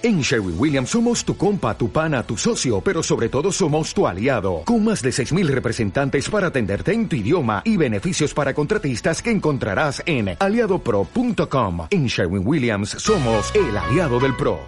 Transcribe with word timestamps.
En 0.00 0.20
Sherwin 0.20 0.54
Williams 0.56 0.90
somos 0.90 1.24
tu 1.24 1.36
compa, 1.36 1.76
tu 1.76 1.90
pana, 1.90 2.22
tu 2.22 2.36
socio, 2.36 2.80
pero 2.80 3.02
sobre 3.02 3.28
todo 3.28 3.50
somos 3.50 3.92
tu 3.92 4.06
aliado, 4.06 4.62
con 4.64 4.84
más 4.84 5.02
de 5.02 5.10
6.000 5.10 5.48
representantes 5.48 6.30
para 6.30 6.46
atenderte 6.46 6.92
en 6.92 7.08
tu 7.08 7.16
idioma 7.16 7.62
y 7.64 7.76
beneficios 7.76 8.32
para 8.32 8.54
contratistas 8.54 9.20
que 9.20 9.32
encontrarás 9.32 10.00
en 10.06 10.36
aliadopro.com. 10.38 11.88
En 11.90 12.06
Sherwin 12.06 12.46
Williams 12.46 12.90
somos 12.90 13.52
el 13.56 13.76
aliado 13.76 14.20
del 14.20 14.36
PRO. 14.36 14.60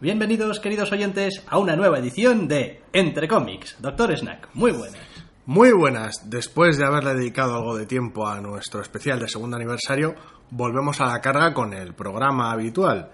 Bienvenidos, 0.00 0.58
queridos 0.58 0.90
oyentes, 0.90 1.44
a 1.46 1.58
una 1.58 1.76
nueva 1.76 2.00
edición 2.00 2.48
de 2.48 2.82
Entre 2.92 3.28
Cómics. 3.28 3.76
Doctor 3.78 4.18
Snack, 4.18 4.48
muy 4.54 4.72
buenas. 4.72 4.98
Muy 5.46 5.70
buenas. 5.70 6.28
Después 6.28 6.78
de 6.78 6.84
haberle 6.84 7.14
dedicado 7.14 7.54
algo 7.54 7.76
de 7.76 7.86
tiempo 7.86 8.26
a 8.26 8.40
nuestro 8.40 8.80
especial 8.80 9.20
de 9.20 9.28
segundo 9.28 9.54
aniversario, 9.54 10.16
volvemos 10.50 11.00
a 11.00 11.06
la 11.06 11.20
carga 11.20 11.54
con 11.54 11.74
el 11.74 11.94
programa 11.94 12.50
habitual. 12.50 13.12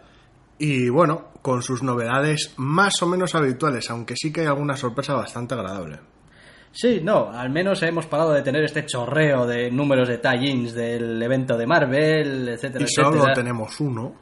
Y 0.63 0.91
bueno, 0.91 1.29
con 1.41 1.63
sus 1.63 1.83
novedades 1.83 2.53
más 2.59 3.03
o 3.03 3.07
menos 3.07 3.35
habituales, 3.35 3.91
aunque 3.91 4.15
sí 4.15 4.31
que 4.31 4.43
hay 4.43 4.47
alguna 4.47 4.77
sorpresa 4.77 5.15
bastante 5.15 5.55
agradable. 5.55 5.99
Sí, 6.71 7.01
no, 7.03 7.31
al 7.33 7.49
menos 7.51 7.83
hemos 7.83 8.05
parado 8.07 8.33
de 8.33 8.43
tener 8.43 8.63
este 8.63 8.85
chorreo 8.85 9.47
de 9.47 9.71
números 9.71 10.07
de 10.07 10.19
tie-ins 10.19 10.75
del 10.75 11.21
evento 11.23 11.57
de 11.57 11.67
Marvel, 11.67 12.51
etcétera, 12.51 12.85
Y 12.85 12.89
solo 12.89 13.09
etcétera. 13.09 13.33
tenemos 13.35 13.81
uno. 13.81 14.15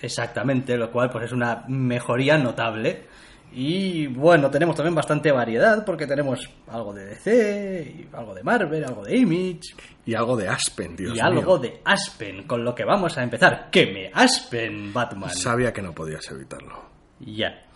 Exactamente, 0.00 0.76
lo 0.76 0.90
cual 0.90 1.10
pues 1.10 1.24
es 1.24 1.32
una 1.32 1.64
mejoría 1.68 2.38
notable. 2.38 3.08
Y 3.54 4.06
bueno, 4.06 4.50
tenemos 4.50 4.74
también 4.74 4.94
bastante 4.94 5.30
variedad 5.30 5.84
porque 5.84 6.06
tenemos 6.06 6.48
algo 6.68 6.92
de 6.94 7.04
DC, 7.04 8.08
algo 8.12 8.34
de 8.34 8.42
Marvel, 8.42 8.84
algo 8.84 9.04
de 9.04 9.16
Image 9.16 9.74
Y 10.06 10.14
algo 10.14 10.36
de 10.36 10.48
Aspen, 10.48 10.96
Dios 10.96 11.10
y 11.10 11.14
mío. 11.14 11.24
algo 11.24 11.58
de 11.58 11.80
Aspen, 11.84 12.46
con 12.46 12.64
lo 12.64 12.74
que 12.74 12.84
vamos 12.84 13.16
a 13.18 13.22
empezar. 13.22 13.68
¡Que 13.70 13.86
me 13.92 14.10
Aspen, 14.12 14.92
Batman! 14.92 15.30
Sabía 15.30 15.72
que 15.72 15.82
no 15.82 15.94
podías 15.94 16.30
evitarlo. 16.30 16.90
Ya, 17.20 17.66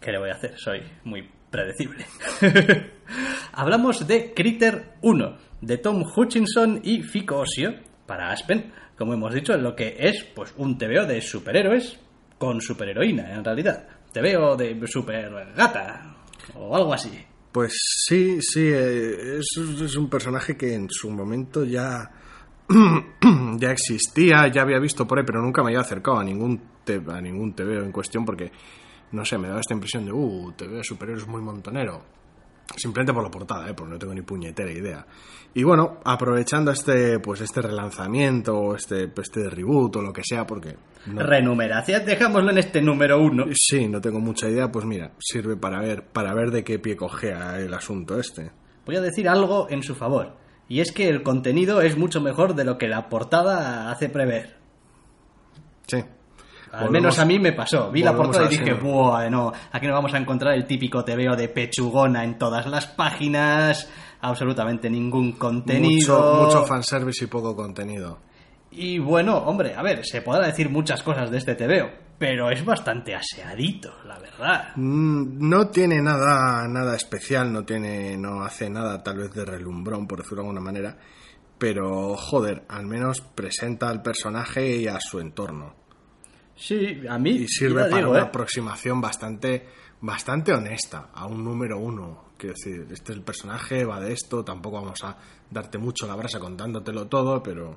¿qué 0.00 0.10
le 0.12 0.18
voy 0.18 0.30
a 0.30 0.34
hacer? 0.34 0.54
Soy 0.56 0.80
muy 1.04 1.28
predecible. 1.50 2.06
Hablamos 3.52 4.06
de 4.06 4.32
Critter 4.34 4.94
1, 5.02 5.36
de 5.60 5.78
Tom 5.78 6.02
Hutchinson 6.16 6.80
y 6.82 7.02
Fico 7.02 7.38
Osio, 7.38 7.74
para 8.06 8.30
Aspen, 8.30 8.72
como 8.96 9.12
hemos 9.12 9.34
dicho, 9.34 9.52
en 9.54 9.62
lo 9.62 9.76
que 9.76 9.96
es 9.98 10.24
pues 10.34 10.54
un 10.56 10.78
TVO 10.78 11.04
de 11.06 11.20
superhéroes 11.20 11.98
con 12.38 12.60
superheroína, 12.60 13.32
en 13.32 13.44
realidad. 13.44 13.86
TVO 14.20 14.56
de 14.56 14.86
super 14.86 15.52
gata, 15.56 16.16
o 16.54 16.74
algo 16.76 16.92
así. 16.94 17.10
Pues 17.52 17.72
sí, 18.06 18.38
sí, 18.40 18.60
eh, 18.66 19.38
es, 19.38 19.46
es 19.82 19.96
un 19.96 20.08
personaje 20.10 20.56
que 20.56 20.74
en 20.74 20.88
su 20.90 21.10
momento 21.10 21.64
ya, 21.64 22.10
ya 23.58 23.70
existía, 23.70 24.46
ya 24.48 24.62
había 24.62 24.78
visto 24.78 25.06
por 25.06 25.18
ahí, 25.18 25.24
pero 25.26 25.40
nunca 25.42 25.62
me 25.62 25.68
había 25.70 25.80
acercado 25.80 26.18
a 26.18 26.24
ningún, 26.24 26.60
te- 26.84 27.02
a 27.08 27.20
ningún 27.20 27.54
TVO 27.54 27.82
en 27.82 27.92
cuestión 27.92 28.24
porque, 28.24 28.50
no 29.12 29.24
sé, 29.24 29.38
me 29.38 29.48
daba 29.48 29.60
esta 29.60 29.74
impresión 29.74 30.04
de, 30.04 30.12
uh, 30.12 30.52
TVO 30.56 30.82
superior 30.84 31.18
es 31.18 31.26
muy 31.26 31.40
montonero. 31.40 32.02
Simplemente 32.76 33.12
por 33.12 33.22
la 33.22 33.30
portada, 33.30 33.68
¿eh? 33.68 33.74
porque 33.74 33.92
no 33.92 33.98
tengo 33.98 34.14
ni 34.14 34.22
puñetera 34.22 34.70
idea. 34.70 35.06
Y 35.54 35.62
bueno, 35.62 35.98
aprovechando 36.04 36.70
este, 36.70 37.18
pues 37.18 37.40
este 37.40 37.62
relanzamiento, 37.62 38.74
este, 38.74 39.10
este 39.16 39.48
reboot 39.48 39.96
o 39.96 40.02
lo 40.02 40.12
que 40.12 40.22
sea, 40.22 40.46
porque 40.46 40.76
no, 41.06 41.22
Renumeración, 41.22 42.04
dejámoslo 42.04 42.50
en 42.50 42.58
este 42.58 42.82
número 42.82 43.20
1. 43.22 43.46
sí, 43.54 43.88
no 43.88 44.00
tengo 44.00 44.20
mucha 44.20 44.48
idea, 44.50 44.70
pues 44.70 44.84
mira, 44.84 45.12
sirve 45.18 45.56
para 45.56 45.80
ver, 45.80 46.04
para 46.04 46.34
ver 46.34 46.50
de 46.50 46.62
qué 46.62 46.78
pie 46.78 46.96
cojea 46.96 47.58
el 47.58 47.72
asunto 47.72 48.20
este. 48.20 48.50
Voy 48.84 48.96
a 48.96 49.00
decir 49.00 49.28
algo 49.28 49.68
en 49.70 49.82
su 49.82 49.94
favor, 49.94 50.36
y 50.68 50.80
es 50.80 50.92
que 50.92 51.08
el 51.08 51.22
contenido 51.22 51.80
es 51.80 51.96
mucho 51.96 52.20
mejor 52.20 52.54
de 52.54 52.64
lo 52.64 52.76
que 52.76 52.88
la 52.88 53.08
portada 53.08 53.90
hace 53.90 54.10
prever. 54.10 54.56
Sí. 55.86 56.04
Al 56.72 56.90
menos 56.90 57.18
a 57.18 57.24
mí 57.24 57.38
me 57.38 57.52
pasó. 57.52 57.90
Vi 57.90 58.02
la 58.02 58.14
portada 58.14 58.46
y 58.46 58.48
dije, 58.48 58.74
Buah, 58.74 59.30
no, 59.30 59.52
aquí 59.72 59.86
no 59.86 59.94
vamos 59.94 60.12
a 60.14 60.18
encontrar 60.18 60.54
el 60.54 60.66
típico 60.66 61.04
TVO 61.04 61.36
de 61.36 61.48
pechugona 61.48 62.24
en 62.24 62.38
todas 62.38 62.66
las 62.66 62.86
páginas, 62.86 63.88
absolutamente 64.20 64.90
ningún 64.90 65.32
contenido. 65.32 66.18
Mucho, 66.18 66.42
mucho 66.44 66.66
fanservice 66.66 67.24
y 67.24 67.28
poco 67.28 67.54
contenido. 67.56 68.18
Y 68.70 68.98
bueno, 68.98 69.38
hombre, 69.38 69.74
a 69.74 69.82
ver, 69.82 70.04
se 70.04 70.20
podrá 70.22 70.46
decir 70.46 70.68
muchas 70.68 71.02
cosas 71.02 71.30
de 71.30 71.38
este 71.38 71.54
TVO, 71.54 71.88
pero 72.18 72.50
es 72.50 72.62
bastante 72.62 73.14
aseadito, 73.14 73.90
la 74.04 74.18
verdad. 74.18 74.68
Mm, 74.76 75.48
No 75.48 75.68
tiene 75.68 76.02
nada, 76.02 76.66
nada 76.68 76.94
especial, 76.94 77.50
no 77.52 77.64
tiene, 77.64 78.18
no 78.18 78.42
hace 78.42 78.68
nada 78.68 79.02
tal 79.02 79.18
vez 79.18 79.32
de 79.32 79.44
relumbrón, 79.46 80.06
por 80.06 80.18
decirlo 80.18 80.42
de 80.42 80.48
alguna 80.48 80.60
manera, 80.60 80.96
pero 81.56 82.16
joder, 82.16 82.64
al 82.68 82.86
menos 82.86 83.22
presenta 83.22 83.88
al 83.88 84.02
personaje 84.02 84.76
y 84.76 84.88
a 84.88 84.98
su 85.00 85.20
entorno. 85.20 85.85
Sí, 86.56 87.02
a 87.08 87.18
mí 87.18 87.30
Y 87.30 87.48
sirve 87.48 87.82
para 87.84 87.96
digo, 87.96 88.10
una 88.10 88.20
¿eh? 88.20 88.22
aproximación 88.22 89.00
bastante, 89.00 89.66
bastante 90.00 90.52
honesta 90.52 91.10
a 91.14 91.26
un 91.26 91.44
número 91.44 91.78
uno. 91.78 92.24
Quiero 92.38 92.54
decir, 92.54 92.86
este 92.92 93.12
es 93.12 93.18
el 93.18 93.24
personaje, 93.24 93.84
va 93.84 94.00
de 94.00 94.12
esto, 94.12 94.44
tampoco 94.44 94.76
vamos 94.80 95.02
a 95.04 95.16
darte 95.50 95.78
mucho 95.78 96.06
la 96.06 96.16
brasa 96.16 96.38
contándotelo 96.38 97.06
todo, 97.06 97.42
pero 97.42 97.76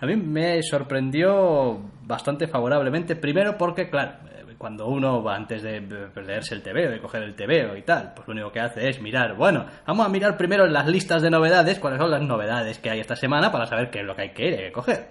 A 0.00 0.06
mí 0.06 0.16
me 0.16 0.62
sorprendió 0.62 1.78
bastante 2.04 2.46
favorablemente, 2.48 3.16
primero 3.16 3.56
porque, 3.56 3.88
claro, 3.90 4.12
eh, 4.30 4.54
cuando 4.58 4.86
uno 4.88 5.22
va 5.22 5.36
antes 5.36 5.62
de 5.62 5.80
leerse 6.24 6.54
el 6.54 6.62
TVO, 6.62 6.90
de 6.90 7.00
coger 7.00 7.22
el 7.22 7.34
TVO 7.34 7.76
y 7.76 7.82
tal, 7.82 8.12
pues 8.14 8.26
lo 8.28 8.32
único 8.34 8.52
que 8.52 8.60
hace 8.60 8.88
es 8.88 9.00
mirar, 9.00 9.36
bueno, 9.36 9.66
vamos 9.86 10.06
a 10.06 10.08
mirar 10.08 10.36
primero 10.36 10.64
en 10.66 10.72
las 10.72 10.86
listas 10.86 11.22
de 11.22 11.30
novedades 11.30 11.78
cuáles 11.78 11.98
son 11.98 12.10
las 12.10 12.22
novedades 12.22 12.78
que 12.78 12.90
hay 12.90 13.00
esta 13.00 13.16
semana 13.16 13.50
para 13.52 13.66
saber 13.66 13.90
qué 13.90 14.00
es 14.00 14.06
lo 14.06 14.14
que 14.16 14.22
hay 14.22 14.32
que 14.32 14.72
coger. 14.72 15.08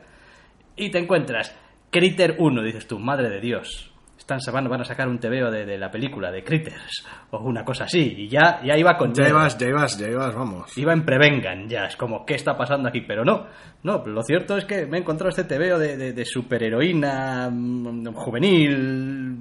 Y 0.75 0.89
te 0.89 1.00
encuentras 1.00 1.53
Critter 1.91 2.35
1, 2.40 2.63
dices 2.63 2.88
tú, 2.88 2.97
madre 3.00 3.29
de 3.29 3.40
Dios. 3.41 3.88
Están, 4.18 4.40
van, 4.53 4.69
van 4.69 4.81
a 4.81 4.85
sacar 4.85 5.09
un 5.09 5.19
TVO 5.19 5.50
de, 5.52 5.66
de 5.66 5.78
la 5.79 5.90
película 5.91 6.31
de 6.31 6.44
Critters 6.44 7.06
o 7.31 7.40
una 7.40 7.66
cosa 7.66 7.85
así 7.85 8.13
y 8.18 8.28
ya, 8.29 8.62
ya 8.63 8.78
iba 8.78 8.96
con 8.96 9.13
ya 9.13 9.28
ibas, 9.28 9.57
ya 9.57 9.68
ibas, 9.68 9.97
ya 9.97 10.07
ibas, 10.07 10.34
vamos. 10.35 10.78
Iba 10.78 10.94
en 10.94 11.03
prevengan 11.03 11.68
ya, 11.68 11.85
es 11.88 11.97
como, 11.97 12.24
¿qué 12.25 12.35
está 12.35 12.56
pasando 12.56 12.88
aquí? 12.88 13.01
Pero 13.01 13.25
no, 13.25 13.47
no, 13.84 14.06
lo 14.06 14.22
cierto 14.24 14.56
es 14.57 14.66
que 14.66 14.85
me 14.85 14.97
he 14.97 15.01
encontrado 15.01 15.30
este 15.30 15.44
TVO 15.44 15.78
de, 15.80 15.97
de, 15.97 16.13
de 16.13 16.25
superheroína 16.25 17.50
mm, 17.51 18.13
juvenil, 18.13 19.38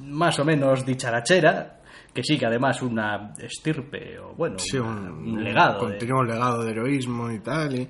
más 0.00 0.38
o 0.40 0.44
menos 0.44 0.84
dicharachera, 0.86 1.80
que 2.12 2.24
sigue 2.24 2.46
además 2.46 2.82
una 2.82 3.34
estirpe, 3.38 4.18
o 4.18 4.34
bueno, 4.34 4.58
Sí, 4.58 4.78
un, 4.78 4.88
un 4.88 5.44
legado. 5.44 5.74
de- 5.74 5.92
continuo 5.92 6.24
legado 6.24 6.64
de 6.64 6.70
heroísmo 6.72 7.30
y 7.30 7.38
tal. 7.40 7.76
Y 7.76 7.88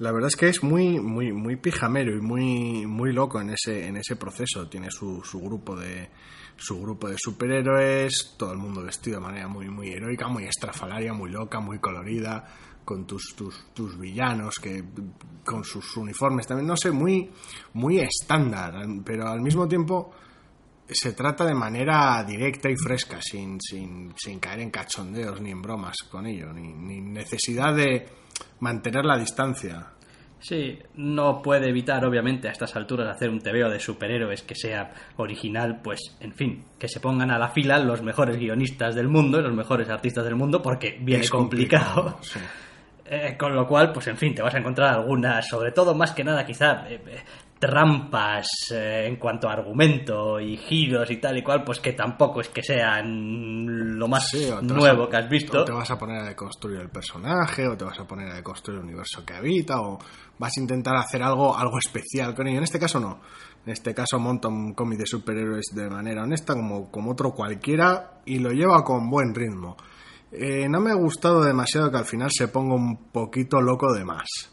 la 0.00 0.12
verdad 0.12 0.28
es 0.28 0.36
que 0.36 0.48
es 0.48 0.62
muy, 0.62 0.98
muy, 0.98 1.30
muy 1.30 1.56
pijamero 1.56 2.16
y 2.16 2.22
muy, 2.22 2.86
muy 2.86 3.12
loco 3.12 3.38
en 3.38 3.50
ese, 3.50 3.86
en 3.86 3.98
ese 3.98 4.16
proceso. 4.16 4.66
Tiene 4.66 4.90
su, 4.90 5.22
su 5.22 5.38
grupo 5.40 5.76
de 5.76 6.08
su 6.56 6.80
grupo 6.80 7.08
de 7.08 7.16
superhéroes, 7.18 8.34
todo 8.38 8.52
el 8.52 8.58
mundo 8.58 8.82
vestido 8.82 9.18
de 9.18 9.26
manera 9.26 9.48
muy, 9.48 9.68
muy 9.68 9.90
heroica, 9.90 10.26
muy 10.28 10.44
estrafalaria, 10.44 11.12
muy 11.12 11.30
loca, 11.30 11.60
muy 11.60 11.78
colorida, 11.78 12.46
con 12.82 13.06
tus, 13.06 13.34
tus, 13.36 13.72
tus 13.74 13.98
villanos 13.98 14.58
que 14.58 14.84
con 15.44 15.64
sus 15.64 15.96
uniformes 15.98 16.46
también, 16.46 16.66
no 16.66 16.76
sé, 16.78 16.90
muy, 16.90 17.30
muy 17.74 18.00
estándar, 18.00 18.74
pero 19.04 19.28
al 19.28 19.42
mismo 19.42 19.68
tiempo 19.68 20.12
se 20.94 21.12
trata 21.12 21.44
de 21.44 21.54
manera 21.54 22.22
directa 22.24 22.70
y 22.70 22.76
fresca, 22.76 23.18
sin, 23.20 23.60
sin, 23.60 24.12
sin 24.16 24.38
caer 24.38 24.60
en 24.60 24.70
cachondeos 24.70 25.40
ni 25.40 25.50
en 25.50 25.62
bromas 25.62 25.96
con 26.10 26.26
ello, 26.26 26.52
ni, 26.52 26.72
ni 26.72 27.00
necesidad 27.00 27.74
de 27.74 28.08
mantener 28.60 29.04
la 29.04 29.18
distancia. 29.18 29.92
Sí, 30.40 30.78
no 30.94 31.42
puede 31.42 31.68
evitar, 31.68 32.02
obviamente, 32.06 32.48
a 32.48 32.52
estas 32.52 32.74
alturas 32.74 33.14
hacer 33.14 33.28
un 33.28 33.40
TVO 33.40 33.68
de 33.68 33.78
superhéroes 33.78 34.42
que 34.42 34.54
sea 34.54 34.90
original, 35.18 35.80
pues, 35.82 36.16
en 36.18 36.32
fin, 36.32 36.64
que 36.78 36.88
se 36.88 36.98
pongan 36.98 37.30
a 37.30 37.38
la 37.38 37.50
fila 37.50 37.78
los 37.78 38.00
mejores 38.02 38.38
guionistas 38.38 38.94
del 38.94 39.08
mundo 39.08 39.38
y 39.38 39.42
los 39.42 39.54
mejores 39.54 39.90
artistas 39.90 40.24
del 40.24 40.36
mundo, 40.36 40.62
porque 40.62 40.98
viene 41.00 41.24
Es 41.24 41.30
complicado. 41.30 42.18
sí. 42.22 42.40
Eh, 43.12 43.36
con 43.36 43.56
lo 43.56 43.66
cual, 43.66 43.90
pues 43.92 44.06
en 44.06 44.16
fin, 44.16 44.32
te 44.36 44.40
vas 44.40 44.54
a 44.54 44.58
encontrar 44.58 44.94
algunas, 44.94 45.48
sobre 45.48 45.72
todo 45.72 45.96
más 45.96 46.12
que 46.12 46.22
nada 46.22 46.46
quizá 46.46 46.88
eh, 46.88 47.02
eh, 47.08 47.18
trampas 47.60 48.48
eh, 48.72 49.04
en 49.06 49.16
cuanto 49.16 49.48
a 49.48 49.52
argumento 49.52 50.40
y 50.40 50.56
giros 50.56 51.10
y 51.10 51.18
tal 51.18 51.36
y 51.38 51.42
cual, 51.42 51.62
pues 51.62 51.78
que 51.78 51.92
tampoco 51.92 52.40
es 52.40 52.48
que 52.48 52.62
sean 52.62 53.98
lo 53.98 54.08
más 54.08 54.30
Sí, 54.30 54.48
nuevo 54.62 55.04
a- 55.04 55.10
que 55.10 55.16
has 55.18 55.28
visto. 55.28 55.60
O 55.60 55.64
te 55.64 55.72
vas 55.72 55.90
a 55.90 55.98
poner 55.98 56.18
a 56.22 56.24
deconstruir 56.24 56.80
el 56.80 56.88
personaje, 56.88 57.68
o 57.68 57.76
te 57.76 57.84
vas 57.84 58.00
a 58.00 58.06
poner 58.06 58.28
a 58.30 58.34
deconstruir 58.34 58.78
el 58.80 58.84
universo 58.86 59.24
que 59.24 59.34
habita, 59.34 59.80
o 59.80 59.98
vas 60.38 60.56
a 60.56 60.60
intentar 60.60 60.96
hacer 60.96 61.22
algo, 61.22 61.56
algo 61.56 61.78
especial 61.78 62.34
con 62.34 62.48
ello. 62.48 62.58
En 62.58 62.64
este 62.64 62.80
caso 62.80 62.98
no. 62.98 63.20
En 63.66 63.72
este 63.72 63.94
caso 63.94 64.18
monta 64.18 64.48
un 64.48 64.72
cómic 64.72 64.98
de 65.00 65.06
superhéroes 65.06 65.66
de 65.74 65.90
manera 65.90 66.22
honesta, 66.22 66.54
como, 66.54 66.90
como 66.90 67.12
otro 67.12 67.32
cualquiera, 67.32 68.22
y 68.24 68.38
lo 68.38 68.50
lleva 68.52 68.82
con 68.82 69.10
buen 69.10 69.34
ritmo. 69.34 69.76
Eh, 70.32 70.66
no 70.68 70.80
me 70.80 70.90
ha 70.92 70.94
gustado 70.94 71.42
demasiado 71.42 71.90
que 71.90 71.98
al 71.98 72.04
final 72.06 72.30
se 72.32 72.48
ponga 72.48 72.74
un 72.74 73.10
poquito 73.10 73.60
loco 73.60 73.92
de 73.92 74.04
más. 74.04 74.49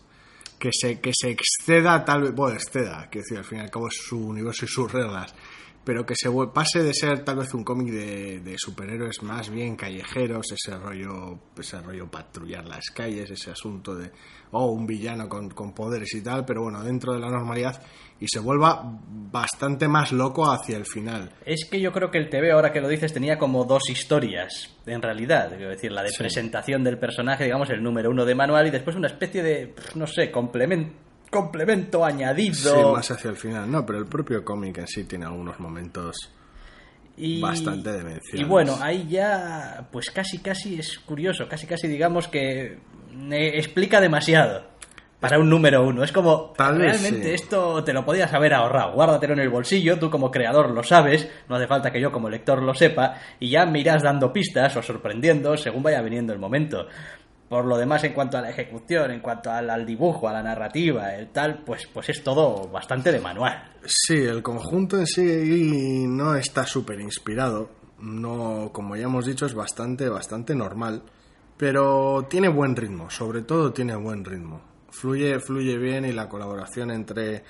Que 0.60 0.72
se, 0.72 1.00
que 1.00 1.12
se 1.14 1.30
exceda, 1.30 2.04
tal 2.04 2.24
vez, 2.24 2.34
bueno, 2.34 2.56
exceda, 2.56 3.08
que 3.10 3.20
decir, 3.20 3.38
al 3.38 3.46
fin 3.46 3.60
y 3.60 3.62
al 3.62 3.70
cabo 3.70 3.88
es 3.88 3.98
su 3.98 4.20
universo 4.20 4.66
y 4.66 4.68
sus 4.68 4.92
reglas. 4.92 5.34
Pero 5.88 6.06
que 6.06 6.16
se 6.18 6.30
pase 6.54 6.84
de 6.84 6.94
ser 6.94 7.24
tal 7.24 7.38
vez 7.38 7.54
un 7.54 7.64
cómic 7.64 7.94
de, 7.94 8.42
de 8.42 8.56
superhéroes 8.58 9.24
más 9.24 9.50
bien 9.50 9.78
callejeros, 9.78 10.52
ese 10.52 10.78
rollo, 10.78 11.40
ese 11.58 11.80
rollo 11.80 12.12
patrullar 12.12 12.66
las 12.66 12.90
calles, 12.94 13.32
ese 13.32 13.52
asunto 13.52 13.96
de, 13.96 14.12
oh, 14.52 14.66
un 14.66 14.86
villano 14.86 15.30
con, 15.30 15.50
con 15.52 15.74
poderes 15.74 16.14
y 16.14 16.22
tal, 16.22 16.44
pero 16.44 16.64
bueno, 16.64 16.84
dentro 16.84 17.14
de 17.14 17.22
la 17.22 17.30
normalidad, 17.30 17.82
y 18.20 18.28
se 18.28 18.40
vuelva 18.40 18.84
bastante 19.32 19.88
más 19.88 20.12
loco 20.12 20.52
hacia 20.52 20.76
el 20.76 20.86
final. 20.86 21.32
Es 21.46 21.66
que 21.72 21.80
yo 21.80 21.94
creo 21.94 22.12
que 22.12 22.18
el 22.18 22.30
TV, 22.30 22.52
ahora 22.52 22.74
que 22.74 22.82
lo 22.82 22.90
dices, 22.90 23.14
tenía 23.14 23.38
como 23.38 23.64
dos 23.64 23.90
historias, 23.90 24.76
en 24.86 25.02
realidad. 25.02 25.56
Quiero 25.56 25.70
decir, 25.70 25.94
la 25.94 26.04
de 26.04 26.12
presentación 26.18 26.84
del 26.84 27.00
personaje, 27.00 27.46
digamos, 27.46 27.70
el 27.70 27.82
número 27.82 28.10
uno 28.10 28.26
de 28.26 28.36
manual, 28.36 28.68
y 28.68 28.72
después 28.72 28.98
una 28.98 29.08
especie 29.08 29.42
de, 29.42 29.74
no 29.96 30.06
sé, 30.06 30.32
complemento, 30.32 31.07
complemento 31.30 32.04
añadido. 32.04 32.54
Sí, 32.56 32.94
más 32.94 33.12
hacia 33.12 33.30
el 33.30 33.38
final. 33.38 33.70
No, 33.70 33.86
pero 33.86 34.00
el 34.00 34.06
propio 34.06 34.44
cómic 34.44 34.78
en 34.80 34.88
sí 34.88 35.04
tiene 35.04 35.26
algunos 35.26 35.60
momentos 35.60 36.32
y, 37.18 37.42
bastante 37.42 37.92
demenciales. 37.92 38.42
Y 38.42 38.44
bueno, 38.44 38.78
ahí 38.82 39.08
ya, 39.10 39.88
pues 39.92 40.12
casi, 40.12 40.40
casi 40.40 40.80
es 40.80 41.00
curioso, 41.00 41.48
casi, 41.50 41.66
casi 41.66 41.88
digamos 41.88 42.28
que 42.28 42.80
explica 43.32 44.00
demasiado 44.00 44.78
para 45.20 45.40
un 45.40 45.50
número 45.50 45.84
uno. 45.84 46.04
Es 46.04 46.12
como, 46.12 46.54
Tal 46.56 46.78
realmente 46.78 47.24
sí. 47.24 47.34
esto 47.34 47.84
te 47.84 47.94
lo 47.94 48.06
podías 48.06 48.34
haber 48.34 48.54
ahorrado. 48.54 48.94
Guárdatelo 48.94 49.34
en 49.34 49.40
el 49.40 49.50
bolsillo, 49.50 49.98
tú 49.98 50.10
como 50.10 50.30
creador 50.30 50.70
lo 50.70 50.84
sabes, 50.84 51.28
no 51.50 51.56
hace 51.56 51.68
falta 51.68 51.92
que 51.92 52.00
yo 52.00 52.12
como 52.12 52.30
lector 52.30 52.62
lo 52.62 52.74
sepa, 52.74 53.16
y 53.40 53.50
ya 53.50 53.66
me 53.66 53.80
irás 53.80 54.04
dando 54.04 54.32
pistas 54.32 54.76
o 54.78 54.84
sorprendiendo 54.84 55.58
según 55.58 55.84
vaya 55.84 56.02
viniendo 56.02 56.34
el 56.34 56.40
momento. 56.40 56.88
Por 57.50 57.64
lo 57.66 57.78
demás, 57.78 58.04
en 58.04 58.12
cuanto 58.14 58.38
a 58.38 58.42
la 58.42 58.50
ejecución, 58.50 59.10
en 59.12 59.22
cuanto 59.22 59.50
al, 59.50 59.70
al 59.70 59.86
dibujo, 59.86 60.28
a 60.28 60.34
la 60.34 60.44
narrativa, 60.44 61.16
el 61.16 61.30
tal, 61.30 61.64
pues, 61.64 61.88
pues 61.94 62.10
es 62.10 62.22
todo 62.22 62.68
bastante 62.68 63.12
de 63.12 63.22
manual. 63.22 63.72
Sí, 63.86 64.16
el 64.18 64.44
conjunto 64.44 64.98
en 64.98 65.08
sí 65.08 66.06
no 66.08 66.36
está 66.36 66.66
súper 66.66 67.00
inspirado. 67.00 67.70
No, 68.00 68.70
como 68.74 68.96
ya 68.98 69.04
hemos 69.06 69.26
dicho, 69.26 69.46
es 69.46 69.54
bastante, 69.54 70.10
bastante 70.10 70.54
normal. 70.56 71.04
Pero 71.58 72.28
tiene 72.30 72.50
buen 72.50 72.76
ritmo, 72.76 73.10
sobre 73.10 73.42
todo 73.42 73.72
tiene 73.74 73.96
buen 73.96 74.24
ritmo. 74.26 74.62
Fluye, 74.92 75.40
fluye 75.40 75.78
bien 75.78 76.06
y 76.06 76.12
la 76.12 76.28
colaboración 76.30 76.92
entre, 76.92 77.44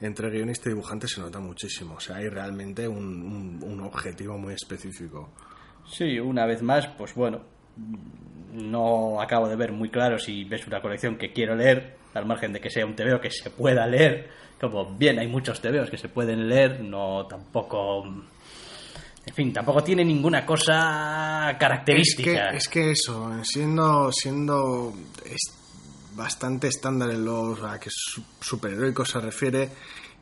entre 0.00 0.30
guionista 0.30 0.68
y 0.68 0.72
dibujante 0.72 1.06
se 1.06 1.20
nota 1.20 1.38
muchísimo. 1.40 1.94
O 1.96 2.00
sea, 2.00 2.16
hay 2.16 2.28
realmente 2.28 2.88
un, 2.88 3.04
un- 3.22 3.60
un 3.62 3.80
objetivo 3.82 4.36
muy 4.38 4.54
específico. 4.54 5.30
Sí, 5.86 6.18
una 6.18 6.46
vez 6.46 6.62
más, 6.62 6.88
pues 6.96 7.14
bueno, 7.14 7.40
no 8.54 9.20
acabo 9.20 9.48
de 9.48 9.56
ver 9.56 9.72
muy 9.72 9.88
claro 9.90 10.18
si 10.18 10.44
ves 10.44 10.66
una 10.66 10.80
colección 10.80 11.16
que 11.16 11.32
quiero 11.32 11.54
leer, 11.54 11.96
al 12.14 12.26
margen 12.26 12.52
de 12.52 12.60
que 12.60 12.70
sea 12.70 12.84
un 12.84 12.94
TVO 12.94 13.20
que 13.20 13.30
se 13.30 13.50
pueda 13.50 13.86
leer, 13.86 14.28
como 14.60 14.94
bien 14.96 15.18
hay 15.18 15.26
muchos 15.26 15.60
TVOs 15.60 15.90
que 15.90 15.96
se 15.96 16.08
pueden 16.08 16.48
leer, 16.48 16.80
no 16.82 17.26
tampoco... 17.26 18.04
En 19.24 19.34
fin, 19.34 19.52
tampoco 19.52 19.84
tiene 19.84 20.04
ninguna 20.04 20.44
cosa 20.44 21.56
característica. 21.58 22.50
Es 22.50 22.50
que, 22.50 22.56
es 22.56 22.68
que 22.68 22.90
eso, 22.90 23.30
siendo, 23.44 24.10
siendo 24.10 24.92
bastante 26.16 26.66
estándar 26.68 27.10
en 27.10 27.24
lo 27.24 27.54
a 27.66 27.78
que 27.78 27.88
su- 27.90 28.22
superheroico 28.40 29.04
se 29.04 29.20
refiere 29.20 29.70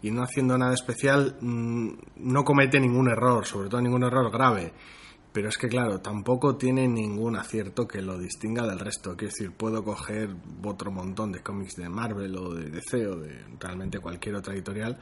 y 0.02 0.10
no 0.10 0.22
haciendo 0.22 0.56
nada 0.58 0.74
especial, 0.74 1.36
mm, 1.40 1.88
no 2.16 2.44
comete 2.44 2.78
ningún 2.78 3.10
error, 3.10 3.44
sobre 3.46 3.70
todo 3.70 3.80
ningún 3.80 4.04
error 4.04 4.30
grave. 4.30 4.72
Pero 5.32 5.48
es 5.48 5.56
que, 5.56 5.68
claro, 5.68 6.00
tampoco 6.00 6.56
tiene 6.56 6.88
ningún 6.88 7.36
acierto 7.36 7.86
que 7.86 8.02
lo 8.02 8.18
distinga 8.18 8.66
del 8.66 8.80
resto. 8.80 9.16
Quiero 9.16 9.32
decir, 9.32 9.52
puedo 9.52 9.84
coger 9.84 10.34
otro 10.64 10.90
montón 10.90 11.30
de 11.30 11.40
cómics 11.40 11.76
de 11.76 11.88
Marvel 11.88 12.36
o 12.36 12.52
de 12.52 12.68
DC 12.68 13.06
o 13.06 13.16
de 13.16 13.44
realmente 13.60 14.00
cualquier 14.00 14.34
otra 14.34 14.54
editorial. 14.54 14.98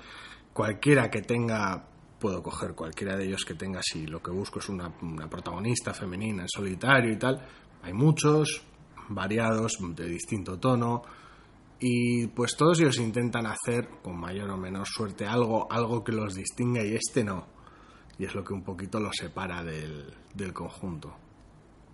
Cualquiera 0.52 1.08
que 1.08 1.22
tenga, 1.22 1.88
puedo 2.18 2.42
coger 2.42 2.74
cualquiera 2.74 3.16
de 3.16 3.24
ellos 3.24 3.44
que 3.46 3.54
tenga, 3.54 3.80
si 3.82 4.06
lo 4.06 4.22
que 4.22 4.30
busco 4.30 4.58
es 4.58 4.68
una, 4.68 4.92
una 5.00 5.30
protagonista 5.30 5.94
femenina 5.94 6.42
en 6.42 6.48
solitario 6.48 7.10
y 7.10 7.18
tal. 7.18 7.42
Hay 7.82 7.94
muchos, 7.94 8.62
variados, 9.08 9.78
de 9.80 10.06
distinto 10.06 10.58
tono. 10.58 11.02
Y 11.80 12.26
pues 12.26 12.54
todos 12.54 12.80
ellos 12.80 12.98
intentan 12.98 13.46
hacer, 13.46 13.88
con 14.02 14.18
mayor 14.18 14.50
o 14.50 14.58
menor 14.58 14.86
suerte, 14.86 15.24
algo, 15.24 15.72
algo 15.72 16.04
que 16.04 16.12
los 16.12 16.34
distinga 16.34 16.84
y 16.84 16.94
este 16.94 17.24
no. 17.24 17.57
Y 18.18 18.24
es 18.24 18.34
lo 18.34 18.42
que 18.44 18.52
un 18.52 18.62
poquito 18.62 18.98
los 19.00 19.14
separa 19.16 19.62
del, 19.62 20.12
del 20.34 20.52
conjunto. 20.52 21.14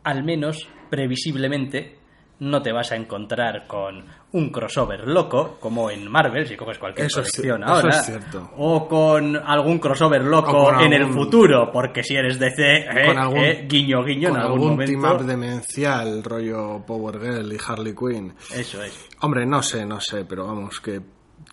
Al 0.04 0.22
menos, 0.24 0.68
previsiblemente, 0.90 1.98
no 2.40 2.60
te 2.62 2.72
vas 2.72 2.90
a 2.92 2.96
encontrar 2.96 3.66
con 3.66 4.04
un 4.32 4.50
crossover 4.50 5.06
loco, 5.06 5.56
como 5.60 5.88
en 5.90 6.10
Marvel, 6.10 6.46
si 6.46 6.56
coges 6.56 6.78
cualquier 6.78 7.06
Eso 7.06 7.20
es 7.20 7.30
colección 7.30 7.60
ci- 7.60 7.64
eso 7.64 7.74
ahora, 7.74 7.88
es 8.00 8.06
cierto. 8.06 8.50
o 8.56 8.88
con 8.88 9.36
algún 9.36 9.78
crossover 9.78 10.24
loco 10.24 10.72
en 10.80 10.92
el 10.92 11.02
algún- 11.02 11.14
futuro, 11.14 11.70
porque 11.72 12.02
si 12.02 12.16
eres 12.16 12.38
DC, 12.38 12.78
eh, 12.78 13.06
con 13.06 13.18
algún, 13.18 13.38
eh, 13.38 13.66
guiño 13.68 14.02
guiño 14.04 14.28
en 14.28 14.34
con 14.34 14.42
algún, 14.42 14.52
algún 14.58 14.70
momento. 14.72 14.92
team 15.00 15.04
up 15.14 15.24
demencial, 15.24 16.24
rollo 16.24 16.84
Power 16.84 17.20
Girl 17.20 17.52
y 17.52 17.58
Harley 17.66 17.94
Quinn. 17.94 18.34
Eso 18.52 18.82
es. 18.82 19.08
Hombre, 19.20 19.46
no 19.46 19.62
sé, 19.62 19.86
no 19.86 20.00
sé, 20.00 20.24
pero 20.24 20.46
vamos, 20.46 20.80
que 20.80 21.00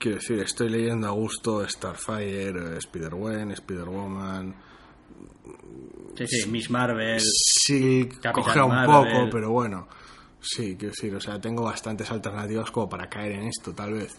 quiero 0.01 0.17
decir, 0.17 0.39
estoy 0.39 0.69
leyendo 0.69 1.07
a 1.07 1.11
gusto 1.11 1.67
Starfire, 1.67 2.77
Spider-Gwen, 2.77 3.51
Spider-Woman. 3.51 4.55
Sí, 6.17 6.27
sí, 6.27 6.49
Miss 6.49 6.69
Marvel. 6.71 7.21
Sí, 7.21 8.09
coge 8.33 8.61
un 8.61 8.85
poco, 8.85 9.29
pero 9.31 9.51
bueno. 9.51 9.87
Sí, 10.41 10.75
quiero 10.75 10.91
decir, 10.93 11.15
o 11.15 11.21
sea, 11.21 11.39
tengo 11.39 11.61
bastantes 11.63 12.09
alternativas 12.09 12.71
como 12.71 12.89
para 12.89 13.07
caer 13.07 13.33
en 13.33 13.43
esto, 13.43 13.73
tal 13.73 13.93
vez. 13.93 14.17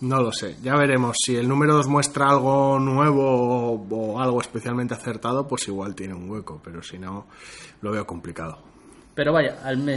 No 0.00 0.22
lo 0.22 0.32
sé, 0.32 0.56
ya 0.62 0.76
veremos. 0.76 1.16
Si 1.22 1.36
el 1.36 1.46
número 1.46 1.74
2 1.74 1.88
muestra 1.88 2.30
algo 2.30 2.78
nuevo 2.78 3.86
o 3.90 4.20
algo 4.20 4.40
especialmente 4.40 4.94
acertado, 4.94 5.46
pues 5.46 5.68
igual 5.68 5.94
tiene 5.94 6.14
un 6.14 6.30
hueco, 6.30 6.60
pero 6.64 6.82
si 6.82 6.98
no, 6.98 7.26
lo 7.82 7.90
veo 7.90 8.06
complicado. 8.06 8.62
Pero 9.18 9.32
vaya, 9.32 9.56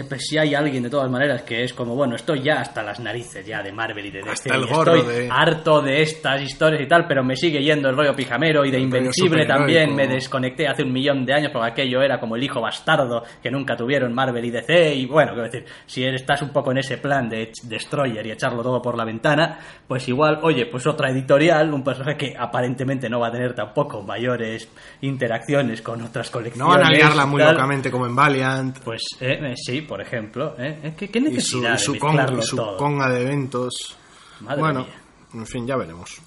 pues 0.09 0.25
si 0.25 0.39
hay 0.39 0.55
alguien 0.55 0.81
de 0.81 0.89
todas 0.89 1.07
maneras 1.07 1.43
que 1.43 1.63
es 1.63 1.75
como, 1.75 1.93
bueno, 1.95 2.15
estoy 2.15 2.41
ya 2.41 2.55
hasta 2.61 2.81
las 2.81 2.99
narices 2.99 3.45
ya 3.45 3.61
de 3.61 3.71
Marvel 3.71 4.03
y 4.07 4.09
de 4.09 4.17
DC. 4.23 4.31
Hasta 4.31 4.55
el 4.55 4.65
gorro 4.65 4.95
estoy 4.95 5.15
de- 5.15 5.29
harto 5.31 5.79
de 5.79 6.01
estas 6.01 6.41
historias 6.41 6.81
y 6.81 6.87
tal, 6.87 7.05
pero 7.07 7.23
me 7.23 7.35
sigue 7.35 7.61
yendo 7.61 7.87
el 7.89 7.95
rollo 7.95 8.15
pijamero 8.15 8.65
y 8.65 8.71
de 8.71 8.77
El 8.77 8.83
Invencible 8.85 9.45
también. 9.45 9.93
Me 9.93 10.07
desconecté 10.07 10.67
hace 10.67 10.81
un 10.81 10.91
millón 10.91 11.23
de 11.23 11.35
años 11.35 11.51
porque 11.53 11.67
aquello 11.67 12.01
era 12.01 12.19
como 12.19 12.35
el 12.35 12.43
hijo 12.43 12.61
bastardo 12.61 13.21
que 13.43 13.51
nunca 13.51 13.77
tuvieron 13.77 14.11
Marvel 14.11 14.43
y 14.43 14.49
DC. 14.49 14.95
Y 14.95 15.05
bueno, 15.05 15.33
quiero 15.33 15.43
decir, 15.51 15.65
si 15.85 16.03
estás 16.03 16.41
un 16.41 16.49
poco 16.49 16.71
en 16.71 16.79
ese 16.79 16.97
plan 16.97 17.29
de 17.29 17.51
Destroyer 17.65 18.25
y 18.25 18.31
echarlo 18.31 18.63
todo 18.63 18.81
por 18.81 18.97
la 18.97 19.05
ventana, 19.05 19.59
pues 19.87 20.07
igual, 20.07 20.39
oye, 20.41 20.65
pues 20.65 20.87
otra 20.87 21.11
editorial, 21.11 21.71
un 21.71 21.83
personaje 21.83 22.17
que 22.17 22.33
aparentemente 22.35 23.07
no 23.07 23.19
va 23.19 23.27
a 23.27 23.31
tener 23.31 23.53
tampoco 23.53 24.01
mayores 24.01 24.67
interacciones 25.01 25.83
con 25.83 26.01
otras 26.01 26.31
colecciones. 26.31 26.57
No 26.67 26.69
van 26.75 26.87
a 26.87 26.89
liarla 26.89 27.27
muy 27.27 27.43
locamente 27.43 27.91
como 27.91 28.07
en 28.07 28.15
Valiant. 28.15 28.79
Pues 28.79 29.10
eh, 29.19 29.39
eh, 29.41 29.53
sí, 29.57 29.81
por 29.81 30.01
ejemplo. 30.01 30.55
¿eh? 30.57 30.79
¿Eh? 30.83 30.93
¿Qué, 30.97 31.09
qué 31.09 31.19
Y 31.19 31.21
su, 31.41 31.61
necesidad 31.61 31.75
y 31.75 31.77
su 31.77 31.93
de 31.93 31.99
con- 31.99 32.39
y 32.39 32.41
su 32.43 32.55
todo? 32.55 32.77
conga 32.77 33.09
de 33.09 33.21
eventos. 33.23 33.97
Madre 34.41 34.59
bueno, 34.61 34.79
mía. 34.85 34.93
en 35.33 35.45
fin, 35.45 35.67
ya 35.67 35.75
veremos. 35.77 36.21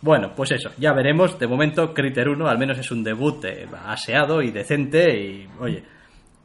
Bueno, 0.00 0.32
pues 0.34 0.52
eso, 0.52 0.70
ya 0.78 0.92
veremos. 0.92 1.38
De 1.38 1.46
momento, 1.46 1.92
Critter 1.92 2.28
1 2.28 2.48
al 2.48 2.58
menos 2.58 2.78
es 2.78 2.90
un 2.90 3.04
debut 3.04 3.44
eh, 3.44 3.68
aseado 3.86 4.40
y 4.42 4.50
decente 4.50 5.20
y, 5.20 5.48
oye, 5.60 5.84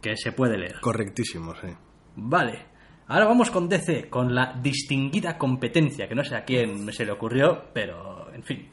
que 0.01 0.15
se 0.17 0.31
puede 0.33 0.57
leer. 0.57 0.79
Correctísimo, 0.81 1.53
sí. 1.55 1.67
Vale. 2.15 2.67
Ahora 3.07 3.25
vamos 3.25 3.50
con 3.50 3.67
DC, 3.67 4.07
con 4.09 4.36
la 4.36 4.53
distinguida 4.62 5.38
competencia, 5.38 6.07
que 6.07 6.13
no 6.15 6.24
sé 6.24 6.36
a 6.36 6.43
quién 6.45 6.91
se 6.93 7.05
le 7.05 7.12
ocurrió, 7.12 7.63
pero, 7.74 8.31
en 8.33 8.43
fin, 8.43 8.69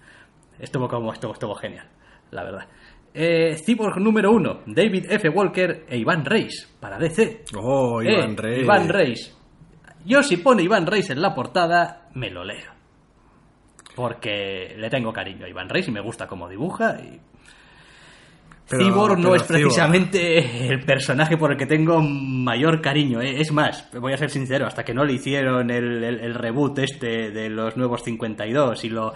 estuvo 0.58 0.88
como 0.88 1.10
estuvo, 1.12 1.32
estuvo 1.32 1.54
genial, 1.54 1.88
la 2.32 2.44
verdad. 2.44 2.68
Eh, 3.18 3.56
Cyborg 3.64 3.98
número 3.98 4.30
1, 4.30 4.60
David 4.66 5.06
F. 5.10 5.28
Walker 5.30 5.86
e 5.88 5.96
Iván 5.96 6.22
Reis, 6.24 6.70
para 6.78 6.98
DC. 6.98 7.44
Oh, 7.56 8.02
Eh, 8.02 8.12
Iván 8.12 8.36
Rey. 8.36 8.60
Iván 8.60 8.88
Reis. 8.90 9.34
Yo 10.04 10.22
si 10.22 10.36
pone 10.36 10.62
Iván 10.62 10.86
Reis 10.86 11.08
en 11.10 11.22
la 11.22 11.34
portada, 11.34 12.08
me 12.14 12.30
lo 12.30 12.44
leo. 12.44 12.72
Porque 13.94 14.74
le 14.76 14.90
tengo 14.90 15.12
cariño 15.12 15.46
a 15.46 15.48
Iván 15.48 15.68
Reis 15.70 15.88
y 15.88 15.90
me 15.92 16.00
gusta 16.02 16.26
cómo 16.26 16.48
dibuja. 16.48 16.98
Y... 17.02 17.18
Pero- 18.68 18.84
Cyborg 18.84 19.18
no 19.18 19.34
es 19.34 19.42
Cyborg- 19.42 19.46
precisamente 19.46 20.68
el 20.72 20.84
personaje 20.84 21.36
por 21.38 21.52
el 21.52 21.56
que 21.56 21.66
tengo 21.66 22.00
mayor 22.02 22.82
cariño. 22.82 23.22
¿eh? 23.22 23.40
Es 23.40 23.50
más, 23.52 23.88
voy 23.98 24.12
a 24.12 24.16
ser 24.18 24.28
sincero, 24.28 24.66
hasta 24.66 24.84
que 24.84 24.92
no 24.92 25.04
le 25.04 25.14
hicieron 25.14 25.70
el, 25.70 26.04
el- 26.04 26.20
el 26.20 26.34
reboot 26.34 26.78
este 26.80 27.30
de 27.30 27.48
los 27.48 27.76
nuevos 27.78 28.02
52 28.04 28.84
y 28.84 28.90
lo 28.90 29.14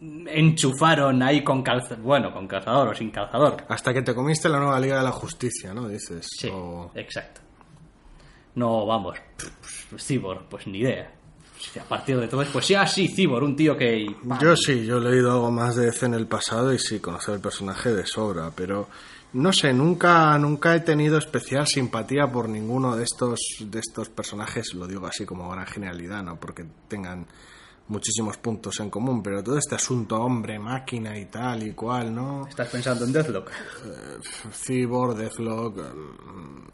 enchufaron 0.00 1.22
ahí 1.22 1.42
con 1.42 1.62
calzador, 1.62 1.98
bueno, 2.02 2.32
con 2.32 2.46
calzador 2.46 2.88
o 2.88 2.94
sin 2.94 3.10
calzador, 3.10 3.64
Hasta 3.68 3.92
que 3.94 4.02
te 4.02 4.14
comiste 4.14 4.48
la 4.48 4.58
nueva 4.58 4.78
Liga 4.80 4.98
de 4.98 5.04
la 5.04 5.12
Justicia, 5.12 5.72
¿no? 5.72 5.88
Dices. 5.88 6.26
Sí, 6.30 6.48
o- 6.52 6.90
exacto. 6.94 7.40
No, 8.56 8.86
vamos, 8.86 9.16
Cibor, 9.98 10.44
pues 10.48 10.66
ni 10.66 10.78
idea. 10.78 11.10
A 11.80 11.84
partir 11.84 12.18
de 12.20 12.28
todo 12.28 12.42
eso, 12.42 12.52
pues 12.52 12.68
ya 12.68 12.86
sí, 12.86 13.08
Cibor, 13.08 13.42
un 13.42 13.56
tío 13.56 13.76
que... 13.76 14.06
¡pam! 14.28 14.38
Yo 14.40 14.54
sí, 14.56 14.84
yo 14.84 14.98
he 14.98 15.00
leído 15.00 15.32
algo 15.32 15.50
más 15.50 15.74
de 15.76 15.86
DC 15.86 16.06
en 16.06 16.14
el 16.14 16.26
pasado 16.26 16.72
y 16.72 16.78
sí, 16.78 17.00
conocer 17.00 17.34
el 17.34 17.40
personaje 17.40 17.92
de 17.92 18.06
sobra, 18.06 18.50
pero 18.54 18.88
no 19.32 19.52
sé, 19.52 19.72
nunca, 19.72 20.36
nunca 20.38 20.76
he 20.76 20.80
tenido 20.80 21.16
especial 21.18 21.66
simpatía 21.66 22.26
por 22.30 22.48
ninguno 22.48 22.94
de 22.94 23.02
estos, 23.04 23.40
de 23.60 23.80
estos 23.80 24.08
personajes, 24.10 24.74
lo 24.74 24.86
digo 24.86 25.06
así 25.06 25.24
como 25.24 25.48
gran 25.50 25.66
genialidad, 25.66 26.22
no 26.22 26.36
porque 26.38 26.64
tengan 26.86 27.26
muchísimos 27.88 28.36
puntos 28.38 28.80
en 28.80 28.90
común, 28.90 29.22
pero 29.22 29.42
todo 29.42 29.58
este 29.58 29.74
asunto 29.74 30.16
hombre, 30.16 30.58
máquina 30.58 31.18
y 31.18 31.26
tal 31.26 31.62
y 31.62 31.72
cual, 31.72 32.14
¿no? 32.14 32.46
¿Estás 32.46 32.68
pensando 32.68 33.04
en 33.04 33.12
Deathlock? 33.12 33.50
Eh, 33.50 34.18
Cyborg, 34.52 35.16
Deathlock, 35.16 35.78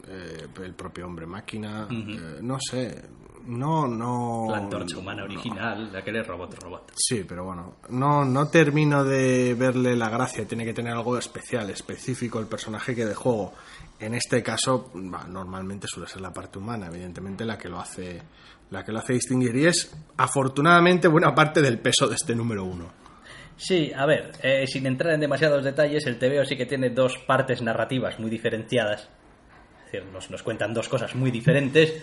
eh, 0.07 0.47
el 0.63 0.73
propio 0.73 1.05
hombre 1.05 1.25
máquina, 1.25 1.87
eh, 1.89 2.39
no 2.41 2.57
sé, 2.59 3.01
no, 3.47 3.87
no... 3.87 4.47
La 4.49 4.57
antorcha 4.57 4.97
humana 4.97 5.23
original, 5.23 5.91
la 5.91 6.03
que 6.03 6.11
eres 6.11 6.27
robot, 6.27 6.53
robot. 6.61 6.91
Sí, 6.95 7.25
pero 7.27 7.43
bueno, 7.43 7.75
no, 7.89 8.23
no 8.23 8.47
termino 8.47 9.03
de 9.03 9.55
verle 9.55 9.95
la 9.95 10.09
gracia, 10.09 10.47
tiene 10.47 10.63
que 10.63 10.73
tener 10.73 10.93
algo 10.93 11.17
especial, 11.17 11.69
específico 11.69 12.39
el 12.39 12.47
personaje 12.47 12.95
que 12.95 13.05
de 13.05 13.15
juego. 13.15 13.53
En 13.99 14.13
este 14.13 14.41
caso, 14.41 14.91
bah, 14.93 15.25
normalmente 15.27 15.87
suele 15.87 16.07
ser 16.07 16.21
la 16.21 16.31
parte 16.31 16.59
humana, 16.59 16.87
evidentemente 16.87 17.45
la 17.45 17.57
que 17.57 17.69
lo 17.69 17.79
hace 17.79 18.21
la 18.71 18.83
que 18.83 18.91
lo 18.91 18.99
hace 18.99 19.13
distinguir 19.13 19.55
y 19.55 19.67
es 19.67 19.93
afortunadamente 20.17 21.07
buena 21.07 21.35
parte 21.35 21.61
del 21.61 21.79
peso 21.79 22.07
de 22.07 22.15
este 22.15 22.35
número 22.35 22.63
uno. 22.63 22.91
Sí, 23.57 23.91
a 23.95 24.05
ver, 24.07 24.31
eh, 24.41 24.65
sin 24.65 24.87
entrar 24.87 25.13
en 25.13 25.19
demasiados 25.19 25.63
detalles, 25.63 26.07
el 26.07 26.17
TVO 26.17 26.43
sí 26.45 26.57
que 26.57 26.65
tiene 26.65 26.89
dos 26.89 27.17
partes 27.19 27.61
narrativas 27.61 28.17
muy 28.19 28.29
diferenciadas. 28.29 29.09
Es 29.85 29.91
decir, 29.91 30.09
nos, 30.11 30.31
nos 30.31 30.41
cuentan 30.41 30.73
dos 30.73 30.89
cosas 30.89 31.13
muy 31.15 31.29
diferentes 31.29 32.01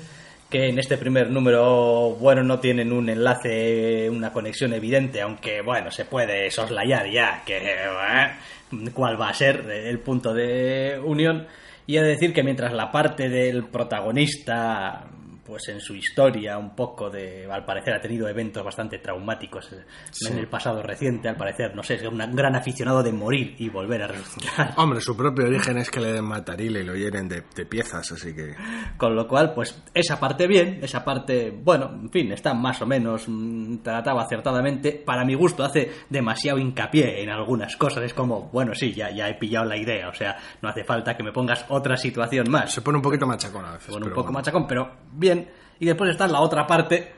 que 0.48 0.68
en 0.68 0.78
este 0.78 0.96
primer 0.96 1.30
número, 1.30 2.16
bueno, 2.18 2.42
no 2.42 2.58
tienen 2.58 2.92
un 2.92 3.08
enlace, 3.08 4.08
una 4.08 4.32
conexión 4.32 4.72
evidente, 4.72 5.20
aunque, 5.20 5.60
bueno, 5.62 5.90
se 5.90 6.04
puede 6.04 6.50
soslayar 6.50 7.10
ya 7.10 7.42
que 7.44 7.58
eh, 7.58 8.90
cuál 8.94 9.20
va 9.20 9.28
a 9.28 9.34
ser 9.34 9.68
el 9.70 9.98
punto 9.98 10.32
de 10.32 11.00
unión. 11.04 11.46
Y 11.87 11.96
he 11.96 12.02
de 12.02 12.08
decir 12.08 12.32
que 12.32 12.42
mientras 12.42 12.72
la 12.72 12.92
parte 12.92 13.28
del 13.28 13.64
protagonista 13.64 15.06
pues 15.48 15.68
en 15.68 15.80
su 15.80 15.94
historia 15.94 16.58
un 16.58 16.76
poco 16.76 17.10
de 17.10 17.50
al 17.50 17.64
parecer 17.64 17.94
ha 17.94 18.00
tenido 18.00 18.28
eventos 18.28 18.62
bastante 18.62 18.98
traumáticos 18.98 19.72
eh, 19.72 19.84
en 20.28 20.38
el 20.38 20.46
pasado 20.48 20.82
reciente 20.82 21.28
al 21.28 21.36
parecer 21.36 21.74
no 21.74 21.82
sé 21.82 21.94
es 21.94 22.04
un 22.04 22.18
gran 22.34 22.54
aficionado 22.54 23.02
de 23.02 23.12
morir 23.12 23.56
y 23.58 23.68
volver 23.68 24.02
a 24.02 24.08
resucitar 24.08 24.74
Hombre, 24.76 25.00
su 25.00 25.16
propio 25.16 25.46
origen 25.46 25.78
es 25.78 25.90
que 25.90 26.00
le 26.00 26.12
den 26.12 26.24
matarile 26.24 26.80
y 26.80 26.84
lo 26.84 26.94
hieren 26.94 27.28
de, 27.28 27.42
de 27.54 27.66
piezas, 27.66 28.12
así 28.12 28.34
que... 28.34 28.54
con 28.96 29.16
lo 29.16 29.26
cual 29.26 29.54
pues 29.54 29.82
esa 29.94 30.20
parte 30.20 30.46
bien 30.46 30.80
esa 30.82 31.04
parte 31.04 31.50
bueno 31.50 31.90
en 31.90 32.10
fin 32.10 32.32
está 32.32 32.54
más 32.54 32.80
o 32.82 32.86
menos 32.86 33.24
mm, 33.26 33.78
tratado 33.78 34.20
acertadamente 34.20 34.92
para 34.92 35.24
mi 35.24 35.34
gusto 35.34 35.64
hace 35.64 35.90
demasiado 36.08 36.58
hincapié 36.58 37.22
en 37.22 37.30
algunas 37.30 37.76
cosas 37.76 38.04
es 38.04 38.14
como 38.14 38.50
bueno 38.52 38.74
sí 38.74 38.92
ya 38.92 39.10
ya 39.10 39.28
he 39.28 39.34
pillado 39.34 39.64
la 39.64 39.76
idea 39.76 40.08
o 40.08 40.14
sea 40.14 40.36
no 40.60 40.68
hace 40.68 40.84
falta 40.84 41.16
que 41.16 41.22
me 41.22 41.32
pongas 41.32 41.64
otra 41.68 41.96
situación 41.96 42.50
más 42.50 42.72
Se 42.72 42.82
pone 42.82 42.98
un 42.98 43.02
poquito 43.02 43.26
machacón 43.26 43.64
a 43.64 43.72
veces. 43.72 43.90
bueno, 43.90 44.06
un 44.06 44.12
poco 44.12 44.24
bueno. 44.24 44.38
machacón, 44.38 44.66
pero 44.66 44.90
bien. 45.12 45.38
Y 45.80 45.87
después 45.87 46.11
está 46.11 46.26
la 46.26 46.40
otra 46.40 46.66
parte, 46.66 47.12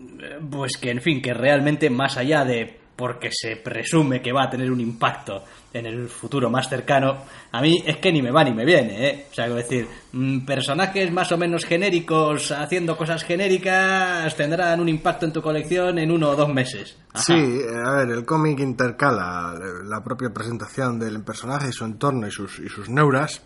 eh, 0.00 0.38
pues 0.50 0.76
que 0.76 0.90
en 0.90 1.00
fin, 1.00 1.20
que 1.20 1.34
realmente 1.34 1.90
más 1.90 2.16
allá 2.16 2.44
de 2.44 2.82
porque 2.96 3.30
se 3.32 3.56
presume 3.56 4.20
que 4.20 4.32
va 4.32 4.44
a 4.44 4.50
tener 4.50 4.70
un 4.70 4.80
impacto 4.80 5.42
en 5.72 5.86
el 5.86 6.08
futuro 6.08 6.50
más 6.50 6.68
cercano, 6.68 7.24
a 7.50 7.60
mí 7.62 7.82
es 7.84 7.96
que 7.96 8.12
ni 8.12 8.20
me 8.20 8.30
va 8.30 8.44
ni 8.44 8.52
me 8.52 8.64
viene, 8.64 9.08
¿eh? 9.08 9.26
O 9.30 9.34
sea, 9.34 9.46
quiero 9.46 9.58
decir, 9.58 9.88
mm, 10.12 10.44
personajes 10.44 11.10
más 11.10 11.32
o 11.32 11.38
menos 11.38 11.64
genéricos 11.64 12.52
haciendo 12.52 12.96
cosas 12.96 13.24
genéricas 13.24 14.36
tendrán 14.36 14.80
un 14.80 14.88
impacto 14.88 15.26
en 15.26 15.32
tu 15.32 15.40
colección 15.40 15.98
en 15.98 16.10
uno 16.10 16.28
o 16.28 16.36
dos 16.36 16.48
meses. 16.50 16.96
Sí, 17.14 17.32
a 17.32 17.90
ver, 17.96 18.10
el 18.10 18.24
cómic 18.24 18.60
intercala 18.60 19.54
la 19.84 20.04
propia 20.04 20.30
presentación 20.30 20.98
del 20.98 21.22
personaje 21.24 21.72
su 21.72 21.84
entorno 21.84 22.26
y 22.26 22.30
sus, 22.30 22.58
y 22.58 22.68
sus 22.68 22.88
neuras 22.88 23.42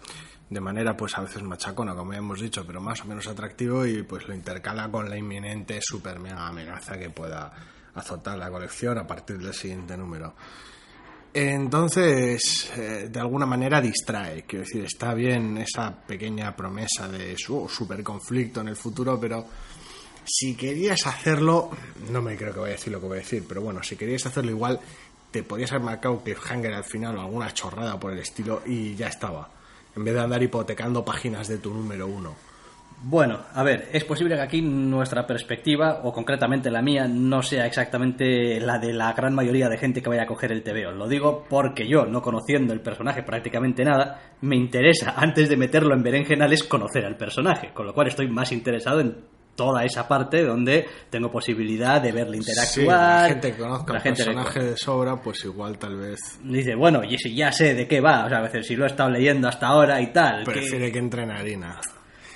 de 0.49 0.61
manera 0.61 0.97
pues 0.97 1.17
a 1.19 1.23
veces 1.23 1.43
machacona, 1.43 1.95
como 1.95 2.13
ya 2.13 2.19
hemos 2.19 2.41
dicho, 2.41 2.65
pero 2.67 2.81
más 2.81 3.03
o 3.03 3.07
menos 3.07 3.27
atractivo 3.27 3.85
y 3.85 4.03
pues 4.03 4.29
lo 4.29 4.35
intercala 4.35 4.89
con 4.91 5.11
la 5.11 5.17
inminente 5.17 5.81
super 5.83 6.21
mega 6.21 6.47
amenaza 6.47 6.99
que 6.99 7.11
pueda 7.11 7.53
azotar 7.95 8.39
la 8.39 8.51
colección 8.51 8.99
a 8.99 9.07
partir 9.07 9.39
del 9.39 9.55
siguiente 9.55 9.97
número. 9.97 10.35
Entonces, 11.33 12.71
eh, 12.77 13.09
de 13.11 13.21
alguna 13.21 13.45
manera 13.45 13.81
distrae, 13.81 14.45
quiero 14.45 14.65
decir, 14.65 14.85
está 14.85 15.13
bien 15.13 15.59
esa 15.59 15.95
pequeña 15.95 16.55
promesa 16.57 17.09
de 17.09 17.37
su 17.37 17.69
super 17.69 18.03
conflicto 18.03 18.63
en 18.63 18.69
el 18.69 18.77
futuro, 18.77 19.21
pero 19.21 19.47
si 20.25 20.55
querías 20.57 21.07
hacerlo, 21.07 21.71
no 22.11 22.23
me 22.23 22.37
creo 22.37 22.55
que 22.55 22.61
vaya 22.61 22.73
a 22.73 22.77
decir 22.77 22.93
lo 22.93 23.01
que 23.01 23.07
voy 23.07 23.19
a 23.19 23.21
decir, 23.21 23.45
pero 23.47 23.61
bueno, 23.61 23.83
si 23.83 23.97
querías 23.97 24.25
hacerlo 24.25 24.51
igual, 24.51 24.81
te 25.31 25.43
podías 25.43 25.73
haber 25.73 25.85
marcado 25.85 26.23
cliffhanger 26.23 26.73
al 26.73 26.85
final 26.85 27.19
o 27.19 27.21
alguna 27.21 27.53
chorrada 27.53 28.01
por 28.01 28.13
el 28.13 28.21
estilo 28.21 28.63
y 28.65 28.95
ya 28.95 29.09
estaba. 29.09 29.56
En 29.97 30.05
vez 30.05 30.15
de 30.15 30.21
andar 30.21 30.43
hipotecando 30.43 31.05
páginas 31.05 31.49
de 31.49 31.59
tu 31.59 31.73
número 31.73 32.07
uno. 32.07 32.35
Bueno, 33.03 33.41
a 33.53 33.63
ver, 33.63 33.89
es 33.93 34.05
posible 34.05 34.37
que 34.37 34.41
aquí 34.41 34.63
nuestra 34.63 35.27
perspectiva, 35.27 36.01
o 36.03 36.13
concretamente 36.13 36.71
la 36.71 36.81
mía, 36.81 37.07
no 37.07 37.43
sea 37.43 37.67
exactamente 37.67 38.59
la 38.59 38.79
de 38.79 38.93
la 38.93 39.13
gran 39.13 39.35
mayoría 39.35 39.69
de 39.69 39.77
gente 39.77 40.03
que 40.03 40.09
vaya 40.09 40.23
a 40.23 40.27
coger 40.27 40.51
el 40.51 40.63
TVO. 40.63 40.93
Lo 40.93 41.07
digo 41.07 41.45
porque 41.49 41.87
yo, 41.87 42.07
no 42.07 42.23
conociendo 42.23 42.73
el 42.73 42.81
personaje 42.81 43.23
prácticamente 43.23 43.85
nada, 43.85 44.21
me 44.41 44.57
interesa, 44.57 45.15
antes 45.17 45.49
de 45.49 45.57
meterlo 45.57 45.95
en 45.95 46.03
berenjenales, 46.03 46.65
conocer 46.65 47.05
al 47.05 47.17
personaje. 47.17 47.71
Con 47.75 47.87
lo 47.87 47.95
cual 47.95 48.09
estoy 48.09 48.29
más 48.29 48.51
interesado 48.51 49.01
en 49.01 49.15
toda 49.57 49.85
esa 49.85 50.07
parte 50.07 50.45
donde 50.45 50.87
tengo 51.11 51.31
posibilidad 51.33 52.01
de 52.01 52.13
verle 52.13 52.41
Sí, 52.41 52.51
interactuar. 52.51 53.23
la 53.23 53.29
gente 53.31 53.53
que 53.53 53.59
conozca 53.59 53.93
la 53.95 53.99
el 53.99 54.03
gente 54.05 54.25
personaje 54.25 54.63
de 54.63 54.77
sobra, 54.77 55.21
pues 55.21 55.45
igual 55.45 55.79
tal 55.79 55.97
vez 55.97 56.21
Dice, 56.45 56.75
bueno, 56.77 57.03
y 57.03 57.19
si 57.19 57.35
ya 57.35 57.51
sé 57.51 57.75
de 57.75 57.89
qué 57.89 58.01
va, 58.01 58.27
o 58.27 58.29
sea, 58.29 58.39
a 58.39 58.43
veces 58.43 58.67
si 58.67 58.77
lo 58.77 58.85
he 58.85 58.89
estado 58.89 59.11
leyendo 59.11 59.49
hasta 59.49 59.67
ahora 59.67 60.01
y 60.01 60.13
tal. 60.13 60.45
prefiere 60.45 60.93
que 60.93 60.99
entre 60.99 61.23
en 61.25 61.31
harina. 61.33 61.81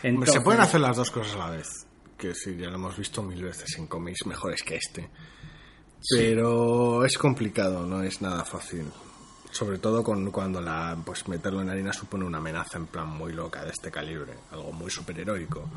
Entonces- 0.02 0.34
Se 0.34 0.40
pueden 0.40 0.62
hacer 0.62 0.80
las 0.80 0.96
dos 0.96 1.10
cosas 1.10 1.34
a 1.34 1.38
la 1.38 1.50
vez. 1.50 1.68
Que 2.16 2.34
sí, 2.34 2.56
ya 2.58 2.68
lo 2.68 2.74
hemos 2.76 2.96
visto 2.96 3.22
mil 3.22 3.42
veces 3.42 3.76
en 3.78 3.86
cómics 3.86 4.26
mejores 4.26 4.62
que 4.62 4.76
este. 4.76 5.08
Pero 6.16 7.04
es 7.04 7.18
complicado, 7.18 7.86
no 7.86 8.02
es 8.02 8.20
nada 8.22 8.44
fácil. 8.44 8.84
Sobre 9.50 9.78
todo 9.78 10.02
con, 10.04 10.30
cuando 10.30 10.60
la, 10.60 10.96
pues 11.04 11.26
meterlo 11.28 11.60
en 11.60 11.70
harina 11.70 11.92
supone 11.92 12.24
una 12.24 12.38
amenaza 12.38 12.78
en 12.78 12.86
plan 12.86 13.08
muy 13.08 13.32
loca 13.32 13.64
de 13.64 13.70
este 13.70 13.90
calibre, 13.90 14.34
algo 14.52 14.72
muy 14.72 14.90
superheroico. 14.90 15.68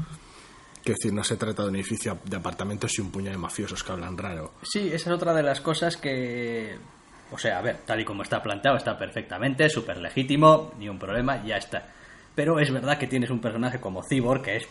Quiero 0.84 0.98
decir, 1.00 1.14
no 1.14 1.24
se 1.24 1.38
trata 1.38 1.64
de 1.64 1.70
un 1.70 1.76
edificio 1.76 2.18
de 2.26 2.36
apartamentos 2.38 2.98
y 2.98 3.02
un 3.02 3.10
puñado 3.12 3.32
de 3.32 3.38
mafiosos 3.38 3.84
que 3.84 3.92
hablan 3.92 4.18
raro. 4.18 4.54
Sí, 4.64 4.88
esa 4.88 5.10
es 5.10 5.16
otra 5.16 5.34
de 5.34 5.44
las 5.44 5.62
cosas 5.62 5.96
que... 5.98 6.78
O 7.32 7.38
sea, 7.38 7.58
a 7.58 7.62
ver, 7.62 7.78
tal 7.86 8.00
y 8.02 8.06
como 8.06 8.22
está 8.24 8.44
planteado, 8.44 8.78
está 8.78 8.98
perfectamente, 8.98 9.68
súper 9.70 9.98
legítimo, 9.98 10.74
ni 10.78 10.90
un 10.90 11.00
problema, 11.00 11.44
ya 11.46 11.56
está. 11.58 11.88
Pero 12.36 12.60
es 12.60 12.70
verdad 12.72 12.98
que 12.98 13.08
tienes 13.08 13.30
un 13.30 13.40
personaje 13.40 13.80
como 13.80 14.04
Cyborg, 14.04 14.42
que 14.44 14.58
es, 14.58 14.68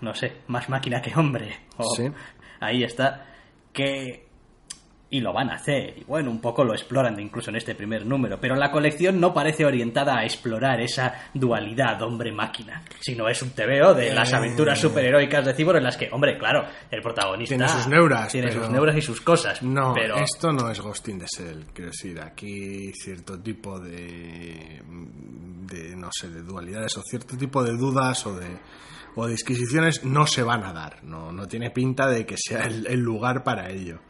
no 0.00 0.14
sé, 0.14 0.32
más 0.46 0.68
máquina 0.68 1.02
que 1.02 1.12
hombre. 1.16 1.58
o- 1.76 1.94
Sí. 1.96 2.04
Ahí 2.60 2.84
está. 2.84 3.26
Que... 3.72 4.28
Y 5.14 5.20
lo 5.20 5.34
van 5.34 5.50
a 5.50 5.56
hacer. 5.56 5.98
Y 5.98 6.04
bueno, 6.04 6.30
un 6.30 6.40
poco 6.40 6.64
lo 6.64 6.72
exploran 6.72 7.20
incluso 7.20 7.50
en 7.50 7.56
este 7.56 7.74
primer 7.74 8.06
número. 8.06 8.40
Pero 8.40 8.56
la 8.56 8.70
colección 8.70 9.20
no 9.20 9.34
parece 9.34 9.66
orientada 9.66 10.16
a 10.16 10.24
explorar 10.24 10.80
esa 10.80 11.28
dualidad 11.34 12.00
hombre-máquina. 12.00 12.82
Sino 12.98 13.28
es 13.28 13.42
un 13.42 13.50
TVO 13.50 13.92
de 13.92 14.14
las 14.14 14.32
Eh. 14.32 14.36
aventuras 14.36 14.78
superheroicas 14.80 15.44
de 15.44 15.52
Cyborg 15.52 15.76
en 15.76 15.84
las 15.84 15.98
que, 15.98 16.08
hombre, 16.10 16.38
claro, 16.38 16.64
el 16.90 17.02
protagonista... 17.02 17.54
Tiene 17.56 17.68
sus 17.70 17.86
neuras, 17.88 18.32
Tiene 18.32 18.48
pero- 18.48 18.62
sus 18.62 18.70
neuras 18.72 18.96
y 18.96 19.02
sus 19.02 19.20
cosas. 19.20 19.62
No, 19.62 19.92
pero 19.92 20.16
esto 20.16 20.50
no 20.50 20.70
es 20.70 20.80
Ghost 20.80 21.06
in 21.08 21.18
the 21.18 21.26
Shell. 21.26 21.66
Quiero 21.74 21.90
decir, 21.90 22.18
aquí 22.18 22.90
cierto 22.94 23.38
tipo 23.38 23.78
de, 23.78 24.80
de, 25.66 25.94
no 25.94 26.08
sé, 26.10 26.30
de 26.30 26.42
dualidades 26.42 26.96
o 26.96 27.02
cierto 27.02 27.36
tipo 27.36 27.62
de 27.62 27.72
dudas 27.76 28.26
o 28.26 28.34
de, 28.34 28.46
o 29.16 29.26
de 29.26 29.32
disquisiciones 29.32 30.04
no 30.04 30.26
se 30.26 30.42
van 30.42 30.64
a 30.64 30.72
dar. 30.72 31.04
No, 31.04 31.32
no 31.32 31.46
tiene 31.46 31.70
pinta 31.70 32.08
de 32.08 32.24
que 32.24 32.36
sea 32.38 32.64
el, 32.64 32.86
el 32.86 33.00
lugar 33.00 33.44
para 33.44 33.68
ello. 33.70 34.00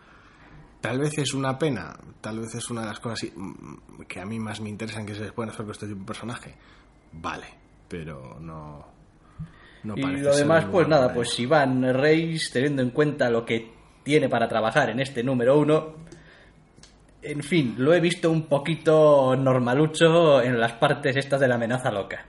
Tal 0.82 0.98
vez 0.98 1.16
es 1.16 1.32
una 1.32 1.56
pena, 1.56 1.96
tal 2.20 2.40
vez 2.40 2.56
es 2.56 2.68
una 2.68 2.80
de 2.80 2.88
las 2.88 2.98
cosas 2.98 3.30
mm, 3.34 4.02
que 4.08 4.20
a 4.20 4.26
mí 4.26 4.40
más 4.40 4.60
me 4.60 4.68
interesan 4.68 5.06
que 5.06 5.14
se 5.14 5.30
pueden 5.30 5.50
hacer 5.50 5.64
con 5.64 5.70
este 5.70 5.86
tipo 5.86 6.00
de 6.00 6.06
personaje. 6.06 6.54
Vale, 7.12 7.46
pero 7.88 8.36
no. 8.40 8.84
no 9.84 9.94
y 9.96 10.02
lo 10.02 10.34
demás, 10.34 10.64
pues 10.72 10.88
nada, 10.88 11.04
para 11.04 11.14
pues. 11.14 11.38
Iván 11.38 11.94
Reis, 11.94 12.50
teniendo 12.50 12.82
en 12.82 12.90
cuenta 12.90 13.30
lo 13.30 13.44
que 13.44 13.70
tiene 14.02 14.28
para 14.28 14.48
trabajar 14.48 14.90
en 14.90 14.98
este 14.98 15.22
número 15.22 15.56
uno, 15.56 15.94
en 17.22 17.42
fin, 17.44 17.76
lo 17.78 17.94
he 17.94 18.00
visto 18.00 18.28
un 18.28 18.48
poquito 18.48 19.36
normalucho 19.36 20.42
en 20.42 20.58
las 20.58 20.72
partes 20.72 21.14
estas 21.14 21.38
de 21.38 21.46
la 21.46 21.54
amenaza 21.54 21.92
loca, 21.92 22.26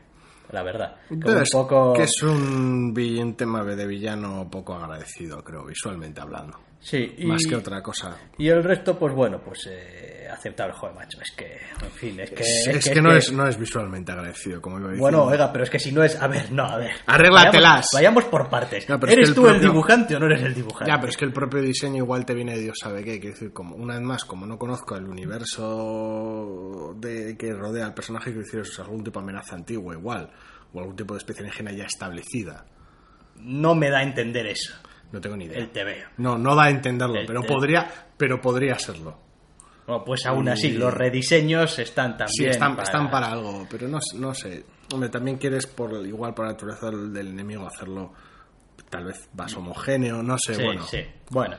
la 0.52 0.62
verdad. 0.62 0.98
Como 1.10 1.28
un 1.28 1.42
es 1.42 1.50
poco... 1.52 1.94
que 1.94 2.04
es 2.04 2.22
un, 2.22 2.94
un 2.96 3.34
tema 3.36 3.64
de 3.64 3.88
villano 3.88 4.48
poco 4.52 4.76
agradecido, 4.76 5.44
creo, 5.44 5.66
visualmente 5.66 6.22
hablando. 6.22 6.60
Sí, 6.84 7.16
y... 7.18 7.26
Más 7.26 7.46
que 7.48 7.56
otra 7.56 7.82
cosa. 7.82 8.18
Y 8.38 8.50
el 8.50 8.62
resto, 8.62 9.00
pues 9.00 9.16
bueno, 9.16 9.40
pues 9.42 9.70
eh, 9.72 10.28
aceptable, 10.30 10.74
joder, 10.74 10.94
macho, 10.94 11.18
es 11.22 11.32
que, 11.32 11.58
en 11.82 11.92
fin, 11.92 12.20
es 12.20 12.30
que... 12.32 12.44
Es, 12.44 12.68
es 12.68 12.90
que, 12.90 13.02
no, 13.02 13.16
es, 13.16 13.32
no 13.32 13.48
es 13.48 13.58
visualmente 13.58 14.12
agradecido, 14.12 14.62
como 14.62 14.80
iba 14.80 14.90
diciendo. 14.90 15.02
Bueno, 15.02 15.24
oiga, 15.32 15.50
pero 15.54 15.64
es 15.64 15.70
que 15.70 15.80
si 15.80 15.94
no 15.94 16.04
es... 16.04 16.22
A 16.22 16.28
ver, 16.28 16.52
no, 16.52 16.66
a 16.66 16.78
ver. 16.78 16.92
Arréglatelas. 17.06 17.88
Vayamos, 17.94 17.94
vayamos 17.94 18.26
por 18.26 18.50
partes. 18.50 18.90
No, 18.90 19.00
¿Eres 19.08 19.30
el 19.30 19.36
tú 19.36 19.48
el 19.48 19.62
dibujante 19.62 20.18
o 20.18 20.20
no 20.20 20.26
eres 20.26 20.44
el 20.44 20.54
dibujante? 20.54 20.92
Ya, 20.92 21.00
pero 21.00 21.10
es 21.10 21.16
que 21.16 21.24
el 21.24 21.32
propio 21.32 21.62
diseño 21.62 22.04
igual 22.04 22.26
te 22.26 22.34
viene 22.34 22.56
de 22.56 22.64
Dios 22.64 22.78
sabe 22.78 23.02
qué. 23.06 23.18
Quiero 23.18 23.34
decir, 23.34 23.54
como 23.54 23.78
una 23.78 23.94
vez 23.94 24.04
más, 24.04 24.26
como 24.26 24.46
no 24.46 24.60
conozco 24.60 24.98
el 24.98 25.08
universo 25.08 26.96
de, 26.98 27.38
que 27.38 27.54
rodea 27.54 27.86
al 27.86 27.94
personaje, 27.94 28.32
quiero 28.32 28.44
decir, 28.44 28.60
es 28.60 28.78
algún 28.80 29.06
tipo 29.06 29.22
de 29.22 29.24
amenaza 29.24 29.56
antigua 29.56 29.94
igual, 29.94 30.30
o 30.74 30.80
algún 30.80 30.98
tipo 30.98 31.14
de 31.14 31.20
especie 31.20 31.44
alienígena 31.44 31.72
ya 31.72 31.86
establecida. 31.86 32.66
No 33.38 33.74
me 33.74 33.90
da 33.90 34.00
a 34.00 34.04
entender 34.04 34.48
eso. 34.48 34.74
No 35.14 35.22
tengo 35.22 35.38
ni 35.38 35.46
idea. 35.46 35.60
El 35.60 35.70
TVO. 35.70 36.10
No, 36.18 36.38
no 36.38 36.56
da 36.56 36.64
a 36.66 36.70
entenderlo, 36.70 37.16
El 37.20 37.26
pero 37.26 37.42
te- 37.42 37.48
podría, 37.48 37.88
pero 38.18 38.42
podría 38.42 38.78
serlo. 38.78 39.18
Bueno, 39.88 40.04
pues 40.04 40.26
aún 40.26 40.50
así, 40.50 40.72
los 40.72 40.94
rediseños 40.94 41.78
están 41.80 42.18
también. 42.18 42.30
Sí, 42.36 42.46
están 42.46 42.72
para- 42.76 42.84
están 42.84 43.10
para 43.12 43.32
algo, 43.32 43.66
pero 43.70 43.88
no, 43.88 44.00
no 44.16 44.34
sé. 44.34 44.64
Hombre, 44.94 45.10
también 45.10 45.38
quieres, 45.38 45.68
por 45.68 45.92
igual 46.06 46.34
por 46.34 46.46
naturaleza 46.48 46.90
del, 46.90 47.14
del 47.14 47.28
enemigo, 47.28 47.66
hacerlo 47.68 48.12
tal 48.90 49.06
vez 49.06 49.30
más 49.38 49.56
homogéneo, 49.56 50.22
no 50.24 50.36
sé, 50.38 50.56
Sí, 50.56 50.64
bueno. 50.64 50.84
sí. 50.86 51.00
Bueno, 51.30 51.58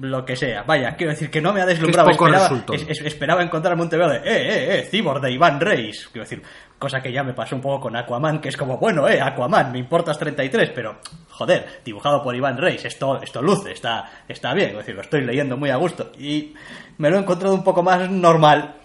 lo 0.00 0.24
que 0.24 0.36
sea. 0.36 0.62
Vaya, 0.62 0.94
quiero 0.94 1.12
decir 1.12 1.30
que 1.30 1.40
no 1.40 1.52
me 1.52 1.60
ha 1.60 1.66
deslumbrado. 1.66 2.10
Es 2.10 2.16
poco 2.16 2.28
esperaba, 2.28 2.64
es- 2.72 2.86
es- 2.88 3.00
esperaba 3.06 3.42
encontrarme 3.42 3.82
un 3.82 3.88
de, 4.08 4.16
eh, 4.18 4.22
eh, 4.26 4.78
eh, 4.80 4.88
Cyborg 4.90 5.20
de 5.22 5.32
Iván 5.32 5.60
Reis. 5.60 6.08
Quiero 6.12 6.24
decir, 6.24 6.42
cosa 6.78 7.00
que 7.02 7.10
ya 7.12 7.22
me 7.22 7.32
pasó 7.34 7.56
un 7.56 7.62
poco 7.62 7.80
con 7.80 7.96
Aquaman, 7.96 8.40
que 8.40 8.48
es 8.50 8.56
como, 8.56 8.76
bueno, 8.78 9.08
eh, 9.08 9.20
Aquaman, 9.20 9.72
me 9.72 9.78
importas 9.78 10.18
33, 10.18 10.70
pero, 10.74 10.98
joder, 11.30 11.80
dibujado 11.84 12.22
por 12.22 12.34
Iván 12.36 12.56
Reis, 12.58 12.84
esto, 12.84 13.20
esto 13.22 13.40
luce, 13.42 13.72
está, 13.72 14.10
está 14.28 14.52
bien. 14.54 14.66
Quiero 14.68 14.78
decir, 14.80 14.94
lo 14.94 15.00
estoy 15.02 15.22
leyendo 15.24 15.56
muy 15.56 15.70
a 15.70 15.76
gusto. 15.76 16.12
Y 16.18 16.54
me 16.98 17.08
lo 17.10 17.16
he 17.16 17.20
encontrado 17.20 17.54
un 17.54 17.64
poco 17.64 17.82
más 17.82 18.10
normal. 18.10 18.76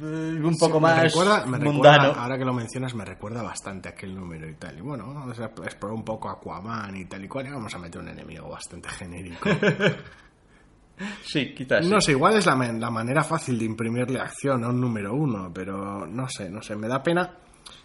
eh, 0.00 0.02
Un 0.42 0.56
poco 0.58 0.76
Sí, 0.78 0.82
más 0.82 0.96
me 0.96 1.02
recuerda, 1.02 1.46
me 1.46 1.58
mundano. 1.58 1.98
recuerda- 2.04 2.22
ahora 2.22 2.38
que 2.38 2.44
lo 2.44 2.52
mencionas, 2.54 2.94
me 2.94 3.04
recuerda 3.04 3.42
bastante 3.42 3.88
a 3.88 3.92
aquel 3.92 4.14
número 4.14 4.48
y 4.48 4.54
tal. 4.54 4.78
Y 4.78 4.80
bueno, 4.80 5.12
vamos 5.12 5.38
a 5.40 5.46
explorar 5.46 5.96
un 5.96 6.04
poco 6.04 6.28
Aquaman 6.30 6.96
y 6.96 7.04
tal 7.06 7.24
y 7.24 7.28
cual. 7.28 7.46
Y 7.48 7.50
vamos 7.50 7.74
a 7.74 7.78
meter 7.78 8.00
un 8.00 8.08
enemigo 8.08 8.48
bastante 8.48 8.88
genérico. 8.90 9.48
Sí, 11.22 11.54
quizás. 11.54 11.84
sí. 11.84 11.90
No 11.90 12.00
sé, 12.00 12.12
igual 12.12 12.36
es 12.36 12.46
la, 12.46 12.54
la 12.54 12.90
manera 12.90 13.22
fácil 13.24 13.58
de 13.58 13.64
imprimirle 13.64 14.20
acción 14.20 14.64
a 14.64 14.68
un 14.68 14.80
número 14.80 15.14
uno, 15.14 15.50
pero 15.52 16.06
no 16.06 16.28
sé, 16.28 16.50
no 16.50 16.62
sé, 16.62 16.76
me 16.76 16.88
da 16.88 17.02
pena. 17.02 17.36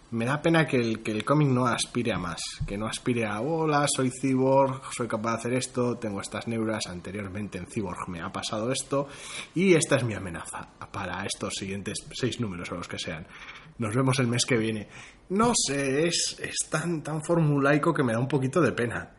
Me 0.08 0.24
da 0.24 0.40
pena 0.40 0.64
que 0.68 0.76
el, 0.76 1.02
que 1.02 1.10
el 1.10 1.24
cómic 1.24 1.48
no 1.48 1.66
aspire 1.66 2.12
a 2.12 2.18
más, 2.18 2.40
que 2.64 2.78
no 2.78 2.86
aspire 2.86 3.26
a, 3.26 3.40
hola, 3.40 3.86
soy 3.88 4.12
cyborg, 4.12 4.80
soy 4.96 5.08
capaz 5.08 5.32
de 5.32 5.36
hacer 5.38 5.54
esto, 5.54 5.96
tengo 5.96 6.20
estas 6.20 6.46
neuras, 6.46 6.86
anteriormente 6.86 7.58
en 7.58 7.66
cyborg 7.66 8.08
me 8.08 8.20
ha 8.20 8.30
pasado 8.30 8.70
esto, 8.70 9.08
y 9.56 9.74
esta 9.74 9.96
es 9.96 10.04
mi 10.04 10.14
amenaza 10.14 10.68
para 10.92 11.24
estos 11.26 11.54
siguientes 11.54 11.98
seis 12.12 12.38
números 12.38 12.70
o 12.70 12.76
los 12.76 12.86
que 12.86 13.00
sean. 13.00 13.26
Nos 13.78 13.96
vemos 13.96 14.20
el 14.20 14.28
mes 14.28 14.46
que 14.46 14.56
viene. 14.56 14.88
No 15.30 15.52
sé, 15.56 16.06
es, 16.06 16.36
es 16.40 16.54
tan, 16.70 17.02
tan 17.02 17.20
formulaico 17.24 17.92
que 17.92 18.04
me 18.04 18.12
da 18.12 18.20
un 18.20 18.28
poquito 18.28 18.60
de 18.60 18.70
pena. 18.70 19.10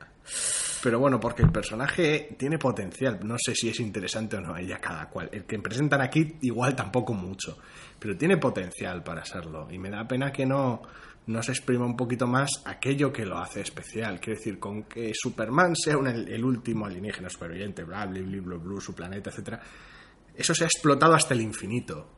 Pero 0.83 0.99
bueno, 0.99 1.19
porque 1.19 1.41
el 1.41 1.51
personaje 1.51 2.35
tiene 2.37 2.57
potencial. 2.57 3.19
No 3.23 3.35
sé 3.37 3.55
si 3.55 3.69
es 3.69 3.79
interesante 3.79 4.37
o 4.37 4.41
no, 4.41 4.53
ahí 4.53 4.71
a 4.71 4.77
cada 4.79 5.09
cual. 5.09 5.29
El 5.31 5.45
que 5.45 5.59
presentan 5.59 6.01
aquí, 6.01 6.35
igual 6.41 6.75
tampoco 6.75 7.13
mucho. 7.13 7.57
Pero 7.99 8.15
tiene 8.15 8.37
potencial 8.37 9.03
para 9.03 9.25
serlo. 9.25 9.67
Y 9.71 9.79
me 9.79 9.89
da 9.89 10.07
pena 10.07 10.31
que 10.31 10.45
no, 10.45 10.81
no 11.27 11.41
se 11.41 11.51
exprima 11.51 11.85
un 11.85 11.97
poquito 11.97 12.27
más 12.27 12.61
aquello 12.65 13.11
que 13.11 13.25
lo 13.25 13.37
hace 13.37 13.61
especial. 13.61 14.19
Quiero 14.19 14.37
decir, 14.37 14.59
con 14.59 14.83
que 14.83 15.11
Superman 15.13 15.75
sea 15.75 15.97
un- 15.97 16.07
el, 16.07 16.43
último 16.43 16.85
alienígena 16.85 17.29
superviviente, 17.29 17.83
bla, 17.83 18.05
bla, 18.05 18.81
su 18.81 18.93
planeta, 18.93 19.29
etcétera 19.31 19.61
Eso 20.35 20.53
se 20.53 20.63
ha 20.63 20.67
explotado 20.67 21.13
hasta 21.15 21.33
el 21.33 21.41
infinito 21.41 22.16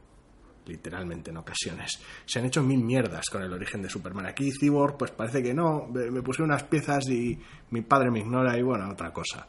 literalmente 0.69 1.31
en 1.31 1.37
ocasiones. 1.37 1.99
Se 2.25 2.39
han 2.39 2.45
hecho 2.45 2.63
mil 2.63 2.83
mierdas 2.83 3.25
con 3.29 3.43
el 3.43 3.51
origen 3.51 3.81
de 3.81 3.89
Superman. 3.89 4.27
Aquí 4.27 4.51
Cyborg, 4.51 4.97
pues 4.97 5.11
parece 5.11 5.43
que 5.43 5.53
no, 5.53 5.87
me 5.87 6.21
puse 6.21 6.43
unas 6.43 6.63
piezas 6.63 7.09
y 7.09 7.37
mi 7.71 7.81
padre 7.81 8.11
me 8.11 8.19
ignora 8.19 8.57
y 8.57 8.61
bueno, 8.61 8.89
otra 8.89 9.11
cosa. 9.11 9.47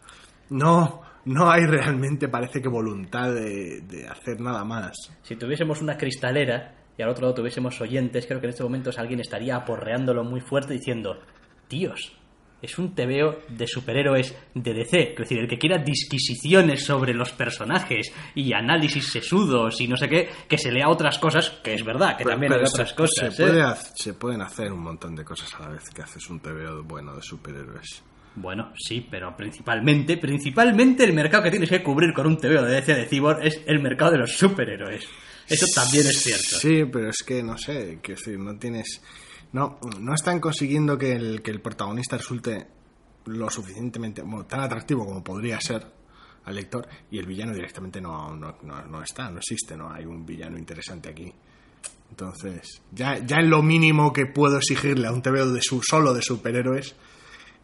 No, 0.50 1.02
no 1.26 1.50
hay 1.50 1.66
realmente, 1.66 2.28
parece 2.28 2.60
que 2.60 2.68
voluntad 2.68 3.32
de, 3.32 3.82
de 3.82 4.08
hacer 4.08 4.40
nada 4.40 4.64
más. 4.64 4.96
Si 5.22 5.36
tuviésemos 5.36 5.80
una 5.80 5.96
cristalera 5.96 6.74
y 6.96 7.02
al 7.02 7.10
otro 7.10 7.22
lado 7.22 7.34
tuviésemos 7.34 7.80
oyentes, 7.80 8.26
creo 8.26 8.40
que 8.40 8.46
en 8.46 8.50
estos 8.50 8.66
momentos 8.66 8.98
alguien 8.98 9.20
estaría 9.20 9.56
aporreándolo 9.56 10.24
muy 10.24 10.40
fuerte 10.40 10.74
diciendo, 10.74 11.20
tíos, 11.68 12.19
es 12.62 12.78
un 12.78 12.94
tebeo 12.94 13.40
de 13.48 13.66
superhéroes 13.66 14.34
de 14.54 14.74
DC. 14.74 15.12
Es 15.12 15.18
decir, 15.18 15.38
el 15.38 15.48
que 15.48 15.58
quiera 15.58 15.78
disquisiciones 15.78 16.84
sobre 16.84 17.14
los 17.14 17.32
personajes 17.32 18.12
y 18.34 18.52
análisis 18.52 19.10
sesudos 19.10 19.80
y 19.80 19.88
no 19.88 19.96
sé 19.96 20.08
qué, 20.08 20.28
que 20.48 20.58
se 20.58 20.70
lea 20.70 20.88
otras 20.88 21.18
cosas, 21.18 21.50
que 21.62 21.74
es 21.74 21.84
verdad, 21.84 22.16
que 22.16 22.24
también 22.24 22.52
hay 22.52 22.60
otras 22.60 22.90
se, 22.90 22.94
cosas. 22.94 23.34
se 23.34 23.42
¿eh? 23.42 23.46
puede 23.46 23.74
se 23.94 24.14
pueden 24.14 24.42
hacer 24.42 24.72
un 24.72 24.80
montón 24.80 25.14
de 25.14 25.24
cosas 25.24 25.54
a 25.54 25.60
la 25.60 25.68
vez 25.70 25.88
que 25.90 26.02
haces 26.02 26.28
un 26.30 26.40
TVO 26.40 26.82
bueno 26.84 27.14
de 27.14 27.22
superhéroes. 27.22 28.02
Bueno, 28.36 28.72
sí, 28.76 29.06
pero 29.10 29.36
principalmente, 29.36 30.16
principalmente 30.16 31.04
el 31.04 31.12
mercado 31.12 31.42
que 31.42 31.50
tienes 31.50 31.68
que 31.68 31.82
cubrir 31.82 32.12
con 32.14 32.26
un 32.26 32.36
tebeo 32.36 32.62
de 32.62 32.74
DC 32.74 32.94
de 32.94 33.06
Cyborg 33.06 33.44
es 33.44 33.60
el 33.66 33.80
mercado 33.80 34.12
de 34.12 34.18
los 34.18 34.32
superhéroes. 34.32 35.04
Eso 35.48 35.66
también 35.74 36.06
es 36.06 36.22
cierto. 36.22 36.58
Sí, 36.58 36.84
pero 36.90 37.10
es 37.10 37.24
que 37.26 37.42
no 37.42 37.58
sé, 37.58 37.98
que 38.02 38.12
decir, 38.12 38.38
no 38.38 38.56
tienes. 38.56 39.02
No, 39.52 39.78
no 39.98 40.14
están 40.14 40.40
consiguiendo 40.40 40.96
que 40.96 41.12
el, 41.12 41.42
que 41.42 41.50
el 41.50 41.60
protagonista 41.60 42.16
resulte 42.16 42.66
lo 43.26 43.50
suficientemente. 43.50 44.22
bueno, 44.22 44.46
tan 44.46 44.60
atractivo 44.60 45.04
como 45.04 45.22
podría 45.22 45.60
ser 45.60 45.86
al 46.44 46.54
lector 46.54 46.88
y 47.10 47.18
el 47.18 47.26
villano 47.26 47.52
directamente 47.52 48.00
no, 48.00 48.34
no, 48.34 48.56
no, 48.62 48.82
no 48.86 49.02
está, 49.02 49.30
no 49.30 49.38
existe, 49.38 49.76
no 49.76 49.92
hay 49.92 50.04
un 50.04 50.24
villano 50.24 50.56
interesante 50.56 51.08
aquí. 51.08 51.32
Entonces, 52.10 52.82
ya, 52.92 53.18
ya 53.18 53.36
en 53.36 53.50
lo 53.50 53.62
mínimo 53.62 54.12
que 54.12 54.26
puedo 54.26 54.56
exigirle 54.58 55.06
a 55.06 55.12
un 55.12 55.22
TVO 55.22 55.52
de 55.52 55.62
su, 55.62 55.80
solo 55.82 56.12
de 56.12 56.22
superhéroes, 56.22 56.94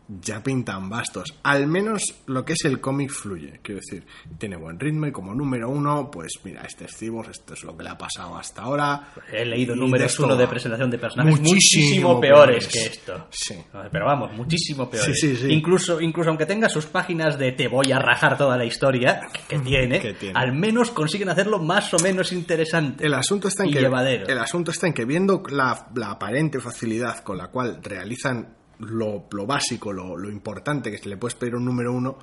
ya 0.09 0.43
pintan 0.43 0.89
bastos. 0.89 1.35
Al 1.43 1.67
menos 1.67 2.03
lo 2.27 2.45
que 2.45 2.53
es 2.53 2.65
el 2.65 2.81
cómic 2.81 3.11
fluye, 3.11 3.61
quiero 3.63 3.81
decir, 3.81 4.07
tiene 4.39 4.57
buen 4.57 4.79
ritmo 4.79 5.07
y 5.07 5.13
como 5.13 5.35
número 5.35 5.69
uno, 5.69 6.11
pues 6.11 6.33
mira, 6.45 6.63
este 6.63 6.85
es 6.85 6.97
Cyborg, 6.97 7.31
esto 7.31 7.55
es 7.55 7.65
lo 7.65 7.77
que 7.77 7.83
le 7.85 7.91
ha 7.91 7.99
pasado 7.99 8.37
hasta 8.37 8.63
ahora. 8.63 9.09
He 9.33 9.45
leído 9.45 9.75
Y 9.75 9.79
números 9.81 10.13
esto 10.13 10.25
uno 10.25 10.37
de 10.37 10.47
presentación 10.47 10.91
de 10.91 10.99
personajes 10.99 11.41
Muchísimo 11.41 11.55
muchísimo 11.55 12.21
peores 12.21 12.67
peores. 12.67 12.69
que 12.69 12.87
esto. 12.99 13.27
Sí. 13.31 13.55
Pero 13.91 14.07
vamos, 14.07 14.33
muchísimo 14.37 14.89
peores. 14.89 15.19
Sí, 15.19 15.29
sí, 15.29 15.37
sí. 15.37 15.53
Incluso, 15.53 16.01
incluso 16.01 16.29
aunque 16.31 16.47
tenga 16.47 16.69
sus 16.69 16.87
páginas 16.87 17.39
de 17.39 17.53
te 17.53 17.69
voy 17.69 17.91
a 17.93 17.99
rajar 17.99 18.39
toda 18.39 18.57
la 18.57 18.65
historia 18.65 19.29
que 19.49 19.59
tiene, 19.59 20.01
Que 20.01 20.15
tiene. 20.15 20.39
al 20.39 20.53
menos 20.53 20.91
consiguen 20.91 21.29
hacerlo 21.31 21.59
más 21.59 21.93
o 21.95 21.99
menos 21.99 22.33
interesante. 22.33 23.05
El 23.07 23.15
asunto 23.15 23.49
está 23.49 23.65
en 23.65 23.71
y 23.71 23.73
que 23.73 23.81
llevadero. 23.81 24.27
el 24.27 24.39
asunto 24.39 24.71
está 24.71 24.87
en 24.87 24.93
que 24.95 25.05
viendo 25.05 25.43
la, 25.51 25.89
la 25.95 26.13
aparente 26.13 26.61
facilidad 26.61 27.21
con 27.25 27.39
la 27.39 27.49
cual 27.49 27.81
realizan 27.83 28.56
lo, 28.81 29.25
lo 29.31 29.47
básico, 29.47 29.93
lo, 29.93 30.17
lo 30.17 30.31
importante 30.31 30.91
que 30.91 30.99
se 30.99 31.09
le 31.09 31.17
puede 31.17 31.37
pedir 31.37 31.55
un 31.57 31.65
número 31.65 31.93
uno, 31.93 32.19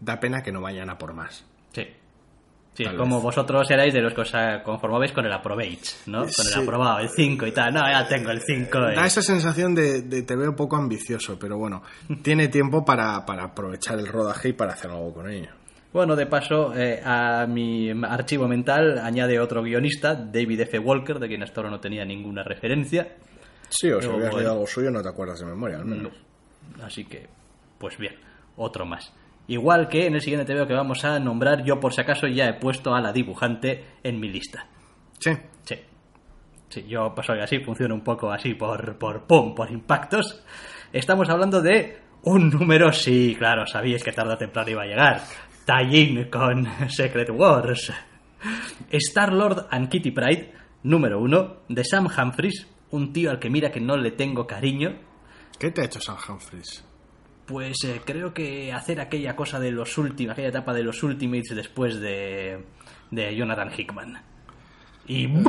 da 0.00 0.18
pena 0.18 0.42
que 0.42 0.52
no 0.52 0.60
vayan 0.60 0.90
a 0.90 0.98
por 0.98 1.12
más. 1.14 1.44
Sí. 1.72 1.86
Sí, 2.72 2.84
Tal 2.84 2.96
como 2.96 3.16
vez. 3.16 3.24
vosotros 3.24 3.68
erais 3.70 3.92
de 3.92 4.00
los 4.00 4.14
que 4.14 4.20
os 4.20 4.32
conformabais 4.64 5.10
con 5.12 5.26
el 5.26 5.32
aprovech, 5.32 6.06
¿no? 6.06 6.20
Con 6.20 6.46
el 6.46 6.62
aprobado, 6.62 7.00
el 7.00 7.08
5 7.08 7.46
y 7.48 7.52
tal. 7.52 7.74
No, 7.74 7.80
ya 7.80 8.06
tengo 8.06 8.30
el 8.30 8.40
5. 8.40 8.78
Da 8.94 9.06
esa 9.06 9.22
sensación 9.22 9.74
de, 9.74 10.02
de 10.02 10.22
te 10.22 10.36
veo 10.36 10.54
poco 10.54 10.76
ambicioso, 10.76 11.36
pero 11.38 11.58
bueno, 11.58 11.82
tiene 12.22 12.46
tiempo 12.48 12.84
para, 12.84 13.26
para 13.26 13.44
aprovechar 13.44 13.98
el 13.98 14.06
rodaje 14.06 14.50
y 14.50 14.52
para 14.52 14.74
hacer 14.74 14.90
algo 14.90 15.12
con 15.12 15.28
ello. 15.28 15.50
Bueno, 15.92 16.14
de 16.14 16.26
paso, 16.26 16.72
eh, 16.76 17.02
a 17.04 17.44
mi 17.48 17.90
archivo 18.04 18.46
mental 18.46 18.98
añade 19.00 19.40
otro 19.40 19.60
guionista, 19.64 20.14
David 20.14 20.60
F. 20.60 20.78
Walker, 20.78 21.18
de 21.18 21.26
quien 21.26 21.42
hasta 21.42 21.60
ahora 21.60 21.70
no 21.70 21.80
tenía 21.80 22.04
ninguna 22.04 22.44
referencia. 22.44 23.16
Sí, 23.70 23.90
o 23.90 24.00
si 24.00 24.08
bueno. 24.08 24.36
leído 24.36 24.52
algo 24.52 24.66
suyo 24.66 24.90
no 24.90 25.02
te 25.02 25.08
acuerdas 25.08 25.40
de 25.40 25.46
memoria, 25.46 25.78
al 25.78 25.86
menos. 25.86 26.12
Así 26.82 27.04
que, 27.04 27.26
pues 27.78 27.96
bien, 27.96 28.14
otro 28.56 28.84
más. 28.84 29.12
Igual 29.46 29.88
que 29.88 30.06
en 30.06 30.14
el 30.14 30.20
siguiente 30.20 30.52
TVO 30.52 30.66
que 30.66 30.74
vamos 30.74 31.04
a 31.04 31.18
nombrar, 31.18 31.64
yo 31.64 31.80
por 31.80 31.92
si 31.94 32.00
acaso 32.02 32.26
ya 32.28 32.46
he 32.46 32.54
puesto 32.54 32.94
a 32.94 33.00
la 33.00 33.12
dibujante 33.12 33.84
en 34.02 34.20
mi 34.20 34.28
lista. 34.28 34.66
Sí, 35.18 35.30
Sí. 35.64 35.76
Sí, 36.68 36.84
yo 36.86 37.12
pues 37.14 37.26
soy 37.26 37.40
así, 37.40 37.58
funciona 37.60 37.94
un 37.94 38.02
poco 38.04 38.30
así 38.30 38.54
por, 38.54 38.96
por 38.96 39.26
pum, 39.26 39.54
por 39.56 39.70
impactos. 39.72 40.44
Estamos 40.92 41.28
hablando 41.28 41.60
de 41.60 41.98
un 42.22 42.48
número, 42.48 42.92
sí, 42.92 43.34
claro, 43.36 43.66
sabíais 43.66 44.04
que 44.04 44.12
tarde 44.12 44.34
o 44.34 44.38
temprano 44.38 44.70
iba 44.70 44.82
a 44.82 44.86
llegar. 44.86 45.20
Tie-in 45.66 46.30
con 46.30 46.66
Secret 46.88 47.30
Wars. 47.30 47.92
Star-Lord 48.90 49.66
and 49.70 49.88
Kitty 49.88 50.12
Pride, 50.12 50.52
número 50.84 51.20
uno, 51.20 51.62
de 51.68 51.84
Sam 51.84 52.06
Humphries, 52.06 52.66
un 52.90 53.12
tío 53.12 53.30
al 53.30 53.38
que 53.38 53.50
mira 53.50 53.70
que 53.70 53.80
no 53.80 53.96
le 53.96 54.10
tengo 54.12 54.46
cariño. 54.46 54.94
¿qué 55.58 55.70
te 55.70 55.82
ha 55.82 55.84
hecho 55.84 56.00
Sam 56.00 56.16
Humphries? 56.28 56.84
Pues 57.46 57.76
eh, 57.84 58.00
creo 58.04 58.32
que 58.32 58.72
hacer 58.72 59.00
aquella 59.00 59.34
cosa 59.36 59.58
de 59.60 59.70
los 59.72 59.98
últimos, 59.98 60.32
aquella 60.32 60.48
etapa 60.48 60.72
de 60.72 60.84
los 60.84 61.02
Ultimates 61.02 61.54
después 61.54 62.00
de, 62.00 62.64
de 63.10 63.36
Jonathan 63.36 63.70
Hickman. 63.76 64.22
Y 65.06 65.26
No, 65.26 65.42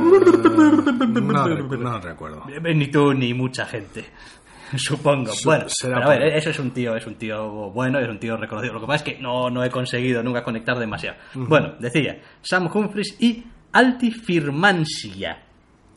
recu- 1.46 1.78
no 1.78 2.00
recuerdo. 2.00 2.44
ni 2.74 2.88
tú 2.88 3.14
ni 3.14 3.32
mucha 3.34 3.64
gente. 3.66 4.04
Supongo. 4.76 5.32
Su- 5.32 5.48
bueno, 5.48 5.64
será 5.68 5.96
pero 5.98 6.06
a 6.06 6.10
ver, 6.10 6.18
por- 6.30 6.38
eso 6.38 6.50
es 6.50 6.58
un 6.58 6.70
tío, 6.72 6.96
es 6.96 7.06
un 7.06 7.14
tío 7.14 7.70
bueno, 7.70 7.98
es 8.00 8.08
un 8.08 8.18
tío 8.18 8.36
reconocido. 8.36 8.74
Lo 8.74 8.80
que 8.80 8.86
pasa 8.86 9.04
es 9.04 9.14
que 9.14 9.22
no, 9.22 9.48
no 9.50 9.62
he 9.62 9.70
conseguido 9.70 10.22
nunca 10.22 10.42
conectar 10.42 10.78
demasiado. 10.78 11.18
Bueno, 11.34 11.74
decía, 11.78 12.20
Sam 12.40 12.68
Humphries 12.74 13.16
y 13.20 13.44
Altifirmansia. 13.72 15.42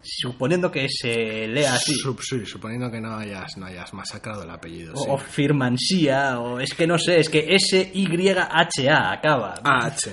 Suponiendo 0.05 0.71
que 0.71 0.87
se 0.89 1.47
lea 1.47 1.73
así. 1.73 1.93
Sí, 2.21 2.45
suponiendo 2.45 2.89
que 2.91 3.01
no 3.01 3.15
hayas, 3.17 3.57
no 3.57 3.65
hayas 3.65 3.93
masacrado 3.93 4.43
el 4.43 4.49
apellido. 4.51 4.95
sí. 4.95 5.05
O, 5.09 5.13
o 5.13 5.17
Firmansía, 5.17 6.39
o 6.39 6.59
es 6.59 6.73
que 6.73 6.85
no 6.87 6.97
sé, 6.97 7.19
es 7.19 7.29
que 7.29 7.55
S-Y-H-A 7.55 9.11
acaba. 9.11 9.55
Ah, 9.63 9.85
H. 9.87 10.11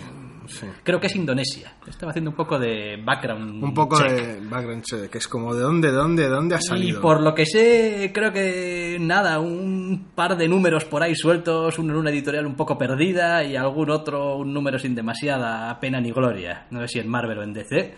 Sí. 0.49 0.67
Creo 0.83 0.99
que 1.01 1.07
es 1.07 1.15
Indonesia. 1.17 1.73
Estaba 1.87 2.11
haciendo 2.11 2.31
un 2.31 2.37
poco 2.37 2.59
de 2.59 3.01
background. 3.03 3.63
Un 3.63 3.73
poco 3.73 3.97
check. 3.97 4.11
de 4.11 4.41
background 4.49 4.83
check, 4.83 5.09
que 5.11 5.19
es 5.19 5.29
como 5.29 5.55
de 5.55 5.63
dónde, 5.63 5.89
de 5.89 5.95
dónde, 5.95 6.23
de 6.25 6.29
dónde 6.29 6.55
ha 6.57 6.59
Y 6.59 6.67
salido. 6.67 7.01
por 7.01 7.23
lo 7.23 7.33
que 7.35 7.47
sé, 7.47 8.11
creo 8.13 8.33
que 8.33 8.99
nada, 9.01 9.39
un 9.39 10.11
par 10.15 10.37
de 10.37 10.49
números 10.49 10.85
por 10.85 11.03
ahí 11.03 11.15
sueltos, 11.15 11.79
uno 11.79 11.93
en 11.93 11.99
una 12.01 12.11
editorial 12.11 12.45
un 12.47 12.57
poco 12.57 12.77
perdida 12.77 13.45
y 13.45 13.55
algún 13.57 13.91
otro, 13.91 14.37
un 14.37 14.53
número 14.53 14.79
sin 14.79 14.95
demasiada 14.97 15.79
pena 15.79 16.01
ni 16.01 16.11
gloria. 16.11 16.67
No 16.71 16.81
sé 16.81 16.89
si 16.89 16.99
en 16.99 17.09
Marvel 17.09 17.39
o 17.39 17.43
en 17.45 17.53
DC. 17.55 17.95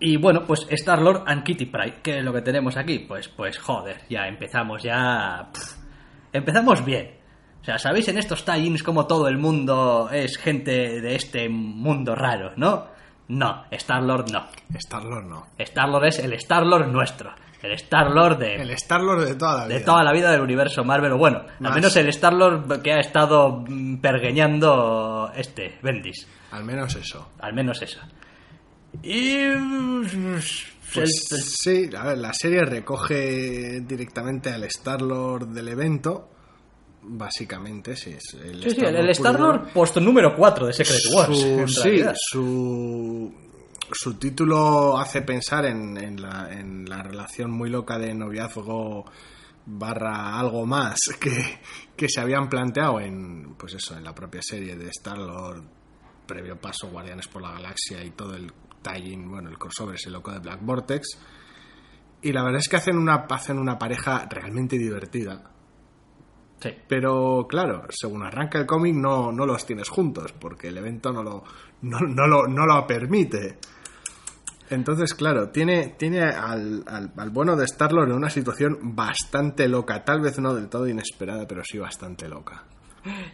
Y 0.00 0.16
bueno, 0.16 0.44
pues 0.46 0.66
Star-Lord 0.68 1.24
and 1.26 1.42
Kitty 1.42 1.66
Pryde, 1.66 2.00
que 2.02 2.18
es 2.18 2.24
lo 2.24 2.32
que 2.32 2.42
tenemos 2.42 2.76
aquí. 2.76 3.00
Pues, 3.00 3.28
pues 3.28 3.58
joder, 3.58 4.02
ya 4.08 4.26
empezamos 4.28 4.82
ya... 4.82 5.48
pff, 5.52 5.76
empezamos 6.32 6.84
bien. 6.84 7.18
O 7.60 7.64
sea, 7.64 7.78
¿sabéis 7.78 8.08
en 8.08 8.18
estos 8.18 8.44
tie-ins 8.44 8.82
como 8.82 9.06
todo 9.06 9.28
el 9.28 9.36
mundo 9.36 10.08
es 10.12 10.38
gente 10.38 11.00
de 11.00 11.14
este 11.14 11.48
mundo 11.48 12.14
raro, 12.14 12.52
no? 12.56 12.86
No, 13.28 13.64
Star-Lord 13.70 14.30
no. 14.30 14.46
Star-Lord 14.74 15.26
no. 15.26 15.46
Star-Lord 15.58 16.06
es 16.06 16.18
el 16.20 16.32
Star-Lord 16.34 16.88
nuestro. 16.88 17.34
El 17.60 17.72
Star-Lord 17.72 18.38
de, 18.38 18.54
El 18.54 18.70
Star-Lord 18.70 19.26
de 19.26 19.34
toda 19.34 19.58
la 19.58 19.66
vida. 19.66 19.78
de 19.78 19.84
toda 19.84 20.04
la 20.04 20.12
vida 20.12 20.30
del 20.30 20.40
universo 20.40 20.84
Marvel. 20.84 21.14
Bueno, 21.14 21.42
al 21.62 21.74
menos 21.74 21.94
el 21.96 22.08
Star-Lord 22.08 22.80
que 22.82 22.92
ha 22.92 23.00
estado 23.00 23.64
mm, 23.68 23.96
pergueñando 23.96 25.32
este, 25.34 25.76
Bendis. 25.82 26.26
Al 26.52 26.64
menos 26.64 26.94
eso. 26.94 27.32
Al 27.40 27.52
menos 27.52 27.82
eso. 27.82 28.00
Y... 29.02 29.38
Pues 30.94 31.28
el- 31.30 31.36
el- 31.38 31.42
sí, 31.44 31.90
a 31.96 32.04
ver, 32.04 32.18
la 32.18 32.32
serie 32.32 32.64
recoge 32.64 33.80
directamente 33.80 34.50
al 34.50 34.64
Star-Lord 34.64 35.48
del 35.48 35.68
evento. 35.68 36.30
Básicamente, 37.02 37.94
sí. 37.96 38.10
Es 38.10 38.34
el 38.34 38.62
sí, 38.62 38.70
sí, 38.70 38.84
Star-Lord 39.10 39.60
duro. 39.60 39.72
puesto 39.74 40.00
número 40.00 40.34
4 40.34 40.66
de 40.66 40.72
Secret 40.72 41.00
Wars. 41.14 41.38
Su- 41.38 41.46
en 41.46 41.68
sí, 41.68 42.02
su, 42.30 43.34
su 43.92 44.14
título 44.14 44.98
hace 44.98 45.22
pensar 45.22 45.66
en, 45.66 45.96
en 45.98 46.20
la, 46.22 46.48
en 46.52 46.88
la 46.88 47.02
relación 47.02 47.50
muy 47.50 47.68
loca 47.70 47.98
de 47.98 48.14
noviazgo 48.14 49.04
barra 49.66 50.38
algo 50.38 50.64
más 50.64 50.98
que, 51.20 51.60
que 51.94 52.08
se 52.08 52.20
habían 52.20 52.48
planteado 52.48 53.00
en 53.00 53.54
pues 53.58 53.74
eso 53.74 53.94
en 53.98 54.04
la 54.04 54.14
propia 54.14 54.40
serie 54.42 54.76
de 54.76 54.88
Star 54.88 55.18
Lord 55.18 55.62
previo 56.26 56.56
paso 56.58 56.88
Guardianes 56.88 57.28
por 57.28 57.42
la 57.42 57.52
Galaxia 57.52 58.02
y 58.02 58.10
todo 58.10 58.34
el 58.34 58.50
tie-in 58.82 59.28
bueno 59.28 59.48
el 59.48 59.58
crossover 59.58 59.94
ese 59.96 60.10
loco 60.10 60.32
de 60.32 60.38
Black 60.38 60.60
Vortex 60.62 61.06
y 62.22 62.32
la 62.32 62.42
verdad 62.42 62.60
es 62.60 62.68
que 62.68 62.76
hacen 62.76 62.96
una 62.96 63.26
hacen 63.28 63.58
una 63.58 63.78
pareja 63.78 64.26
realmente 64.30 64.76
divertida 64.78 65.52
Sí. 66.60 66.70
pero 66.88 67.46
claro, 67.48 67.84
según 67.88 68.24
arranca 68.24 68.58
el 68.58 68.66
cómic 68.66 68.92
no, 68.92 69.30
no 69.30 69.46
los 69.46 69.64
tienes 69.64 69.88
juntos, 69.88 70.32
porque 70.32 70.66
el 70.66 70.78
evento 70.78 71.12
no 71.12 71.22
lo, 71.22 71.44
no, 71.82 72.00
no 72.00 72.26
lo, 72.26 72.48
no 72.48 72.66
lo 72.66 72.84
permite. 72.84 73.58
Entonces, 74.70 75.14
claro, 75.14 75.50
tiene, 75.50 75.94
tiene 75.96 76.24
al, 76.24 76.82
al, 76.86 77.12
al 77.16 77.30
bueno 77.30 77.54
de 77.54 77.64
Star-Lord 77.64 78.10
en 78.10 78.16
una 78.16 78.28
situación 78.28 78.76
bastante 78.96 79.68
loca, 79.68 80.04
tal 80.04 80.20
vez 80.20 80.40
no 80.40 80.52
del 80.52 80.68
todo 80.68 80.88
inesperada, 80.88 81.46
pero 81.46 81.62
sí 81.64 81.78
bastante 81.78 82.28
loca. 82.28 82.64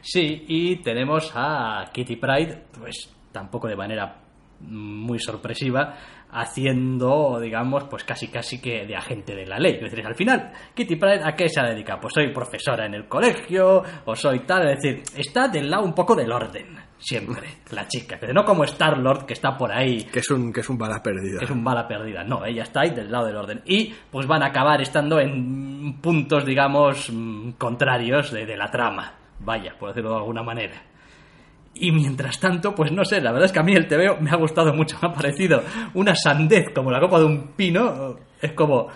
Sí, 0.03 0.45
y 0.47 0.83
tenemos 0.83 1.33
a 1.35 1.91
Kitty 1.95 2.17
Pride, 2.17 2.67
pues 2.79 3.09
tampoco 3.33 3.69
de 3.69 3.77
manera 3.77 4.21
muy 4.69 5.19
sorpresiva, 5.19 5.95
haciendo, 6.31 7.39
digamos, 7.41 7.85
pues 7.85 8.05
casi 8.05 8.29
casi 8.29 8.61
que 8.61 8.85
de 8.87 8.97
agente 8.97 9.35
de 9.35 9.47
la 9.47 9.59
ley. 9.59 9.75
Es 9.75 9.91
decir, 9.91 10.05
al 10.07 10.15
final, 10.15 10.53
Kitty 10.75 10.97
Pride, 10.97 11.23
¿a 11.25 11.35
qué 11.35 11.49
se 11.49 11.61
ha 11.61 11.65
dedicado? 11.65 12.01
Pues 12.01 12.15
soy 12.15 12.33
profesora 12.33 12.87
en 12.87 12.95
el 12.95 13.07
colegio, 13.07 13.83
o 14.05 14.17
soy 14.17 14.41
tal, 14.41 14.69
es 14.69 14.83
decir, 14.83 15.03
está 15.17 15.49
del 15.49 15.71
lado 15.71 15.85
un 15.85 15.95
poco 15.95 16.17
del 16.17 16.33
orden, 16.33 16.77
siempre, 16.99 17.49
la 17.71 17.87
chica, 17.87 18.19
que 18.19 18.33
no 18.33 18.45
como 18.45 18.65
Star-Lord, 18.65 19.27
que 19.27 19.35
está 19.35 19.57
por 19.57 19.71
ahí 19.71 20.05
Que 20.05 20.19
es 20.19 20.31
un, 20.31 20.53
que 20.53 20.61
es 20.61 20.69
un 20.69 20.77
bala 20.77 21.01
perdida. 21.03 21.39
que 21.39 21.45
es 21.45 21.51
un 21.51 21.63
bala 21.63 21.87
perdida. 21.87 22.25
No, 22.25 22.45
ella 22.45 22.65
está 22.65 22.81
ahí 22.81 22.91
del 22.91 23.11
lado 23.13 23.27
del 23.27 23.37
orden. 23.37 23.63
Y 23.65 23.95
pues 24.11 24.27
van 24.27 24.43
a 24.43 24.47
acabar 24.47 24.81
estando 24.81 25.21
en 25.21 26.01
puntos, 26.01 26.45
digamos, 26.45 27.11
mm, 27.13 27.53
contrarios 27.53 28.33
de, 28.33 28.45
de 28.45 28.57
la 28.57 28.71
trama. 28.71 29.15
Vaya, 29.41 29.75
por 29.79 29.91
decirlo 29.91 30.11
de 30.11 30.17
alguna 30.17 30.43
manera. 30.43 30.94
Y 31.75 31.91
mientras 31.93 32.39
tanto, 32.39 32.75
pues 32.75 32.93
no 32.93 33.05
sé, 33.05 33.21
la 33.21 33.33
verdad 33.33 33.47
es 33.47 33.53
que 33.53 33.59
a 33.59 33.63
mí 33.65 33.75
el 33.75 33.89
TVO 33.89 34.21
me 34.21 34.31
ha 34.31 34.37
gustado 34.37 34.73
mucho, 34.73 34.97
me 35.03 35.09
ha 35.09 35.13
parecido 35.13 35.63
una 35.95 36.15
sandez 36.15 36.67
como 36.75 36.91
la 36.91 37.01
copa 37.01 37.19
de 37.19 37.25
un 37.25 37.49
pino. 37.57 38.17
Es 38.41 38.53
como, 38.53 38.89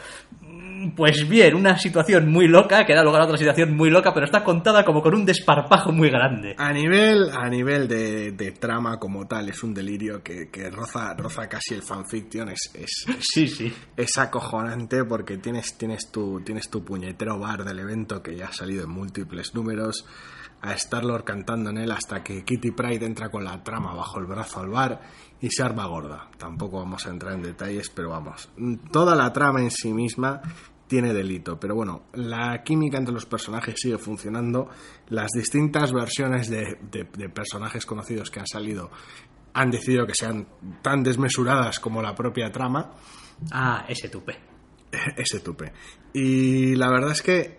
mm, 0.42 0.90
pues 0.94 1.28
bien, 1.28 1.56
una 1.56 1.76
situación 1.76 2.30
muy 2.30 2.46
loca, 2.46 2.86
que 2.86 2.94
da 2.94 3.02
lugar 3.02 3.22
a 3.22 3.24
otra 3.24 3.36
situación 3.36 3.76
muy 3.76 3.90
loca, 3.90 4.14
pero 4.14 4.26
está 4.26 4.44
contada 4.44 4.84
como 4.84 5.02
con 5.02 5.14
un 5.14 5.24
desparpajo 5.26 5.90
muy 5.90 6.08
grande. 6.08 6.54
A 6.56 6.72
nivel, 6.72 7.30
a 7.32 7.48
nivel 7.48 7.88
de, 7.88 8.30
de 8.32 8.52
trama 8.52 8.98
como 8.98 9.26
tal, 9.26 9.48
es 9.48 9.60
un 9.64 9.74
delirio 9.74 10.22
que, 10.22 10.48
que 10.48 10.70
roza, 10.70 11.14
roza 11.14 11.48
casi 11.48 11.74
el 11.74 11.82
fanfiction. 11.82 12.48
Es, 12.50 12.70
es, 12.74 13.06
Sí, 13.20 13.48
sí. 13.48 13.72
es 13.96 14.16
acojonante 14.18 15.04
porque 15.04 15.38
tienes, 15.38 15.76
tienes, 15.76 16.12
tu, 16.12 16.40
tienes 16.42 16.70
tu 16.70 16.84
puñetero 16.84 17.38
bar 17.40 17.64
del 17.64 17.80
evento 17.80 18.22
que 18.22 18.36
ya 18.36 18.46
ha 18.46 18.52
salido 18.52 18.84
en 18.84 18.90
múltiples 18.90 19.52
números, 19.54 20.06
a 20.62 20.72
Star-Lord 20.74 21.24
cantando 21.24 21.70
en 21.70 21.78
él 21.78 21.90
hasta 21.92 22.22
que 22.22 22.44
Kitty 22.44 22.72
Pride 22.72 23.06
entra 23.06 23.30
con 23.30 23.44
la 23.44 23.62
trama 23.62 23.94
bajo 23.94 24.18
el 24.18 24.26
brazo 24.26 24.60
al 24.60 24.68
bar 24.68 25.00
y 25.40 25.50
se 25.50 25.62
arma 25.62 25.86
gorda. 25.86 26.28
Tampoco 26.36 26.78
vamos 26.78 27.06
a 27.06 27.10
entrar 27.10 27.34
en 27.34 27.42
detalles, 27.42 27.90
pero 27.90 28.10
vamos, 28.10 28.50
toda 28.90 29.14
la 29.14 29.32
trama 29.32 29.60
en 29.60 29.70
sí 29.70 29.92
misma 29.92 30.40
tiene 30.88 31.12
delito, 31.12 31.60
pero 31.60 31.74
bueno, 31.74 32.04
la 32.14 32.62
química 32.64 32.96
entre 32.96 33.12
los 33.12 33.26
personajes 33.26 33.74
sigue 33.78 33.98
funcionando, 33.98 34.70
las 35.08 35.28
distintas 35.32 35.92
versiones 35.92 36.48
de, 36.48 36.78
de- 36.90 37.04
de 37.14 37.28
personajes 37.28 37.84
conocidos 37.84 38.30
que 38.30 38.40
han 38.40 38.46
salido 38.46 38.90
han 39.52 39.70
decidido 39.70 40.06
que 40.06 40.14
sean 40.14 40.46
tan 40.82 41.02
desmesuradas 41.02 41.78
como 41.78 42.00
la 42.02 42.14
propia 42.14 42.50
trama, 42.50 42.92
Ah, 43.52 43.84
ese 43.88 44.08
tupe. 44.08 44.36
ese 45.16 45.40
tupe. 45.40 45.72
Y 46.12 46.74
la 46.74 46.88
verdad 46.90 47.12
es 47.12 47.22
que 47.22 47.58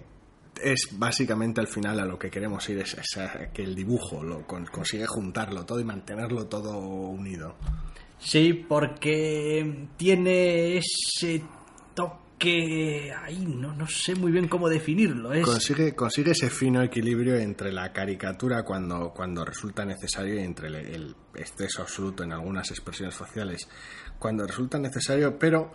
es 0.64 0.90
básicamente 0.94 1.62
al 1.62 1.68
final 1.68 2.00
a 2.00 2.06
lo 2.06 2.18
que 2.20 2.30
queremos 2.30 2.68
ir, 2.70 2.80
es, 2.80 2.94
es 2.96 3.18
a 3.18 3.52
que 3.52 3.64
el 3.64 3.76
dibujo 3.76 4.24
lo 4.24 4.46
con- 4.46 4.66
consigue 4.66 5.06
juntarlo 5.06 5.66
todo 5.66 5.80
y 5.80 5.84
mantenerlo 5.84 6.48
todo 6.48 6.78
unido. 6.78 7.56
Sí, 8.20 8.54
porque 8.68 9.88
tiene 9.98 10.78
ese 10.78 11.42
toque 11.94 13.14
ahí, 13.14 13.46
no, 13.46 13.74
no 13.74 13.88
sé 13.88 14.16
muy 14.16 14.32
bien 14.32 14.48
cómo 14.48 14.68
definirlo. 14.70 15.32
Es, 15.34 15.46
Consigue, 15.46 15.96
consigue 15.96 16.32
ese 16.32 16.50
fino 16.50 16.82
equilibrio 16.82 17.36
entre 17.38 17.72
la 17.72 17.92
caricatura 17.94 18.64
cuando, 18.64 19.12
cuando 19.14 19.44
resulta 19.46 19.86
necesario 19.86 20.36
y 20.36 20.40
entre 20.44 20.68
el, 20.68 20.76
el 20.76 21.16
exceso 21.36 21.82
absoluto 21.82 22.24
en 22.24 22.34
algunas 22.34 22.70
expresiones 22.72 23.16
faciales 23.16 23.68
cuando 24.18 24.46
resulta 24.46 24.78
necesario, 24.80 25.38
pero 25.40 25.72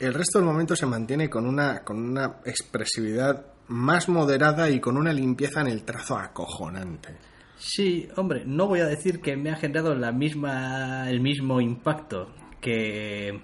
el 0.00 0.12
resto 0.14 0.38
del 0.40 0.46
momento 0.46 0.74
se 0.74 0.86
mantiene 0.86 1.30
con 1.30 1.46
una, 1.46 1.84
con 1.84 1.96
una 1.98 2.40
expresividad 2.44 3.53
más 3.68 4.08
moderada 4.08 4.70
y 4.70 4.80
con 4.80 4.96
una 4.96 5.12
limpieza 5.12 5.60
en 5.60 5.68
el 5.68 5.84
trazo 5.84 6.16
acojonante. 6.16 7.16
Sí, 7.56 8.08
hombre, 8.16 8.42
no 8.44 8.66
voy 8.66 8.80
a 8.80 8.86
decir 8.86 9.20
que 9.20 9.36
me 9.36 9.50
ha 9.50 9.56
generado 9.56 9.94
la 9.94 10.12
misma, 10.12 11.08
el 11.08 11.20
mismo 11.20 11.60
impacto 11.60 12.30
que 12.60 13.40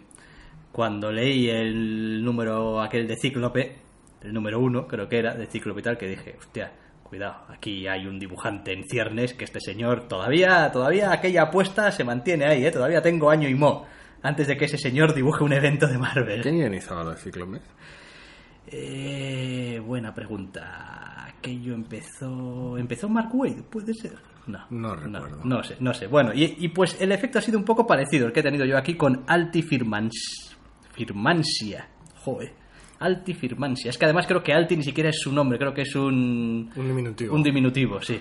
cuando 0.73 1.11
leí 1.11 1.49
el 1.49 2.23
número 2.25 2.81
aquel 2.81 3.07
de 3.07 3.17
Cíclope, 3.17 3.79
el 4.23 4.33
número 4.33 4.61
uno, 4.61 4.87
creo 4.87 5.09
que 5.09 5.19
era, 5.19 5.35
de 5.35 5.47
Cíclope 5.47 5.81
y 5.81 5.83
tal, 5.83 5.99
que 5.99 6.07
dije, 6.07 6.37
hostia, 6.39 6.73
cuidado, 7.03 7.45
aquí 7.49 7.87
hay 7.89 8.07
un 8.07 8.19
dibujante 8.19 8.73
en 8.73 8.85
ciernes 8.89 9.35
que 9.35 9.45
este 9.45 9.61
señor 9.61 10.07
todavía, 10.07 10.71
todavía 10.71 11.13
aquella 11.13 11.45
apuesta 11.45 11.91
se 11.91 12.05
mantiene 12.05 12.47
ahí, 12.47 12.65
¿eh? 12.65 12.71
todavía 12.71 13.03
tengo 13.03 13.31
año 13.31 13.49
y 13.49 13.55
mo 13.55 13.87
antes 14.23 14.47
de 14.47 14.57
que 14.57 14.67
ese 14.67 14.79
señor 14.79 15.15
dibuje 15.15 15.43
un 15.43 15.53
evento 15.53 15.87
de 15.87 15.99
Marvel. 15.99 16.43
¿Quién 16.43 16.57
guionizaba 16.57 17.05
lo 17.05 17.11
de 17.11 17.17
Cíclope? 17.17 17.61
Eh, 18.67 19.81
buena 19.85 20.15
pregunta. 20.15 21.27
Aquello 21.27 21.75
empezó. 21.75 22.77
¿Empezó 22.79 23.09
Mark 23.09 23.31
Wade? 23.33 23.63
¿Puede 23.63 23.95
ser? 23.95 24.19
No. 24.47 24.61
No 24.71 24.95
recuerdo. 24.95 25.41
No, 25.45 25.63
sé, 25.63 25.77
no 25.81 25.95
sé. 25.95 26.07
Bueno, 26.07 26.33
y, 26.35 26.57
y 26.59 26.69
pues 26.69 27.01
el 27.01 27.13
efecto 27.13 27.39
ha 27.39 27.43
sido 27.43 27.59
un 27.59 27.65
poco 27.65 27.87
parecido 27.87 28.27
el 28.27 28.33
que 28.33 28.41
he 28.41 28.43
tenido 28.43 28.65
yo 28.65 28.77
aquí 28.77 28.95
con 28.95 29.25
Altifirmans... 29.27 30.57
Firmansia. 30.93 31.89
Joder. 32.17 32.53
Altifirmansia. 32.99 33.91
Es 33.91 33.97
que 33.97 34.05
además 34.05 34.27
creo 34.27 34.43
que 34.43 34.53
Alti 34.53 34.77
ni 34.77 34.83
siquiera 34.83 35.09
es 35.09 35.19
su 35.19 35.33
nombre, 35.33 35.59
creo 35.59 35.73
que 35.73 35.83
es 35.83 35.95
un. 35.95 36.71
Un 36.77 36.87
diminutivo. 36.87 37.35
Un 37.35 37.43
diminutivo, 37.43 38.03
sí. 38.03 38.21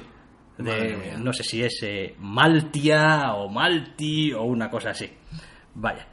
De, 0.57 1.15
no 1.17 1.31
sé 1.33 1.43
si 1.43 1.63
es 1.63 1.79
eh, 1.83 2.15
Maltia 2.19 3.33
o 3.33 3.49
Malti 3.49 4.33
o 4.33 4.43
una 4.43 4.69
cosa 4.69 4.91
así. 4.91 5.09
Vaya. 5.75 6.07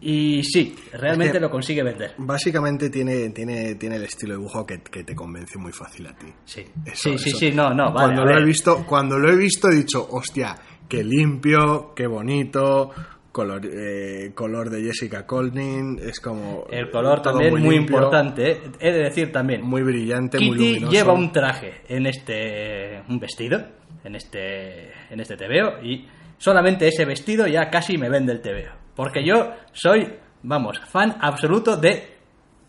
Y 0.00 0.42
sí, 0.44 0.74
realmente 0.92 1.26
Es 1.26 1.32
que- 1.34 1.40
lo 1.40 1.50
consigue 1.50 1.82
vender. 1.82 2.12
Básicamente 2.18 2.88
tiene, 2.90 3.30
tiene, 3.30 3.74
tiene 3.74 3.96
el 3.96 4.04
estilo 4.04 4.32
de 4.34 4.38
dibujo 4.38 4.64
que, 4.64 4.80
que 4.82 5.04
te 5.04 5.14
convence 5.14 5.58
muy 5.58 5.72
fácil 5.72 6.06
a 6.06 6.14
ti. 6.16 6.26
Sí, 6.44 6.62
Eso- 6.86 7.10
sí, 7.12 7.18
sí, 7.18 7.28
eso. 7.30 7.38
sí, 7.38 7.52
no, 7.52 7.74
no, 7.74 7.92
cuando 7.92 8.24
lo 8.24 8.38
he 8.38 8.44
visto, 8.44 8.84
cuando 8.86 9.18
lo 9.18 9.30
he 9.30 9.36
visto 9.36 9.68
he 9.68 9.74
dicho, 9.74 10.06
hostia, 10.10 10.56
qué 10.88 11.04
limpio, 11.04 11.92
qué 11.94 12.06
bonito, 12.06 12.90
color, 13.30 13.62
eh, 13.66 14.30
color 14.34 14.70
de 14.70 14.84
Jessica 14.84 15.26
Colnin, 15.26 15.98
es 16.02 16.20
como 16.20 16.66
El 16.70 16.90
color 16.90 17.20
también 17.20 17.50
muy, 17.50 17.60
limpio, 17.76 17.96
importante, 17.96 18.52
¿eh? 18.52 18.60
he 18.80 18.92
de 18.92 19.02
decir 19.04 19.32
también. 19.32 19.62
muy 19.62 19.82
brillante, 19.82 20.38
muy 20.38 20.50
Kitty 20.56 20.68
luminoso. 20.74 20.92
lleva 20.92 21.12
un 21.12 21.32
traje 21.32 21.82
en 21.88 22.06
este 22.06 23.02
un 23.08 23.18
vestido 23.18 23.60
en 24.04 24.14
este 24.14 24.92
en 25.10 25.18
este 25.20 25.36
TVO 25.36 25.82
y 25.82 26.06
solamente 26.38 26.86
ese 26.86 27.04
vestido 27.04 27.46
ya 27.46 27.68
casi 27.70 27.98
me 27.98 28.08
vende 28.08 28.32
el 28.32 28.40
TVO. 28.40 28.83
Porque 28.94 29.24
yo 29.24 29.52
soy, 29.72 30.14
vamos, 30.42 30.80
fan 30.88 31.16
absoluto 31.20 31.76
de 31.76 32.14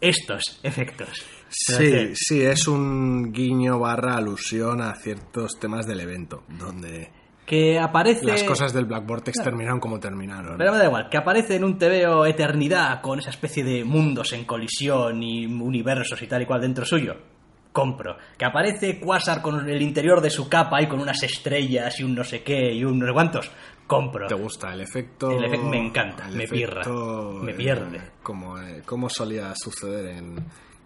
estos 0.02 0.60
efectos. 0.64 1.26
Sí, 1.50 2.16
sí, 2.16 2.42
es 2.42 2.68
un 2.68 3.32
guiño 3.32 3.80
barra 3.80 4.18
alusión 4.18 4.82
a 4.82 4.94
ciertos 4.96 5.60
temas 5.60 5.86
del 5.86 6.02
evento, 6.02 6.44
donde 6.50 7.12
Que 7.46 7.80
aparece... 7.80 8.26
las 8.26 8.44
cosas 8.44 8.74
del 8.74 8.86
Black 8.86 9.06
Vortex 9.06 9.42
terminaron 9.44 9.80
como 9.80 10.00
terminaron. 10.00 10.58
Pero 10.58 10.72
me 10.72 10.78
da 10.80 10.86
igual, 10.86 11.08
que 11.10 11.18
aparece 11.18 11.56
en 11.56 11.64
un 11.64 11.78
TVO 11.78 12.26
Eternidad 12.26 13.02
con 13.02 13.20
esa 13.20 13.30
especie 13.30 13.64
de 13.64 13.84
mundos 13.84 14.34
en 14.34 14.46
colisión 14.46 15.22
y 15.24 15.46
universos 15.46 16.22
y 16.22 16.28
tal 16.28 16.42
y 16.42 16.46
cual 16.46 16.62
dentro 16.62 16.84
suyo. 16.84 17.16
Compro. 17.76 18.16
Que 18.38 18.46
aparece 18.46 19.02
Quasar 19.02 19.42
con 19.42 19.70
el 19.70 19.82
interior 19.82 20.22
de 20.22 20.30
su 20.30 20.48
capa 20.48 20.82
y 20.82 20.88
con 20.88 21.02
unas 21.02 21.22
estrellas 21.24 22.00
y 22.00 22.04
un 22.04 22.16
no 22.16 22.24
sé 22.24 22.42
qué 22.42 22.72
y 22.72 22.86
un 22.86 22.98
no 22.98 23.06
sé 23.06 23.12
cuántos. 23.12 23.52
Compro. 23.86 24.28
¿Te 24.28 24.34
gusta 24.34 24.72
el 24.72 24.80
efecto? 24.80 25.30
El 25.30 25.44
efecto 25.44 25.68
me 25.68 25.86
encanta, 25.86 26.26
me 26.30 26.48
pierra, 26.48 26.84
me 26.88 27.52
eh, 27.52 27.56
pierde. 27.56 28.00
como, 28.24 28.58
eh, 28.58 28.82
como 28.86 29.10
solía 29.10 29.54
suceder 29.56 30.06
en, 30.06 30.38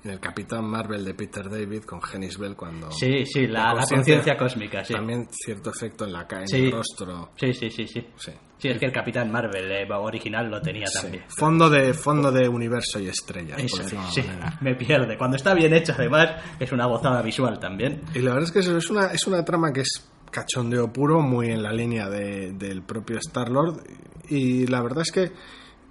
en 0.04 0.12
el 0.12 0.20
Capitán 0.20 0.66
Marvel 0.66 1.04
de 1.04 1.14
Peter 1.14 1.50
David 1.50 1.84
con 1.84 2.02
Genis 2.02 2.38
Bell 2.38 2.56
cuando... 2.56 2.90
Sí, 2.92 3.26
sí, 3.26 3.48
la, 3.48 3.74
la 3.74 3.86
conciencia 3.86 4.38
cósmica, 4.38 4.84
sí. 4.84 4.94
También 4.94 5.28
cierto 5.32 5.72
efecto 5.72 6.06
en 6.06 6.14
la 6.14 6.26
ca- 6.26 6.42
en 6.42 6.48
Sí. 6.48 6.58
el 6.66 6.72
rostro. 6.72 7.32
Sí, 7.36 7.54
sí, 7.54 7.70
sí, 7.70 7.86
sí. 7.88 8.08
Sí. 8.16 8.32
Sí, 8.58 8.68
es 8.70 8.78
que 8.78 8.86
el 8.86 8.92
Capitán 8.92 9.32
Marvel 9.32 9.72
eh, 9.72 9.88
original 9.94 10.50
lo 10.50 10.62
tenía 10.62 10.86
Sí. 10.88 11.02
también. 11.02 11.24
Fondo 11.30 11.70
de 11.70 11.94
fondo 11.94 12.32
de 12.32 12.48
universo 12.48 13.00
y 13.00 13.08
estrellas, 13.08 13.58
por 13.58 13.82
Eso, 13.82 13.84
de 13.84 14.12
sí, 14.12 14.24
me 14.62 14.76
pierde. 14.76 15.18
Cuando 15.18 15.38
está 15.38 15.54
bien 15.54 15.74
hecho, 15.74 15.94
además, 15.98 16.44
es 16.60 16.72
una 16.72 16.86
gozada 16.86 17.22
visual 17.22 17.60
también. 17.60 18.02
Y 18.14 18.20
la 18.20 18.32
verdad 18.32 18.44
es 18.44 18.52
que 18.52 18.60
eso 18.60 18.78
es 18.78 18.90
una, 18.90 19.08
es 19.08 19.26
una 19.28 19.44
trama 19.46 19.72
que 19.74 19.82
es 19.82 20.10
cachondeo 20.32 20.92
puro, 20.94 21.22
muy 21.22 21.50
en 21.50 21.62
la 21.64 21.72
línea 21.74 22.10
de- 22.10 22.52
del 22.54 22.84
propio 22.84 23.18
Star-Lord. 23.18 23.82
Y 24.30 24.68
la 24.68 24.82
verdad 24.82 25.02
es 25.02 25.12
que 25.12 25.32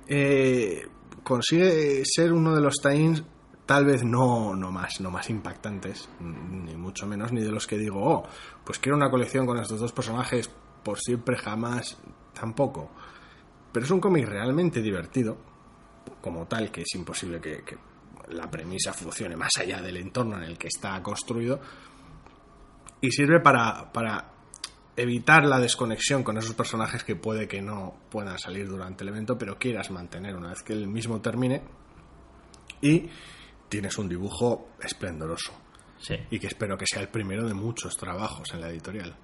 eh, 0.08 0.82
consigue 1.22 2.02
ser 2.04 2.32
uno 2.32 2.54
de 2.54 2.60
los 2.62 2.74
tie 2.76 3.14
tal 3.68 3.84
vez 3.84 4.02
no, 4.02 4.56
no, 4.56 4.72
más, 4.72 4.98
no 4.98 5.10
más 5.10 5.28
impactantes, 5.28 6.08
ni 6.20 6.74
mucho 6.74 7.06
menos, 7.06 7.32
ni 7.32 7.42
de 7.42 7.52
los 7.52 7.66
que 7.66 7.76
digo, 7.76 8.02
oh, 8.02 8.26
pues 8.64 8.78
quiero 8.78 8.96
una 8.96 9.10
colección 9.10 9.44
con 9.44 9.58
estos 9.58 9.78
dos 9.78 9.92
personajes 9.92 10.50
por 10.82 10.98
siempre, 10.98 11.36
jamás, 11.36 11.98
tampoco. 12.32 12.90
Pero 13.70 13.84
es 13.84 13.90
un 13.90 14.00
cómic 14.00 14.26
realmente 14.26 14.80
divertido, 14.80 15.36
como 16.22 16.46
tal, 16.46 16.70
que 16.70 16.80
es 16.80 16.94
imposible 16.94 17.42
que, 17.42 17.62
la 18.30 18.50
premisa 18.50 18.94
funcione 18.94 19.36
más 19.36 19.50
allá 19.58 19.82
del 19.82 19.98
entorno 19.98 20.38
en 20.38 20.44
el 20.44 20.56
que 20.56 20.68
está 20.68 21.02
construido, 21.02 21.60
y 23.02 23.10
sirve 23.10 23.40
para, 23.40 23.92
para 23.92 24.32
evitar 24.96 25.44
la 25.44 25.60
desconexión 25.60 26.22
con 26.22 26.38
esos 26.38 26.54
personajes 26.54 27.04
que 27.04 27.16
puede 27.16 27.46
que 27.46 27.60
no 27.60 27.98
puedan 28.08 28.38
salir 28.38 28.66
durante 28.66 29.04
el 29.04 29.10
evento, 29.10 29.36
pero 29.36 29.58
quieras 29.58 29.90
mantener 29.90 30.36
una 30.36 30.48
vez 30.48 30.62
que 30.62 30.72
el 30.72 30.86
mismo 30.88 31.20
termine. 31.20 31.60
Y 32.80 33.10
tienes 33.68 33.98
un 33.98 34.08
dibujo 34.08 34.70
esplendoroso. 34.82 35.52
Sí. 35.98 36.14
Y 36.30 36.38
que 36.38 36.46
espero 36.46 36.76
que 36.76 36.86
sea 36.86 37.02
el 37.02 37.08
primero 37.08 37.46
de 37.46 37.54
muchos 37.54 37.96
trabajos 37.96 38.48
en 38.54 38.60
la 38.60 38.68
editorial. 38.68 39.14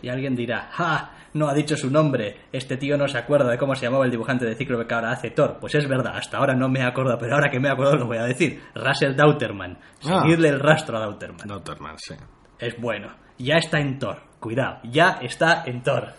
Y 0.00 0.08
alguien 0.08 0.36
dirá, 0.36 0.68
¡ja! 0.72 1.10
No 1.34 1.48
ha 1.48 1.54
dicho 1.54 1.76
su 1.76 1.90
nombre. 1.90 2.42
Este 2.52 2.76
tío 2.76 2.96
no 2.96 3.08
se 3.08 3.18
acuerda 3.18 3.50
de 3.50 3.58
cómo 3.58 3.74
se 3.74 3.86
llamaba 3.86 4.04
el 4.04 4.10
dibujante 4.10 4.44
de 4.44 4.54
Cíclope 4.54 4.86
que 4.86 4.94
ahora 4.94 5.10
hace 5.10 5.30
Thor. 5.30 5.58
Pues 5.60 5.74
es 5.74 5.88
verdad, 5.88 6.16
hasta 6.16 6.38
ahora 6.38 6.54
no 6.54 6.68
me 6.68 6.82
acuerdo, 6.82 7.18
pero 7.18 7.34
ahora 7.34 7.50
que 7.50 7.58
me 7.58 7.68
acuerdo 7.68 7.96
lo 7.96 8.06
voy 8.06 8.18
a 8.18 8.24
decir. 8.24 8.62
Russell 8.74 9.16
Dauterman. 9.16 9.76
Ah. 10.04 10.20
Seguirle 10.22 10.50
el 10.50 10.60
rastro 10.60 10.98
a 10.98 11.00
Dauterman. 11.00 11.48
Dauterman, 11.48 11.98
sí. 11.98 12.14
Es 12.58 12.80
bueno. 12.80 13.12
Ya 13.38 13.56
está 13.56 13.80
en 13.80 13.98
Thor. 13.98 14.22
Cuidado, 14.38 14.80
ya 14.84 15.18
está 15.20 15.64
en 15.66 15.82
Thor. 15.82 16.12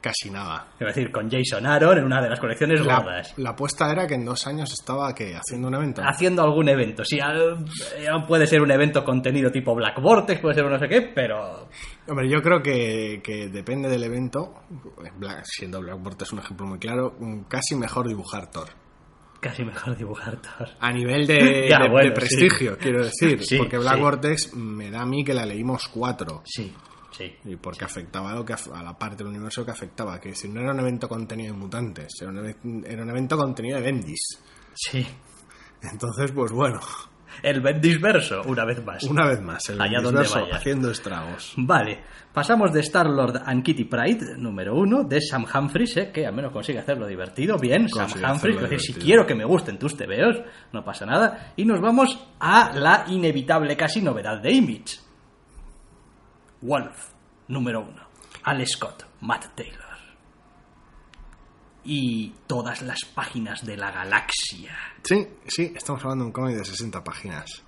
Casi 0.00 0.30
nada. 0.30 0.68
Es 0.80 0.86
decir, 0.86 1.12
con 1.12 1.28
Jason 1.30 1.66
Aaron 1.66 1.98
en 1.98 2.04
una 2.04 2.22
de 2.22 2.30
las 2.30 2.40
colecciones 2.40 2.80
La, 2.86 2.96
gordas. 3.00 3.34
la 3.36 3.50
apuesta 3.50 3.92
era 3.92 4.06
que 4.06 4.14
en 4.14 4.24
dos 4.24 4.46
años 4.46 4.72
estaba 4.72 5.14
¿qué? 5.14 5.36
haciendo 5.36 5.68
un 5.68 5.74
evento. 5.74 6.00
Haciendo 6.02 6.42
algún 6.42 6.68
evento. 6.70 7.04
Sí, 7.04 7.18
eh, 7.18 8.06
puede 8.26 8.46
ser 8.46 8.62
un 8.62 8.70
evento 8.70 9.04
contenido 9.04 9.50
tipo 9.52 9.74
Black 9.74 10.00
Vortex, 10.00 10.40
puede 10.40 10.54
ser 10.54 10.64
un 10.64 10.72
no 10.72 10.78
sé 10.78 10.88
qué, 10.88 11.02
pero 11.14 11.68
Hombre, 12.08 12.30
yo 12.30 12.40
creo 12.40 12.62
que, 12.62 13.20
que 13.22 13.48
depende 13.48 13.90
del 13.90 14.02
evento. 14.04 14.54
Black- 15.18 15.42
siendo 15.44 15.80
Blackboard 15.80 16.16
es 16.22 16.32
un 16.32 16.38
ejemplo 16.38 16.66
muy 16.66 16.78
claro. 16.78 17.14
Casi 17.48 17.76
mejor 17.76 18.08
dibujar 18.08 18.50
Thor. 18.50 18.68
casi 19.40 19.64
mejor 19.64 19.96
dibujar 19.98 20.36
Thor. 20.40 20.68
A 20.80 20.92
nivel 20.92 21.26
de, 21.26 21.68
Ya, 21.70 21.78
de- 21.78 22.10
prestigio, 22.12 22.78
quiero 22.78 23.04
decir. 23.04 23.42
Sí, 23.44 23.58
porque 23.58 23.76
Black 23.76 23.96
sí. 23.96 24.00
Vortex 24.00 24.54
me 24.54 24.90
da 24.90 25.02
a 25.02 25.06
mí 25.06 25.22
que 25.24 25.34
la 25.34 25.44
leímos 25.44 25.88
cuatro. 25.88 26.40
Sí, 26.46 26.74
sí. 27.12 27.34
Y 27.44 27.56
porque 27.56 27.84
afectaba 27.84 28.32
a, 28.32 28.34
lo 28.34 28.44
que, 28.44 28.52
a 28.54 28.82
la 28.82 28.96
parte 28.98 29.18
del 29.18 29.28
universo 29.28 29.64
que 29.64 29.70
afectaba. 29.70 30.18
Que 30.20 30.34
si 30.34 30.48
no 30.48 30.60
era 30.60 30.72
un 30.72 30.80
evento 30.80 31.08
contenido 31.08 31.52
de 31.54 31.58
mutantes, 31.58 32.08
era 32.20 32.30
un, 32.30 32.38
eve- 32.38 32.56
era 32.86 33.02
un 33.02 33.10
evento 33.10 33.36
contenido 33.36 33.76
de 33.78 33.82
Bendis. 33.84 34.38
Sí. 34.74 35.06
Entonces, 35.82 36.32
pues 36.32 36.52
bueno, 36.52 36.78
El 37.42 37.60
Bendisverso, 37.60 38.42
una 38.46 38.64
vez 38.64 38.84
más. 38.84 39.02
una 39.04 39.26
vez 39.26 39.40
más, 39.40 39.68
el 39.70 39.80
Allá 39.80 40.00
donde 40.02 40.28
vaya. 40.28 40.56
haciendo 40.56 40.90
estragos. 40.90 41.54
Vale, 41.56 42.02
pasamos 42.34 42.70
de 42.72 42.80
Star-Lord 42.80 43.42
and 43.46 43.62
Kitty 43.64 43.84
Pride, 43.84 44.36
número 44.36 44.74
uno, 44.74 45.04
de 45.04 45.20
Sam 45.22 45.46
Humphries, 45.52 45.96
¿eh? 45.96 46.10
que 46.12 46.26
al 46.26 46.34
menos 46.34 46.52
consigue 46.52 46.80
hacerlo 46.80 47.06
divertido. 47.06 47.56
Bien, 47.58 47.88
Sam 47.88 48.04
Humphries. 48.04 48.24
hacerlo 48.26 48.64
Es 48.64 48.70
decir, 48.70 48.80
si 48.80 49.00
quiero 49.00 49.26
que 49.26 49.34
me 49.34 49.44
gusten 49.44 49.78
tus 49.78 49.96
tebeos, 49.96 50.36
no 50.72 50.84
pasa 50.84 51.06
nada. 51.06 51.52
Y 51.56 51.64
nos 51.64 51.80
vamos 51.80 52.18
a 52.40 52.72
la 52.74 53.04
inevitable 53.08 53.74
casi 53.76 54.02
novedad 54.02 54.42
de 54.42 54.52
Image. 54.52 54.98
Wolf, 56.62 57.12
número 57.48 57.80
uno. 57.80 58.02
Al 58.44 58.66
Scott, 58.66 59.06
Matt 59.20 59.54
Taylor. 59.54 59.80
Y 61.84 62.34
todas 62.46 62.82
las 62.82 63.04
páginas 63.14 63.64
de 63.64 63.76
la 63.76 63.90
galaxia. 63.90 64.76
Sí, 65.02 65.26
sí, 65.46 65.72
estamos 65.74 66.02
hablando 66.02 66.24
de 66.24 66.28
un 66.28 66.32
cómic 66.32 66.56
de 66.56 66.64
60 66.64 67.02
páginas. 67.02 67.62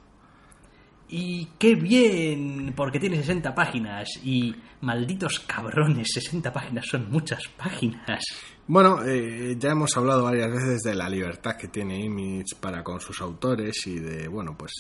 Y 1.09 1.47
qué 1.59 1.75
bien, 1.75 2.73
porque 2.77 2.99
tiene 2.99 3.17
60 3.17 3.55
páginas. 3.55 4.09
Y 4.23 4.55
malditos 4.83 5.41
cabrones, 5.41 6.09
60 6.13 6.53
páginas 6.53 6.87
son 6.87 7.11
muchas 7.11 7.43
páginas. 7.57 8.23
Bueno, 8.67 9.03
eh, 9.05 9.57
ya 9.59 9.71
hemos 9.71 9.97
hablado 9.97 10.25
varias 10.25 10.51
veces 10.51 10.81
de 10.83 10.95
la 10.95 11.09
libertad 11.09 11.57
que 11.57 11.69
tiene 11.69 11.99
Image 11.99 12.57
para 12.61 12.83
con 12.85 13.01
sus 13.01 13.21
autores 13.21 13.87
y 13.87 13.99
de, 13.99 14.29
bueno, 14.29 14.57
pues 14.57 14.73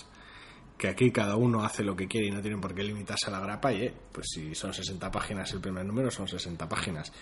que 0.82 0.88
aquí 0.88 1.12
cada 1.12 1.36
uno 1.36 1.62
hace 1.62 1.84
lo 1.84 1.94
que 1.94 2.08
quiere 2.08 2.26
y 2.26 2.32
no 2.32 2.40
tienen 2.40 2.60
por 2.60 2.74
qué 2.74 2.82
limitarse 2.82 3.28
a 3.28 3.30
la 3.30 3.38
grapa 3.38 3.72
y, 3.72 3.82
eh, 3.82 3.94
pues 4.10 4.26
si 4.34 4.52
son 4.52 4.74
60 4.74 5.12
páginas 5.12 5.52
el 5.52 5.60
primer 5.60 5.86
número, 5.86 6.10
son 6.10 6.26
60 6.26 6.68
páginas. 6.68 7.12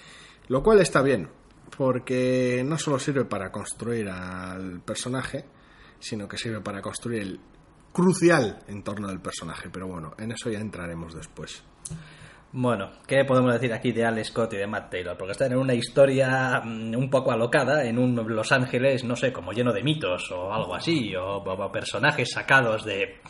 Lo 0.48 0.62
cual 0.62 0.80
está 0.80 1.02
bien, 1.02 1.28
porque 1.76 2.62
no 2.64 2.78
solo 2.78 2.98
sirve 2.98 3.26
para 3.26 3.52
construir 3.52 4.08
al 4.08 4.80
personaje, 4.80 5.44
sino 5.98 6.26
que 6.26 6.38
sirve 6.38 6.62
para 6.62 6.80
construir 6.80 7.20
el 7.20 7.40
crucial 7.92 8.60
entorno 8.66 9.08
del 9.08 9.20
personaje. 9.20 9.68
Pero 9.70 9.88
bueno, 9.88 10.14
en 10.16 10.32
eso 10.32 10.48
ya 10.48 10.58
entraremos 10.58 11.14
después. 11.14 11.62
Bueno, 12.52 12.90
¿qué 13.06 13.24
podemos 13.24 13.52
decir 13.52 13.72
aquí 13.72 13.92
de 13.92 14.04
Al 14.04 14.24
Scott 14.24 14.54
y 14.54 14.56
de 14.56 14.66
Matt 14.66 14.90
Taylor? 14.90 15.16
Porque 15.16 15.32
están 15.32 15.52
en 15.52 15.58
una 15.58 15.72
historia 15.72 16.60
mm, 16.64 16.96
un 16.96 17.08
poco 17.08 17.30
alocada, 17.30 17.84
en 17.84 17.96
un 17.96 18.16
Los 18.34 18.50
Ángeles, 18.50 19.04
no 19.04 19.14
sé, 19.14 19.32
como 19.32 19.52
lleno 19.52 19.72
de 19.72 19.84
mitos 19.84 20.32
o 20.32 20.52
algo 20.52 20.74
así, 20.74 21.14
o, 21.14 21.44
personajes 21.70 22.30
sacados 22.32 22.84
de... 22.84 23.20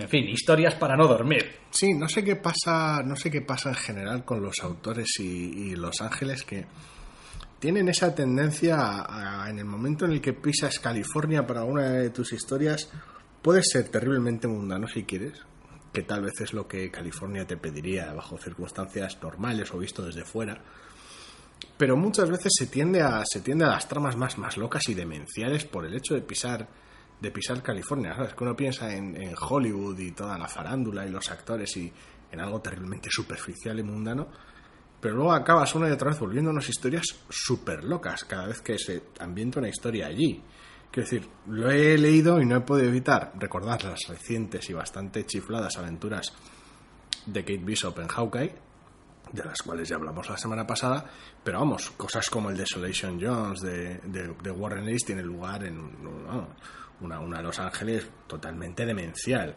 En 0.00 0.08
fin, 0.08 0.26
historias 0.28 0.76
para 0.76 0.96
no 0.96 1.06
dormir. 1.06 1.44
Sí, 1.70 1.92
no 1.92 2.08
sé 2.08 2.24
qué 2.24 2.36
pasa, 2.36 3.02
no 3.04 3.16
sé 3.16 3.30
qué 3.30 3.42
pasa 3.42 3.68
en 3.68 3.74
general 3.74 4.24
con 4.24 4.42
los 4.42 4.60
autores 4.62 5.06
y, 5.18 5.76
Los 5.76 6.00
Ángeles 6.00 6.42
que 6.42 6.64
tienen 7.58 7.86
esa 7.90 8.14
tendencia 8.14 8.78
a, 8.78 9.50
en 9.50 9.58
el 9.58 9.66
momento 9.66 10.06
en 10.06 10.12
el 10.12 10.22
que 10.22 10.32
pisas 10.32 10.78
California 10.78 11.46
para 11.46 11.60
alguna 11.60 11.90
de 11.90 12.08
tus 12.08 12.32
historias, 12.32 12.90
puedes 13.42 13.68
ser 13.70 13.90
terriblemente 13.90 14.48
mundano 14.48 14.88
si 14.88 15.04
quieres, 15.04 15.34
que 15.92 16.00
tal 16.00 16.22
vez 16.22 16.40
es 16.40 16.54
lo 16.54 16.66
que 16.66 16.90
California 16.90 17.46
te 17.46 17.58
pediría 17.58 18.10
bajo 18.14 18.38
circunstancias 18.38 19.18
normales 19.22 19.70
o 19.74 19.78
visto 19.78 20.02
desde 20.02 20.24
fuera. 20.24 20.62
Pero 21.76 21.98
muchas 21.98 22.30
veces 22.30 22.52
se 22.58 22.68
tiende 22.68 23.02
a, 23.02 23.22
se 23.26 23.42
tiende 23.42 23.66
a 23.66 23.72
las 23.72 23.86
tramas 23.86 24.16
más, 24.16 24.38
más 24.38 24.56
locas 24.56 24.88
y 24.88 24.94
demenciales 24.94 25.66
por 25.66 25.84
el 25.84 25.94
hecho 25.94 26.14
de 26.14 26.22
pisar 26.22 26.68
de 27.20 27.30
pisar 27.30 27.62
California, 27.62 28.14
¿sabes? 28.14 28.34
Que 28.34 28.44
uno 28.44 28.56
piensa 28.56 28.94
en, 28.94 29.20
en 29.20 29.34
Hollywood 29.38 29.98
y 29.98 30.12
toda 30.12 30.38
la 30.38 30.48
farándula 30.48 31.06
y 31.06 31.10
los 31.10 31.30
actores 31.30 31.76
y 31.76 31.92
en 32.32 32.40
algo 32.40 32.60
terriblemente 32.60 33.08
superficial 33.10 33.78
y 33.78 33.82
mundano, 33.82 34.28
pero 35.00 35.14
luego 35.14 35.32
acabas 35.32 35.74
una 35.74 35.88
y 35.88 35.92
otra 35.92 36.10
vez 36.10 36.20
volviendo 36.20 36.50
a 36.50 36.52
unas 36.52 36.68
historias 36.68 37.04
súper 37.28 37.84
locas 37.84 38.24
cada 38.24 38.46
vez 38.46 38.60
que 38.60 38.78
se 38.78 39.02
ambienta 39.18 39.58
una 39.58 39.68
historia 39.68 40.06
allí. 40.06 40.42
Quiero 40.90 41.08
decir, 41.08 41.28
lo 41.46 41.70
he 41.70 41.96
leído 41.96 42.40
y 42.40 42.46
no 42.46 42.56
he 42.56 42.60
podido 42.60 42.88
evitar 42.88 43.32
recordar 43.36 43.82
las 43.84 44.08
recientes 44.08 44.68
y 44.68 44.72
bastante 44.72 45.24
chifladas 45.24 45.76
aventuras 45.78 46.32
de 47.26 47.40
Kate 47.42 47.64
Bishop 47.64 47.98
en 48.00 48.08
Hawkeye, 48.08 48.54
de 49.32 49.44
las 49.44 49.62
cuales 49.62 49.88
ya 49.88 49.96
hablamos 49.96 50.28
la 50.28 50.36
semana 50.36 50.66
pasada, 50.66 51.04
pero 51.42 51.60
vamos, 51.60 51.90
cosas 51.92 52.28
como 52.28 52.50
el 52.50 52.56
Desolation 52.56 53.20
Jones 53.20 53.60
de, 53.60 53.98
de, 53.98 54.50
Warren 54.50 54.88
Ellis 54.88 55.04
tiene 55.04 55.22
lugar 55.22 55.64
en 55.64 55.78
una, 57.00 57.20
una 57.20 57.40
Los 57.42 57.58
Ángeles 57.58 58.08
totalmente 58.26 58.84
demencial. 58.86 59.56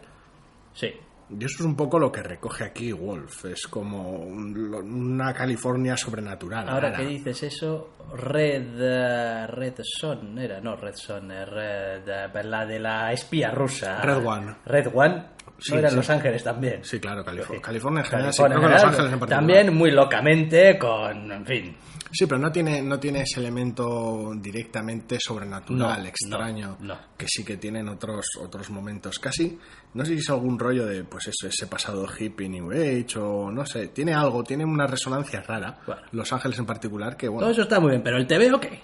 Sí, 0.74 0.88
Y 1.30 1.46
eso 1.46 1.56
es 1.60 1.62
un 1.62 1.76
poco 1.76 1.98
lo 2.00 2.12
que 2.12 2.22
recoge 2.22 2.64
aquí 2.66 2.92
Wolf. 2.92 3.46
Es 3.46 3.66
como 3.68 4.12
un- 4.20 4.56
una 4.76 5.34
California 5.34 5.96
sobrenatural. 5.98 6.68
Ahora 6.68 6.90
rara. 6.92 6.98
que 6.98 7.06
dices 7.06 7.44
eso, 7.44 7.94
Red 8.14 8.76
eh, 8.80 9.48
Red 9.48 9.76
Son 9.84 10.38
era, 10.38 10.60
no 10.60 10.76
Red 10.76 10.96
Son, 10.96 11.32
eh, 11.32 11.46
Red 11.46 12.08
eh, 12.08 12.44
la 12.44 12.66
de 12.66 12.80
la 12.80 13.12
espía 13.14 13.52
rusa. 13.52 14.02
Red 14.02 14.26
One. 14.26 14.56
Red 14.66 14.88
One. 14.94 15.26
Sí, 15.64 15.72
no 15.72 15.80
era 15.80 15.88
en 15.88 15.92
sí. 15.92 15.98
Los 15.98 16.10
Ángeles 16.10 16.44
también. 16.44 16.84
Sí, 16.84 17.00
claro, 17.00 17.24
Calif- 17.24 17.48
Sí. 17.48 17.60
California 17.62 18.02
en 18.02 18.06
general, 18.06 18.34
sí, 18.34 18.42
California 18.44 18.58
creo 18.58 18.68
que 18.68 18.74
Los 18.74 18.84
en 18.84 18.88
Ángeles 18.90 19.00
en 19.00 19.20
general, 19.20 19.20
particular. 19.20 19.40
También 19.64 19.76
muy 19.78 19.92
locamente 19.92 20.78
con, 20.78 21.32
en 21.32 21.46
fin, 21.46 21.78
Sí, 22.16 22.28
pero 22.28 22.38
no 22.40 22.52
tiene, 22.52 22.80
no 22.84 23.00
tiene 23.00 23.22
ese 23.24 23.40
elemento 23.40 24.34
directamente 24.36 25.18
sobrenatural, 25.20 26.04
No, 26.04 26.08
extraño, 26.08 26.78
no, 26.82 26.94
no. 26.94 27.00
que 27.18 27.26
sí 27.28 27.44
que 27.44 27.58
tiene 27.58 27.80
en 27.80 27.90
otros, 27.90 28.28
otros 28.40 28.70
momentos. 28.70 29.18
Casi, 29.18 29.58
no 29.96 30.06
sé 30.06 30.12
si 30.14 30.20
es 30.20 30.30
algún 30.30 30.60
rollo 30.60 30.86
de, 30.86 31.04
pues 31.06 31.28
eso, 31.30 31.48
ese 31.48 31.66
pasado 31.66 32.06
hippie 32.20 32.48
New 32.50 32.70
Age 32.72 33.18
o 33.18 33.50
no 33.50 33.66
sé, 33.66 33.88
tiene 33.88 34.14
algo, 34.14 34.44
tiene 34.44 34.64
una 34.64 34.86
resonancia 34.86 35.42
rara, 35.42 35.80
Bueno. 35.88 36.04
Los 36.12 36.32
Ángeles 36.32 36.60
en 36.60 36.68
particular, 36.68 37.18
que 37.18 37.28
bueno, 37.28 37.42
todo 37.42 37.52
eso 37.52 37.64
está 37.64 37.80
muy 37.80 37.90
bien, 37.90 38.04
pero 38.04 38.18
el 38.18 38.28
TVO 38.28 38.60
qué? 38.60 38.80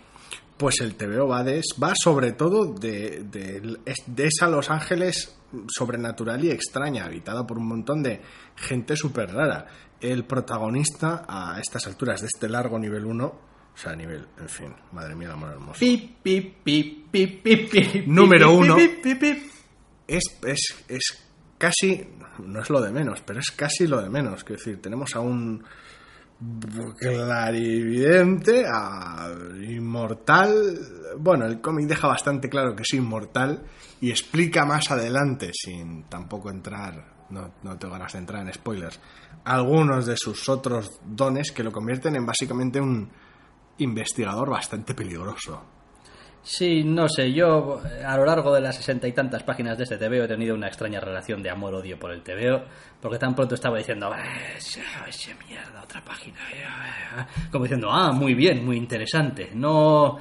Pues 0.59 0.81
el 0.81 0.95
TVO 0.95 1.25
va, 1.25 1.41
de, 1.41 1.61
va 1.81 1.93
sobre 1.95 2.33
todo 2.33 2.73
de, 2.73 3.23
de, 3.23 3.77
de 4.05 4.27
esa 4.27 4.49
Los 4.49 4.69
Ángeles 4.69 5.39
sobrenatural 5.69 6.43
y 6.43 6.51
extraña, 6.51 7.05
habitada 7.05 7.47
por 7.47 7.57
un 7.57 7.67
montón 7.67 8.03
de 8.03 8.21
gente 8.57 8.97
súper 8.97 9.33
rara. 9.33 9.67
El 10.01 10.25
protagonista 10.25 11.25
a 11.27 11.57
estas 11.61 11.87
alturas 11.87 12.19
de 12.19 12.27
este 12.27 12.49
largo 12.49 12.77
nivel 12.77 13.05
1, 13.05 13.25
o 13.25 13.41
sea, 13.73 13.95
nivel, 13.95 14.27
en 14.37 14.49
fin, 14.49 14.75
madre 14.91 15.15
mía, 15.15 15.29
el 15.29 15.33
amor 15.35 15.51
hermoso. 15.51 15.79
Pip, 15.79 16.17
pip, 16.21 16.57
pip, 16.61 17.09
pip, 17.09 17.41
pip, 17.41 17.71
pip, 17.71 18.07
Número 18.07 18.49
pip, 18.49 18.59
uno. 18.59 18.75
pip, 18.75 19.01
pip, 19.01 19.19
pip. 19.19 19.37
es, 20.07 20.23
es, 20.45 20.75
es 20.89 21.23
casi, 21.57 22.05
no 22.39 22.61
es 22.61 22.69
lo 22.69 22.81
de 22.81 22.91
menos, 22.91 23.21
pero 23.25 23.39
es 23.39 23.51
casi 23.51 23.87
lo 23.87 24.01
de 24.01 24.09
menos. 24.09 24.43
Quiero 24.43 24.59
decir, 24.59 24.81
tenemos 24.81 25.15
a 25.15 25.21
un 25.21 25.63
clarividente, 26.97 28.65
a 28.65 29.29
inmortal. 29.61 30.53
Bueno, 31.17 31.45
el 31.45 31.59
cómic 31.59 31.87
deja 31.87 32.07
bastante 32.07 32.49
claro 32.49 32.75
que 32.75 32.83
es 32.83 32.93
inmortal 32.93 33.63
y 34.01 34.09
explica 34.09 34.65
más 34.65 34.89
adelante, 34.91 35.51
sin 35.53 36.03
tampoco 36.03 36.49
entrar, 36.49 37.25
no, 37.29 37.55
no 37.63 37.77
tengo 37.77 37.93
ganas 37.93 38.13
de 38.13 38.19
entrar 38.19 38.45
en 38.45 38.53
spoilers, 38.53 38.99
algunos 39.43 40.05
de 40.05 40.15
sus 40.17 40.47
otros 40.49 40.99
dones 41.05 41.51
que 41.51 41.63
lo 41.63 41.71
convierten 41.71 42.15
en 42.15 42.25
básicamente 42.25 42.79
un 42.79 43.09
investigador 43.79 44.49
bastante 44.49 44.93
peligroso. 44.93 45.78
Sí, 46.41 46.83
no 46.83 47.07
sé, 47.09 47.31
yo 47.33 47.81
eh, 47.85 48.03
a 48.03 48.17
lo 48.17 48.25
largo 48.25 48.53
de 48.53 48.61
las 48.61 48.77
sesenta 48.77 49.07
y 49.07 49.11
tantas 49.11 49.43
páginas 49.43 49.77
de 49.77 49.83
este 49.83 49.97
TVO 49.97 50.23
he 50.23 50.27
tenido 50.27 50.55
una 50.55 50.67
extraña 50.67 50.99
relación 50.99 51.43
de 51.43 51.49
amor-odio 51.49 51.99
por 51.99 52.11
el 52.11 52.23
TVO, 52.23 52.63
porque 53.01 53.19
tan 53.19 53.35
pronto 53.35 53.55
estaba 53.55 53.77
diciendo, 53.77 54.09
"Ah, 54.11 54.23
esa, 54.57 54.81
esa 55.07 55.31
mierda, 55.47 55.83
otra 55.83 56.01
página, 56.03 56.39
eh, 56.53 56.63
eh", 56.63 57.25
como 57.51 57.65
diciendo, 57.65 57.89
ah, 57.91 58.11
muy 58.13 58.33
bien, 58.33 58.65
muy 58.65 58.77
interesante, 58.77 59.51
no 59.53 60.17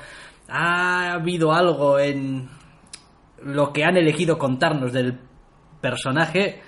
ha 0.48 1.12
habido 1.12 1.52
algo 1.52 1.98
en 1.98 2.48
lo 3.42 3.72
que 3.72 3.84
han 3.84 3.96
elegido 3.96 4.38
contarnos 4.38 4.92
del 4.92 5.18
personaje 5.80 6.60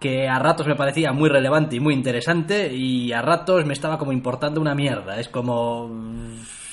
que 0.00 0.28
a 0.28 0.38
ratos 0.38 0.66
me 0.66 0.76
parecía 0.76 1.12
muy 1.12 1.28
relevante 1.28 1.76
y 1.76 1.80
muy 1.80 1.94
interesante 1.94 2.72
y 2.72 3.12
a 3.12 3.20
ratos 3.22 3.64
me 3.64 3.72
estaba 3.72 3.98
como 3.98 4.12
importando 4.12 4.60
una 4.60 4.74
mierda. 4.74 5.18
Es 5.18 5.28
como... 5.28 5.90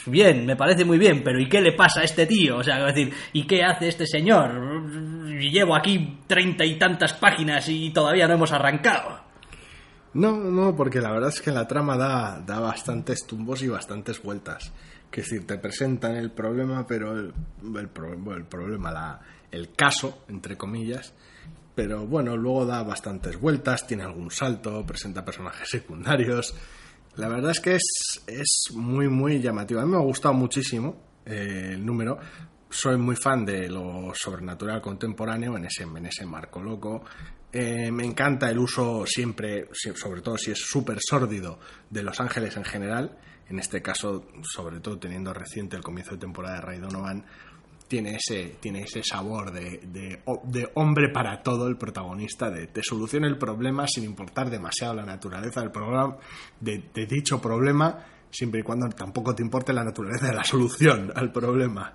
Bien, 0.06 0.46
me 0.46 0.56
parece 0.56 0.86
muy 0.86 0.98
bien, 0.98 1.24
pero 1.24 1.40
¿y 1.40 1.50
qué 1.50 1.62
le 1.62 1.74
pasa 1.74 2.02
a 2.02 2.04
este 2.04 2.26
tío? 2.26 2.58
O 2.58 2.64
sea, 2.64 2.86
decir, 2.86 3.12
¿y 3.34 3.48
qué 3.48 3.64
hace 3.64 3.88
este 3.88 4.06
señor? 4.06 4.88
Llevo 5.40 5.76
aquí 5.76 6.20
treinta 6.28 6.64
y 6.66 6.78
tantas 6.78 7.14
páginas 7.14 7.68
y 7.70 7.92
todavía 7.92 8.28
no 8.28 8.36
hemos 8.36 8.52
arrancado. 8.52 9.20
No, 10.14 10.38
no, 10.38 10.76
porque 10.76 11.02
la 11.02 11.12
verdad 11.12 11.30
es 11.30 11.42
que 11.42 11.52
la 11.52 11.68
trama 11.68 11.98
da, 11.98 12.42
da 12.46 12.60
bastantes 12.60 13.26
tumbos 13.26 13.62
y 13.64 13.68
bastantes 13.68 14.22
vueltas. 14.22 14.72
Es 15.12 15.30
decir, 15.30 15.48
te 15.48 15.58
presentan 15.58 16.18
el 16.18 16.32
problema, 16.32 16.86
pero 16.86 17.14
el, 17.14 17.34
el 17.78 17.88
problema, 17.88 18.92
la, 18.92 19.22
el 19.50 19.72
caso, 19.74 20.26
entre 20.28 20.58
comillas, 20.58 21.14
pero 21.74 22.06
bueno, 22.06 22.36
luego 22.36 22.66
da 22.66 22.84
bastantes 22.84 23.40
vueltas, 23.40 23.88
tiene 23.88 24.04
algún 24.04 24.30
salto, 24.30 24.86
presenta 24.86 25.24
personajes 25.24 25.70
secundarios. 25.70 26.54
La 27.18 27.28
verdad 27.30 27.52
es 27.52 27.60
que 27.60 27.76
es, 27.76 28.24
es 28.28 28.68
muy, 28.74 29.08
muy 29.08 29.40
llamativo. 29.42 29.80
A 29.80 29.86
mí 29.86 29.92
me 29.92 29.98
ha 29.98 30.02
gustado 30.02 30.34
muchísimo 30.34 31.02
eh, 31.26 31.72
el 31.74 31.86
número. 31.86 32.18
Soy 32.70 32.98
muy 32.98 33.16
fan 33.16 33.46
de 33.46 33.70
lo 33.70 34.12
sobrenatural 34.14 34.82
contemporáneo 34.82 35.56
en 35.56 35.66
ese, 35.66 35.84
en 35.84 36.06
ese 36.06 36.26
marco 36.26 36.62
loco. 36.62 37.04
Eh, 37.54 37.90
me 37.90 38.04
encanta 38.04 38.50
el 38.50 38.60
uso 38.60 39.06
siempre, 39.06 39.70
si- 39.72 39.96
sobre 39.96 40.22
todo 40.22 40.38
si 40.38 40.52
es 40.52 40.60
súper 40.60 40.98
sórdido, 41.00 41.58
de 41.90 42.04
Los 42.04 42.20
Ángeles 42.20 42.58
en 42.58 42.66
general. 42.66 43.18
En 43.48 43.60
este 43.60 43.82
caso, 43.82 44.28
sobre 44.42 44.80
todo 44.82 44.98
teniendo 45.00 45.32
reciente 45.34 45.78
el 45.78 45.84
comienzo 45.84 46.14
de 46.14 46.18
temporada 46.18 46.56
de 46.56 46.62
Ray 46.62 46.80
Donovan, 46.80 47.26
tiene 47.88 48.16
ese, 48.16 48.58
tiene 48.60 48.82
ese 48.82 49.04
sabor 49.04 49.52
de, 49.52 49.80
de, 49.86 50.22
de 50.44 50.70
hombre 50.76 51.10
para 51.10 51.42
todo 51.44 51.68
el 51.68 51.78
protagonista, 51.78 52.50
de 52.50 52.68
te 52.68 52.82
soluciona 52.84 53.28
el 53.28 53.38
problema 53.38 53.88
sin 53.88 54.04
importar 54.04 54.50
demasiado 54.50 54.96
la 54.96 55.06
naturaleza 55.06 55.62
del 55.62 55.72
programa, 55.72 56.18
de, 56.60 56.82
dicho 57.06 57.40
problema, 57.40 58.04
siempre 58.32 58.62
y 58.62 58.64
cuando 58.64 58.90
tampoco 58.90 59.36
te 59.36 59.44
importe 59.44 59.72
la 59.74 59.84
naturaleza 59.84 60.28
de 60.28 60.34
la 60.34 60.44
solución 60.44 61.12
al 61.16 61.32
problema. 61.32 61.94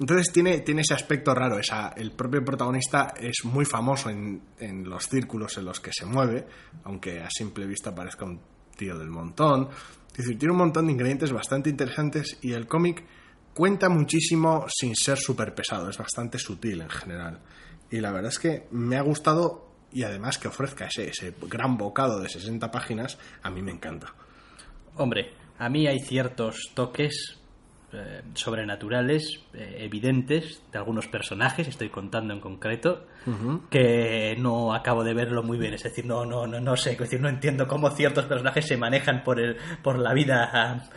Entonces 0.00 0.32
tiene, 0.32 0.60
tiene 0.60 0.80
ese 0.80 0.94
aspecto 0.94 1.34
raro, 1.34 1.58
el 1.96 2.12
propio 2.12 2.42
protagonista 2.42 3.12
es 3.20 3.44
muy 3.44 3.66
famoso 3.66 4.08
en, 4.08 4.42
en 4.58 4.88
los 4.88 5.06
círculos 5.06 5.58
en 5.58 5.66
los 5.66 5.78
que 5.78 5.90
se 5.92 6.06
mueve, 6.06 6.46
aunque 6.84 7.20
a 7.20 7.28
simple 7.30 7.66
vista 7.66 7.94
parezca 7.94 8.24
un 8.24 8.40
tío 8.76 8.98
del 8.98 9.10
montón. 9.10 9.68
Es 10.12 10.24
decir, 10.24 10.38
tiene 10.38 10.52
un 10.52 10.58
montón 10.58 10.86
de 10.86 10.92
ingredientes 10.92 11.32
bastante 11.32 11.68
interesantes 11.68 12.38
y 12.40 12.52
el 12.52 12.66
cómic 12.66 13.04
cuenta 13.60 13.90
muchísimo 13.90 14.64
sin 14.74 14.96
ser 14.96 15.18
súper 15.18 15.54
pesado, 15.54 15.90
es 15.90 15.98
bastante 15.98 16.38
sutil 16.38 16.80
en 16.80 16.88
general. 16.88 17.40
Y 17.90 18.00
la 18.00 18.10
verdad 18.10 18.30
es 18.30 18.38
que 18.38 18.66
me 18.70 18.96
ha 18.96 19.02
gustado 19.02 19.68
y 19.92 20.02
además 20.02 20.38
que 20.38 20.48
ofrezca 20.48 20.86
ese, 20.86 21.10
ese 21.10 21.34
gran 21.42 21.76
bocado 21.76 22.20
de 22.20 22.30
60 22.30 22.70
páginas, 22.70 23.18
a 23.42 23.50
mí 23.50 23.60
me 23.60 23.70
encanta. 23.70 24.14
Hombre, 24.96 25.34
a 25.58 25.68
mí 25.68 25.86
hay 25.86 25.98
ciertos 25.98 26.70
toques 26.72 27.38
eh, 27.92 28.22
sobrenaturales 28.34 29.40
eh, 29.52 29.78
evidentes 29.80 30.62
de 30.70 30.78
algunos 30.78 31.08
personajes, 31.08 31.66
estoy 31.66 31.88
contando 31.88 32.32
en 32.32 32.40
concreto, 32.40 33.06
que 33.68 34.36
no 34.38 34.72
acabo 34.72 35.04
de 35.04 35.14
verlo 35.14 35.42
muy 35.42 35.58
bien. 35.58 35.74
Es 35.74 35.82
decir, 35.82 36.06
no, 36.06 36.24
no, 36.24 36.46
no, 36.46 36.60
no 36.60 36.76
sé, 36.76 36.92
es 36.92 36.98
decir, 36.98 37.20
no 37.20 37.28
entiendo 37.28 37.66
cómo 37.66 37.90
ciertos 37.90 38.26
personajes 38.26 38.66
se 38.66 38.76
manejan 38.76 39.22
por 39.22 39.40
el, 39.40 39.56
por 39.82 39.98
la 39.98 40.14
vida 40.14 40.88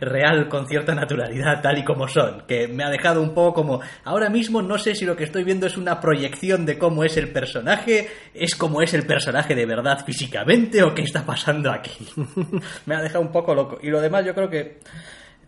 real 0.00 0.48
con 0.48 0.66
cierta 0.66 0.94
naturalidad, 0.94 1.60
tal 1.62 1.78
y 1.78 1.84
como 1.84 2.08
son. 2.08 2.42
Que 2.46 2.68
me 2.68 2.84
ha 2.84 2.90
dejado 2.90 3.22
un 3.22 3.34
poco 3.34 3.54
como. 3.54 3.80
Ahora 4.04 4.28
mismo 4.30 4.62
no 4.62 4.78
sé 4.78 4.94
si 4.94 5.04
lo 5.04 5.16
que 5.16 5.24
estoy 5.24 5.44
viendo 5.44 5.66
es 5.66 5.76
una 5.76 6.00
proyección 6.00 6.66
de 6.66 6.78
cómo 6.78 7.04
es 7.04 7.16
el 7.16 7.30
personaje, 7.32 8.08
es 8.34 8.54
como 8.54 8.82
es 8.82 8.94
el 8.94 9.06
personaje 9.06 9.54
de 9.54 9.66
verdad 9.66 10.04
físicamente, 10.04 10.82
o 10.82 10.94
qué 10.94 11.02
está 11.02 11.24
pasando 11.24 11.70
aquí. 11.70 12.06
me 12.86 12.94
ha 12.94 13.02
dejado 13.02 13.22
un 13.22 13.32
poco 13.32 13.54
loco. 13.54 13.78
Y 13.82 13.88
lo 13.88 14.00
demás, 14.00 14.24
yo 14.24 14.34
creo 14.34 14.50
que. 14.50 14.78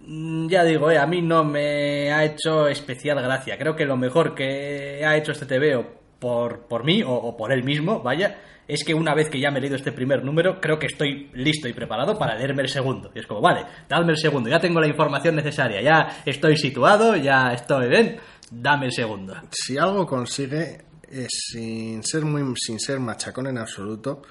Mm, 0.07 0.49
Ya 0.49 0.65
digo, 0.65 0.91
eh, 0.91 0.99
a 0.99 1.07
mí 1.07 1.23
no 1.23 1.45
me 1.45 2.13
ha 2.13 2.25
hecho 2.25 2.67
especial 2.69 3.21
gracia. 3.23 3.57
Creo 3.59 3.77
que 3.77 3.85
lo 3.85 3.97
mejor 3.97 4.35
que 4.35 5.05
ha 5.05 5.17
hecho 5.17 5.33
este 5.33 5.47
TVO 5.47 5.85
por, 6.19 6.67
por 6.67 6.85
mí 6.85 7.03
o, 7.05 7.37
por 7.37 7.53
él 7.53 7.65
mismo, 7.65 8.01
vaya, 8.01 8.39
es 8.69 8.85
que 8.85 8.95
una 8.95 9.15
vez 9.15 9.29
que 9.29 9.41
ya 9.41 9.51
me 9.51 9.59
he 9.59 9.61
leído 9.63 9.77
este 9.77 9.91
primer 9.93 10.25
número, 10.25 10.61
creo 10.61 10.79
que 10.79 10.87
estoy 10.87 11.31
listo 11.35 11.69
y 11.69 11.73
preparado 11.73 12.17
para 12.19 12.37
leerme 12.37 12.63
el 12.63 12.69
segundo. 12.69 13.11
Y 13.15 13.19
es 13.19 13.27
como, 13.27 13.41
vale, 13.41 13.65
dadme 13.89 14.13
el 14.13 14.19
segundo, 14.19 14.49
ya 14.49 14.61
tengo 14.61 14.81
la 14.81 14.87
información 14.87 15.35
necesaria, 15.35 15.83
ya 15.83 16.23
estoy 16.25 16.57
situado, 16.57 17.17
ya 17.17 17.53
estoy 17.53 17.89
bien, 17.89 18.19
dame 18.51 18.87
el 18.87 18.93
segundo. 18.93 19.35
si 19.51 19.79
algo 19.79 20.07
consigue 20.07 20.83
es 21.11 21.29
sin 21.53 22.03
ser 22.05 22.25
muy 22.25 22.43
sin 22.57 22.79
ser 22.81 22.99
machacón 23.01 23.47
en 23.49 23.59
absoluto 23.59 24.23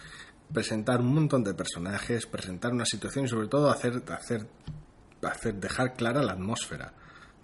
presentar 0.51 0.99
un 0.99 1.13
montón 1.13 1.43
de 1.43 1.53
personajes 1.53 2.25
presentar 2.25 2.71
una 2.71 2.85
situación 2.85 3.25
y 3.25 3.27
sobre 3.27 3.47
todo 3.47 3.69
hacer, 3.69 4.01
hacer 5.23 5.55
dejar 5.55 5.93
clara 5.93 6.21
la 6.23 6.33
atmósfera 6.33 6.93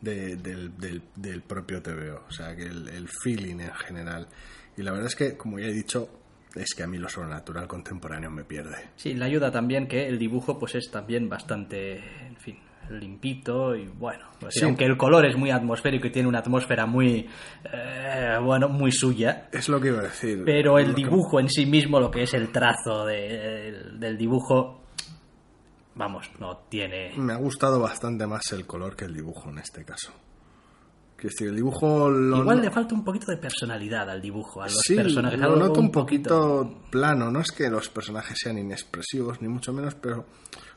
de- 0.01 0.35
del, 0.37 0.77
del- 0.77 1.01
del 1.15 1.41
propio 1.41 1.81
TVO 1.81 2.25
o. 2.27 2.31
Sea 2.31 2.55
que 2.55 2.63
el, 2.63 2.87
el 2.89 3.07
feeling 3.23 3.59
en 3.59 3.73
general. 3.73 4.27
Y 4.77 4.83
la 4.83 4.91
verdad 4.91 5.07
es 5.07 5.15
que 5.15 5.35
como 5.37 5.59
ya 5.59 5.67
he 5.67 5.73
dicho 5.73 6.09
es 6.55 6.73
que 6.75 6.83
a 6.83 6.87
mí 6.87 6.97
lo 6.97 7.07
sobrenatural 7.09 7.67
contemporáneo 7.67 8.31
me 8.31 8.43
pierde. 8.43 8.89
Sí, 8.95 9.13
le 9.13 9.25
ayuda 9.25 9.51
también 9.51 9.87
que 9.87 10.07
el 10.07 10.17
dibujo 10.17 10.57
pues 10.57 10.75
es 10.75 10.89
también 10.89 11.29
bastante, 11.29 11.97
en 12.27 12.35
fin, 12.37 12.57
limpito 12.89 13.75
y 13.75 13.85
bueno, 13.87 14.25
es 14.39 14.45
decir, 14.45 14.59
Sí. 14.61 14.65
aunque 14.65 14.85
el 14.85 14.97
color 14.97 15.25
es 15.25 15.35
muy 15.35 15.51
atmosférico 15.51 16.07
y 16.07 16.11
tiene 16.11 16.27
una 16.29 16.39
atmósfera 16.39 16.85
muy, 16.87 17.27
eh, 17.71 18.37
bueno, 18.41 18.69
muy 18.69 18.91
suya, 18.91 19.49
es 19.51 19.67
lo 19.69 19.79
que 19.79 19.89
iba 19.89 19.99
a 19.99 20.03
decir. 20.03 20.41
Pero 20.45 20.79
el 20.79 20.89
Lo 20.89 20.95
que- 20.95 21.03
dibujo 21.03 21.39
en 21.39 21.49
sí 21.49 21.65
mismo, 21.65 21.99
lo 21.99 22.09
que 22.09 22.23
es 22.23 22.33
el 22.33 22.51
trazo 22.51 23.05
de- 23.05 23.67
el- 23.69 23.99
del 23.99 24.17
dibujo, 24.17 24.83
vamos, 25.97 26.29
no 26.39 26.57
tiene... 26.69 27.13
me 27.17 27.33
ha 27.33 27.37
gustado 27.37 27.79
bastante 27.79 28.25
más 28.27 28.51
el 28.51 28.65
color 28.65 28.95
que 28.95 29.05
el 29.05 29.13
dibujo 29.13 29.49
en 29.49 29.59
este 29.59 29.83
caso 29.83 30.11
Que 31.17 31.29
si 31.29 31.45
el 31.45 31.55
dibujo 31.55 32.09
lo 32.09 32.37
Igual 32.37 32.61
le 32.61 32.71
falta 32.71 32.93
un 32.93 33.03
poquito 33.03 33.31
de 33.31 33.37
personalidad 33.37 34.09
al 34.09 34.21
dibujo, 34.21 34.61
a 34.61 34.65
los 34.65 34.79
sí, 34.83 34.95
personajes. 34.95 35.39
lo 35.39 35.55
noto 35.55 35.79
un 35.79 35.91
poquito 35.91 36.81
plano. 36.91 37.31
No 37.31 37.39
es 37.39 37.51
que 37.51 37.69
los 37.69 37.89
personajes 37.89 38.37
sean 38.39 38.57
inexpresivos, 38.59 39.41
ni 39.41 39.47
mucho 39.47 39.73
menos, 39.73 39.95
pero 39.95 40.25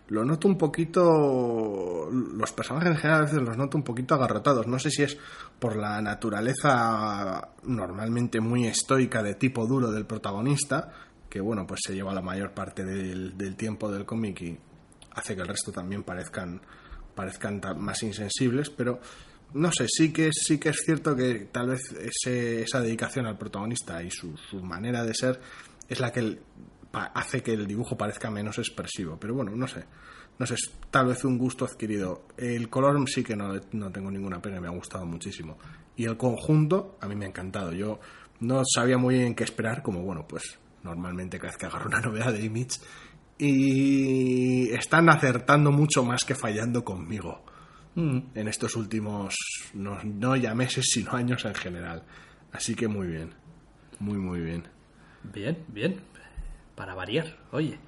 lo 0.09 0.25
noto 0.25 0.49
un 0.49 0.57
poquito. 0.57 2.09
Los 2.11 2.53
personajes 2.53 2.91
en 2.91 2.97
general 2.97 3.21
a 3.21 3.25
veces 3.27 3.43
los 3.43 3.57
noto 3.57 3.77
un 3.77 3.85
poquito 3.85 4.15
agarrotados. 4.15 4.67
No 4.67 4.79
sé 4.79 4.91
si 4.91 5.03
es 5.03 5.19
por 5.59 5.77
la 5.77 6.01
naturaleza 6.01 7.51
normalmente 7.65 8.41
muy 8.41 8.67
estoica 8.67 9.23
de 9.23 9.35
tipo 9.35 9.67
duro 9.67 9.93
del 9.93 10.07
protagonista, 10.07 10.91
que 11.29 11.41
bueno, 11.41 11.67
pues 11.67 11.81
se 11.87 11.95
lleva 11.95 12.15
la 12.15 12.23
mayor 12.23 12.53
parte 12.53 12.85
del, 12.85 13.37
del 13.37 13.57
tiempo 13.57 13.93
del 13.93 14.07
cómic 14.07 14.41
y 14.41 14.59
hace 15.15 15.35
que 15.35 15.43
el 15.43 15.49
resto 15.49 15.73
también 15.73 16.03
parezcan, 16.03 16.61
parezcan 17.15 17.61
más 17.79 18.03
insensibles, 18.03 18.71
pero 18.71 19.01
no 19.55 19.71
sé, 19.73 19.87
sí 19.89 20.13
que, 20.13 20.31
sí 20.33 20.59
que 20.59 20.69
es 20.71 20.83
cierto 20.85 21.17
que 21.17 21.49
tal 21.51 21.69
vez 21.71 21.81
ese- 21.93 22.63
esa 22.63 22.81
dedicación 22.81 23.27
al 23.27 23.37
protagonista 23.39 24.03
y 24.03 24.11
su, 24.11 24.37
su 24.37 24.63
manera 24.63 25.05
de 25.05 25.15
ser 25.15 25.41
es 25.89 25.99
la 26.01 26.13
que 26.13 26.21
el- 26.21 26.41
pa- 26.91 27.07
hace 27.15 27.43
que 27.43 27.53
el 27.55 27.67
dibujo 27.67 27.97
parezca 27.99 28.31
menos 28.31 28.59
expresivo. 28.59 29.19
Pero 29.21 29.35
bueno, 29.35 29.51
no 29.57 29.67
sé. 29.67 29.85
No 30.39 30.47
sé, 30.47 30.55
tal 30.91 31.07
vez 31.09 31.23
un 31.25 31.37
gusto 31.37 31.65
adquirido. 31.67 32.27
El 32.39 32.71
color 32.71 32.97
sí 33.11 33.23
que 33.23 33.37
no, 33.37 33.53
no 33.73 33.91
tengo 33.93 34.11
ninguna 34.11 34.41
pena, 34.41 34.59
me 34.61 34.69
ha 34.69 34.71
gustado 34.71 35.05
muchísimo. 35.05 35.59
Y 35.97 36.05
el 36.07 36.17
conjunto 36.17 36.97
a 37.01 37.09
mí 37.09 37.15
me 37.15 37.27
ha 37.27 37.29
encantado. 37.29 37.73
Yo 37.73 38.01
no 38.41 38.63
sabía 38.65 38.97
muy 38.97 39.17
bien 39.17 39.35
qué 39.35 39.45
esperar, 39.45 39.83
como 39.83 40.01
bueno, 40.03 40.27
pues 40.27 40.59
normalmente 40.83 41.39
cada 41.39 41.51
vez 41.51 41.59
que 41.59 41.67
agarro 41.67 41.89
una 41.89 42.01
novedad 42.01 42.33
de 42.33 42.43
Image. 42.43 42.79
Y 43.41 44.71
están 44.71 45.09
acertando 45.09 45.73
mucho 45.73 46.05
más 46.05 46.25
que 46.25 46.35
fallando 46.35 46.85
conmigo 46.85 47.43
Mm. 47.95 48.19
en 48.35 48.49
estos 48.49 48.77
últimos, 48.77 49.35
no, 49.75 49.99
no 50.05 50.37
ya 50.37 50.55
meses, 50.55 50.87
sino 50.93 51.13
años 51.13 51.45
en 51.45 51.55
general. 51.55 52.05
Así 52.53 52.75
que 52.75 52.87
muy 52.87 53.09
bien, 53.09 53.35
muy, 53.99 54.19
muy 54.19 54.41
bien. 54.41 54.69
Bien, 55.25 55.59
bien. 55.69 56.01
Para 56.77 56.95
variar, 56.95 57.37
oye. 57.51 57.79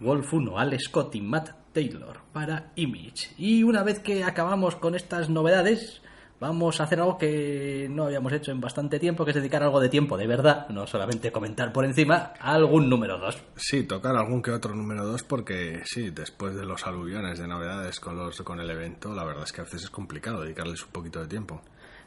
Wolf 0.00 0.34
1, 0.34 0.58
Alex 0.58 0.84
Scott 0.88 1.14
y 1.14 1.22
Matt 1.22 1.50
Taylor 1.72 2.20
para 2.32 2.72
Image. 2.74 3.30
Y 3.38 3.62
una 3.62 3.82
vez 3.82 4.00
que 4.00 4.24
acabamos 4.24 4.76
con 4.76 4.94
estas 4.94 5.30
novedades, 5.30 6.02
vamos 6.40 6.80
a 6.80 6.84
hacer 6.84 6.98
algo 6.98 7.18
que 7.18 7.86
no 7.90 8.06
habíamos 8.06 8.32
hecho 8.32 8.50
en 8.50 8.60
bastante 8.60 8.98
tiempo, 8.98 9.24
que 9.24 9.30
es 9.30 9.36
dedicar 9.36 9.62
algo 9.62 9.78
de 9.78 9.90
tiempo 9.90 10.16
de 10.16 10.26
verdad, 10.26 10.68
no 10.70 10.86
solamente 10.86 11.30
comentar 11.30 11.72
por 11.72 11.84
encima, 11.84 12.32
a 12.40 12.54
algún 12.54 12.88
número 12.88 13.18
2. 13.18 13.38
Sí, 13.56 13.84
tocar 13.84 14.16
algún 14.16 14.42
que 14.42 14.50
otro 14.50 14.74
número 14.74 15.04
2 15.04 15.22
porque 15.24 15.82
sí, 15.84 16.10
después 16.10 16.56
de 16.56 16.64
los 16.64 16.86
aluviones 16.86 17.38
de 17.38 17.46
novedades 17.46 18.00
con, 18.00 18.16
los, 18.16 18.40
con 18.40 18.58
el 18.58 18.70
evento, 18.70 19.14
la 19.14 19.24
verdad 19.24 19.44
es 19.44 19.52
que 19.52 19.60
a 19.60 19.64
veces 19.64 19.84
es 19.84 19.90
complicado 19.90 20.42
dedicarles 20.42 20.82
un 20.82 20.90
poquito 20.90 21.20
de 21.20 21.28
tiempo. 21.28 21.60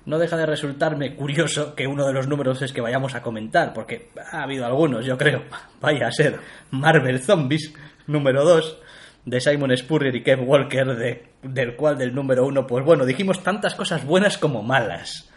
No 0.05 0.17
deja 0.17 0.35
de 0.35 0.45
resultarme 0.45 1.15
curioso 1.15 1.75
que 1.75 1.87
uno 1.87 2.05
de 2.05 2.11
los 2.11 2.27
números 2.27 2.61
es 2.61 2.73
que 2.73 2.81
vayamos 2.81 3.15
a 3.15 3.21
comentar, 3.21 3.73
porque 3.73 4.09
ha 4.31 4.43
habido 4.43 4.65
algunos, 4.65 5.05
yo 5.05 5.17
creo. 5.17 5.43
Vaya 5.79 6.07
a 6.07 6.11
ser 6.11 6.39
Marvel 6.71 7.21
Zombies, 7.21 7.73
número 8.07 8.43
2, 8.43 8.79
de 9.25 9.39
Simon 9.39 9.75
Spurrier 9.75 10.15
y 10.15 10.23
Kev 10.23 10.47
Walker, 10.47 10.95
de, 10.95 11.33
del 11.41 11.75
cual 11.75 11.97
del 11.97 12.13
número 12.13 12.45
1, 12.45 12.67
pues 12.67 12.85
bueno, 12.85 13.05
dijimos 13.05 13.41
tantas 13.41 13.75
cosas 13.75 14.05
buenas 14.05 14.37
como 14.37 14.61
malas. 14.61 15.29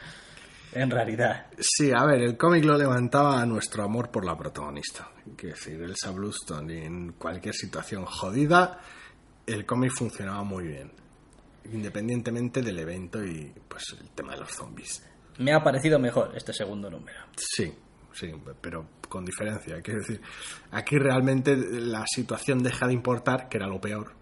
En 0.73 0.91
realidad. 0.91 1.47
Sí, 1.59 1.91
a 1.95 2.05
ver, 2.05 2.21
el 2.21 2.37
cómic 2.37 2.65
lo 2.65 2.77
levantaba 2.77 3.41
a 3.41 3.47
nuestro 3.47 3.83
amor 3.83 4.11
por 4.11 4.27
la 4.27 4.37
protagonista. 4.37 5.09
Quiero 5.35 5.55
decir, 5.55 5.81
Elsa 5.81 6.11
Bluestone, 6.11 6.85
en 6.85 7.13
cualquier 7.13 7.55
situación 7.55 8.05
jodida, 8.05 8.79
el 9.47 9.65
cómic 9.65 9.93
funcionaba 9.93 10.43
muy 10.43 10.65
bien. 10.65 10.93
Independientemente 11.73 12.61
del 12.61 12.79
evento 12.79 13.25
y 13.25 13.53
pues 13.67 13.85
el 13.99 14.11
tema 14.11 14.35
de 14.35 14.41
los 14.41 14.51
zombies. 14.51 15.03
Me 15.39 15.55
ha 15.55 15.63
parecido 15.63 15.99
mejor 15.99 16.33
este 16.37 16.53
segundo 16.53 16.91
número. 16.91 17.21
Sí, 17.37 17.73
sí, 18.13 18.31
pero 18.61 18.87
con 19.09 19.25
diferencia. 19.25 19.81
Quiero 19.83 20.01
decir, 20.01 20.21
aquí 20.71 20.99
realmente 20.99 21.57
la 21.57 22.05
situación 22.07 22.63
deja 22.63 22.87
de 22.87 22.93
importar, 22.93 23.49
que 23.49 23.59
era 23.59 23.67
lo 23.67 23.81
peor. 23.81 24.13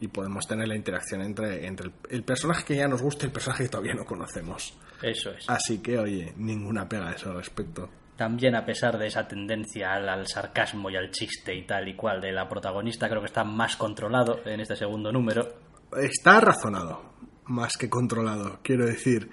Y 0.00 0.08
podemos 0.08 0.46
tener 0.46 0.68
la 0.68 0.76
interacción 0.76 1.22
entre, 1.22 1.66
entre 1.66 1.86
el, 1.86 1.92
el 2.10 2.24
personaje 2.24 2.64
que 2.64 2.76
ya 2.76 2.88
nos 2.88 3.00
gusta 3.00 3.24
y 3.24 3.28
el 3.28 3.32
personaje 3.32 3.64
que 3.64 3.68
todavía 3.70 3.94
no 3.94 4.04
conocemos. 4.04 4.76
Eso 5.02 5.30
es. 5.30 5.48
Así 5.48 5.78
que, 5.78 5.98
oye, 5.98 6.34
ninguna 6.36 6.88
pega 6.88 7.08
a 7.08 7.12
eso 7.12 7.30
al 7.30 7.36
respecto. 7.36 7.88
También 8.16 8.54
a 8.54 8.64
pesar 8.64 8.96
de 8.96 9.08
esa 9.08 9.26
tendencia 9.26 9.92
al, 9.94 10.08
al 10.08 10.26
sarcasmo 10.28 10.88
y 10.88 10.96
al 10.96 11.10
chiste 11.10 11.54
y 11.54 11.66
tal 11.66 11.88
y 11.88 11.96
cual 11.96 12.20
de 12.20 12.32
la 12.32 12.48
protagonista, 12.48 13.08
creo 13.08 13.20
que 13.20 13.26
está 13.26 13.44
más 13.44 13.76
controlado 13.76 14.40
en 14.44 14.60
este 14.60 14.76
segundo 14.76 15.10
número. 15.10 15.48
Está 16.00 16.40
razonado, 16.40 17.14
más 17.46 17.76
que 17.76 17.90
controlado. 17.90 18.60
Quiero 18.62 18.86
decir, 18.86 19.30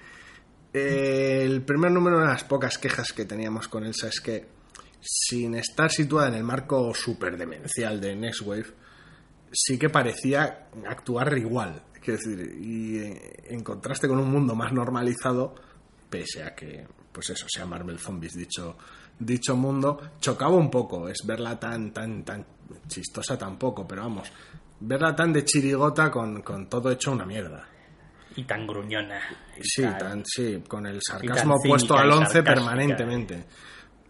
eh, 0.72 1.42
el 1.44 1.62
primer 1.62 1.92
número 1.92 2.18
de 2.20 2.26
las 2.26 2.44
pocas 2.44 2.78
quejas 2.78 3.12
que 3.12 3.24
teníamos 3.24 3.68
con 3.68 3.84
Elsa 3.84 4.08
es 4.08 4.20
que, 4.20 4.48
sin 5.02 5.56
estar 5.56 5.90
situada 5.90 6.28
en 6.28 6.34
el 6.34 6.44
marco 6.44 6.94
super 6.94 7.36
demencial 7.36 8.00
de 8.00 8.14
Next 8.14 8.42
Wave, 8.42 8.66
sí 9.50 9.76
que 9.76 9.90
parecía 9.90 10.68
actuar 10.86 11.36
igual. 11.36 11.82
Quiero 12.00 12.18
decir, 12.18 12.56
y 12.60 12.98
eh, 12.98 13.42
en 13.48 13.62
contraste 13.62 14.08
con 14.08 14.18
un 14.18 14.30
mundo 14.30 14.54
más 14.54 14.72
normalizado, 14.72 15.54
pese 16.08 16.44
a 16.44 16.54
que, 16.54 16.86
pues 17.12 17.30
eso, 17.30 17.46
sea 17.48 17.66
Marvel 17.66 17.98
Zombies 17.98 18.34
dicho, 18.34 18.76
dicho 19.18 19.56
mundo, 19.56 20.12
chocaba 20.20 20.56
un 20.56 20.70
poco. 20.70 21.08
Es 21.08 21.18
verla 21.26 21.58
tan, 21.58 21.92
tan, 21.92 22.24
tan 22.24 22.46
chistosa 22.86 23.36
tampoco, 23.36 23.86
pero 23.86 24.02
vamos, 24.02 24.32
verla 24.80 25.14
tan 25.14 25.32
de 25.32 25.44
chirigota 25.44 26.10
con, 26.10 26.42
con 26.42 26.68
todo 26.68 26.90
hecho 26.90 27.12
una 27.12 27.26
mierda. 27.26 27.68
Y 28.34 28.44
tan 28.44 28.66
gruñona. 28.66 29.20
y 29.58 29.62
Sí, 29.62 29.82
tal. 29.82 29.98
tan, 29.98 30.24
sí, 30.24 30.62
con 30.66 30.86
el 30.86 31.00
sarcasmo 31.02 31.56
puesto 31.62 31.96
al 31.96 32.10
11 32.10 32.32
sarcástica. 32.32 33.44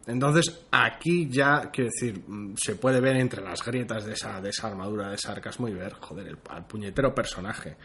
Entonces, 0.06 0.66
aquí 0.70 1.28
ya, 1.30 1.70
quiero 1.72 1.90
decir, 1.90 2.24
mm, 2.26 2.54
se 2.56 2.74
puede 2.74 3.00
ver 3.00 3.16
entre 3.16 3.42
las 3.42 3.64
grietas 3.64 4.04
de 4.04 4.14
esa, 4.14 4.40
de 4.40 4.50
esa 4.50 4.66
armadura 4.66 5.10
de 5.10 5.18
sarcasmo 5.18 5.68
y 5.68 5.74
ver, 5.74 5.92
joder, 5.94 6.26
el, 6.26 6.38
puñetero 6.38 7.14
personaje. 7.14 7.76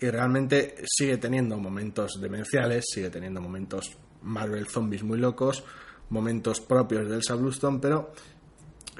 Y 0.00 0.08
realmente 0.10 0.76
sigue 0.86 1.16
teniendo 1.16 1.56
momentos 1.58 2.20
demenciales, 2.20 2.84
sigue 2.88 3.10
teniendo 3.10 3.40
momentos 3.40 3.96
Marvel 4.22 4.66
Zombies 4.68 5.02
muy 5.02 5.18
locos, 5.18 5.64
momentos 6.10 6.60
propios 6.60 7.08
de 7.08 7.16
Elsa 7.16 7.34
Bluestone, 7.34 7.80
pero 7.80 8.12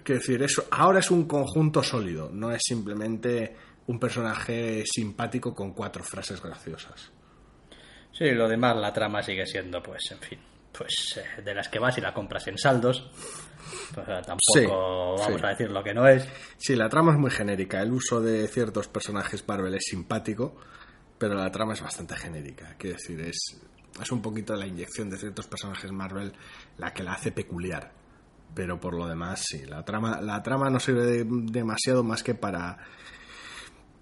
quiero 0.02 0.20
decir, 0.20 0.42
eso 0.42 0.64
ahora 0.72 0.98
es 0.98 1.10
un 1.12 1.26
conjunto 1.28 1.84
sólido, 1.84 2.30
no 2.32 2.50
es 2.50 2.62
simplemente 2.64 3.54
un 3.86 4.00
personaje 4.00 4.82
simpático 4.84 5.54
con 5.54 5.72
cuatro 5.72 6.02
frases 6.02 6.42
graciosas. 6.42 7.12
Sí, 8.12 8.30
lo 8.32 8.48
demás, 8.48 8.76
la 8.76 8.92
trama 8.92 9.22
sigue 9.22 9.46
siendo, 9.46 9.80
pues, 9.80 10.02
en 10.10 10.18
fin, 10.18 10.38
pues 10.78 11.18
eh, 11.18 11.42
de 11.42 11.54
las 11.54 11.68
que 11.68 11.78
vas 11.80 11.98
y 11.98 12.00
la 12.00 12.14
compras 12.14 12.46
en 12.46 12.56
saldos. 12.56 13.10
Pues, 13.94 14.06
tampoco 14.06 14.38
Sí, 14.54 14.64
vamos 14.66 15.40
sí. 15.40 15.46
a 15.46 15.48
decir 15.50 15.70
lo 15.70 15.82
que 15.82 15.92
no 15.92 16.06
es. 16.08 16.26
Sí, 16.56 16.74
la 16.76 16.88
trama 16.88 17.12
es 17.12 17.18
muy 17.18 17.30
genérica. 17.30 17.82
El 17.82 17.92
uso 17.92 18.20
de 18.20 18.46
ciertos 18.48 18.88
personajes 18.88 19.46
Marvel 19.46 19.74
es 19.74 19.84
simpático, 19.90 20.56
pero 21.18 21.34
la 21.34 21.50
trama 21.50 21.74
es 21.74 21.82
bastante 21.82 22.16
genérica. 22.16 22.76
Quiero 22.78 22.96
decir, 22.96 23.20
es, 23.20 23.60
es 24.00 24.12
un 24.12 24.22
poquito 24.22 24.54
la 24.54 24.66
inyección 24.66 25.10
de 25.10 25.18
ciertos 25.18 25.46
personajes 25.48 25.90
Marvel 25.92 26.32
la 26.78 26.92
que 26.94 27.02
la 27.02 27.12
hace 27.14 27.32
peculiar. 27.32 27.92
Pero 28.54 28.80
por 28.80 28.94
lo 28.94 29.06
demás, 29.06 29.42
sí, 29.46 29.66
la 29.66 29.84
trama, 29.84 30.20
la 30.22 30.42
trama 30.42 30.70
no 30.70 30.80
sirve 30.80 31.04
de- 31.04 31.26
demasiado 31.28 32.02
más 32.02 32.22
que 32.22 32.34
para. 32.34 32.78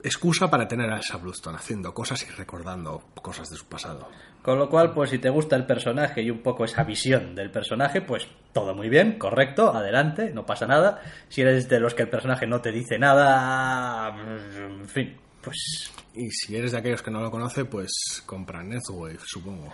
Excusa 0.07 0.49
para 0.49 0.69
tener 0.69 0.91
a 0.91 0.97
Elsa 0.97 1.17
Bluestone 1.17 1.57
haciendo 1.57 1.93
cosas 1.93 2.25
y 2.27 2.31
recordando 2.31 3.03
cosas 3.21 3.51
de 3.51 3.57
su 3.57 3.67
pasado. 3.67 4.09
Con 4.43 4.59
lo 4.59 4.71
cual, 4.71 4.93
pues 4.93 5.11
si 5.11 5.19
te 5.19 5.29
gusta 5.29 5.57
el 5.57 5.67
personaje 5.67 6.23
y 6.23 6.31
un 6.31 6.41
poco 6.41 6.65
esa 6.65 6.85
visión 6.85 7.35
del 7.35 7.51
personaje, 7.51 8.01
pues 8.01 8.29
todo 8.53 8.75
muy 8.75 8.89
bien, 8.89 9.19
correcto, 9.19 9.75
adelante, 9.75 10.31
no 10.33 10.47
pasa 10.47 10.67
nada. 10.67 11.03
Si 11.29 11.43
eres 11.43 11.69
de 11.69 11.81
los 11.81 11.95
que 11.95 12.03
el 12.03 12.09
personaje 12.09 12.47
no 12.47 12.61
te 12.61 12.71
dice 12.71 12.99
nada, 12.99 14.17
en 14.17 14.89
fin, 14.89 15.17
pues 15.43 15.93
Y 16.15 16.31
si 16.31 16.57
eres 16.57 16.73
de 16.73 16.79
aquellos 16.79 17.03
que 17.03 17.11
no 17.11 17.21
lo 17.21 17.31
conoce, 17.31 17.65
pues 17.65 18.23
compra 18.25 18.63
Netwave, 18.63 19.19
supongo. 19.25 19.73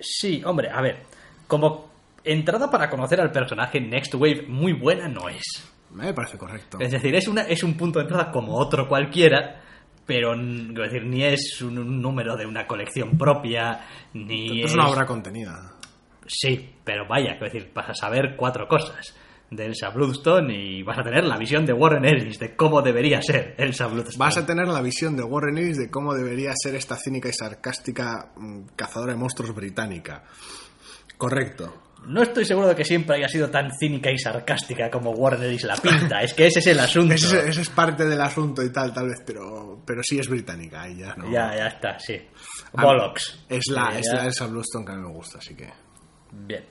sí, 0.00 0.42
hombre, 0.44 0.70
a 0.70 0.80
ver, 0.80 1.02
como 1.46 1.90
entrada 2.24 2.70
para 2.70 2.88
conocer 2.88 3.20
al 3.20 3.32
personaje 3.32 3.80
Next 3.80 4.14
Wave 4.14 4.46
muy 4.48 4.72
buena 4.72 5.08
no 5.08 5.28
es. 5.28 5.44
Me 5.92 6.12
parece 6.12 6.38
correcto. 6.38 6.78
Es 6.80 6.90
decir, 6.90 7.14
es, 7.14 7.28
una, 7.28 7.42
es 7.42 7.62
un 7.62 7.76
punto 7.76 7.98
de 7.98 8.04
entrada 8.04 8.30
como 8.30 8.56
otro 8.56 8.86
cualquiera, 8.88 9.62
pero 10.06 10.34
decir, 10.36 11.04
ni 11.04 11.22
es 11.22 11.60
un, 11.62 11.78
un 11.78 12.00
número 12.00 12.36
de 12.36 12.46
una 12.46 12.66
colección 12.66 13.16
propia, 13.16 13.86
ni 14.14 14.62
es 14.62 14.74
una 14.74 14.88
obra 14.88 15.06
contenida. 15.06 15.74
Sí, 16.26 16.74
pero 16.84 17.06
vaya, 17.08 17.38
quiero 17.38 17.52
decir, 17.52 17.72
vas 17.74 17.90
a 17.90 17.94
saber 17.94 18.36
cuatro 18.36 18.68
cosas 18.68 19.14
de 19.50 19.64
Elsa 19.64 19.88
Bloodstone 19.90 20.54
y 20.54 20.82
vas 20.82 20.98
a 20.98 21.02
tener 21.02 21.24
la 21.24 21.38
visión 21.38 21.64
de 21.64 21.72
Warren 21.72 22.04
Ellis 22.04 22.38
de 22.38 22.54
cómo 22.54 22.82
debería 22.82 23.22
ser 23.22 23.54
Elsa 23.56 23.86
Bloodstone. 23.86 24.18
Vas 24.18 24.36
a 24.36 24.44
tener 24.44 24.68
la 24.68 24.82
visión 24.82 25.16
de 25.16 25.22
Warren 25.22 25.56
Ellis 25.56 25.78
de 25.78 25.90
cómo 25.90 26.14
debería 26.14 26.52
ser 26.54 26.74
esta 26.74 26.96
cínica 26.96 27.28
y 27.28 27.32
sarcástica 27.32 28.32
mm, 28.36 28.74
cazadora 28.76 29.12
de 29.12 29.18
monstruos 29.18 29.54
británica. 29.54 30.24
Correcto. 31.16 31.87
No 32.06 32.22
estoy 32.22 32.44
seguro 32.44 32.68
de 32.68 32.74
que 32.74 32.84
siempre 32.84 33.16
haya 33.16 33.28
sido 33.28 33.50
tan 33.50 33.70
cínica 33.78 34.10
y 34.10 34.18
sarcástica 34.18 34.90
como 34.90 35.10
Warner 35.10 35.52
y 35.52 35.58
la 35.58 35.76
pinta. 35.76 36.22
Es 36.22 36.32
que 36.32 36.46
ese 36.46 36.60
es 36.60 36.66
el 36.68 36.80
asunto. 36.80 37.14
Ese, 37.14 37.48
ese 37.48 37.60
es 37.62 37.70
parte 37.70 38.04
del 38.06 38.20
asunto 38.20 38.62
y 38.62 38.72
tal, 38.72 38.92
tal 38.92 39.08
vez, 39.08 39.22
pero, 39.26 39.82
pero 39.84 40.02
sí 40.02 40.18
es 40.18 40.28
británica 40.28 40.88
y 40.88 40.98
ya, 40.98 41.14
¿no? 41.16 41.30
Ya, 41.30 41.54
ya 41.54 41.66
está, 41.66 41.98
sí. 41.98 42.18
Bollocks. 42.72 43.44
Es 43.48 43.68
la, 43.68 43.98
es 43.98 44.06
la 44.12 44.24
Elsa 44.24 44.46
Bluestone 44.46 44.84
que 44.86 44.92
a 44.92 44.96
mí 44.96 45.02
me 45.02 45.12
gusta, 45.12 45.38
así 45.38 45.54
que... 45.54 45.68
Bien. 46.32 46.64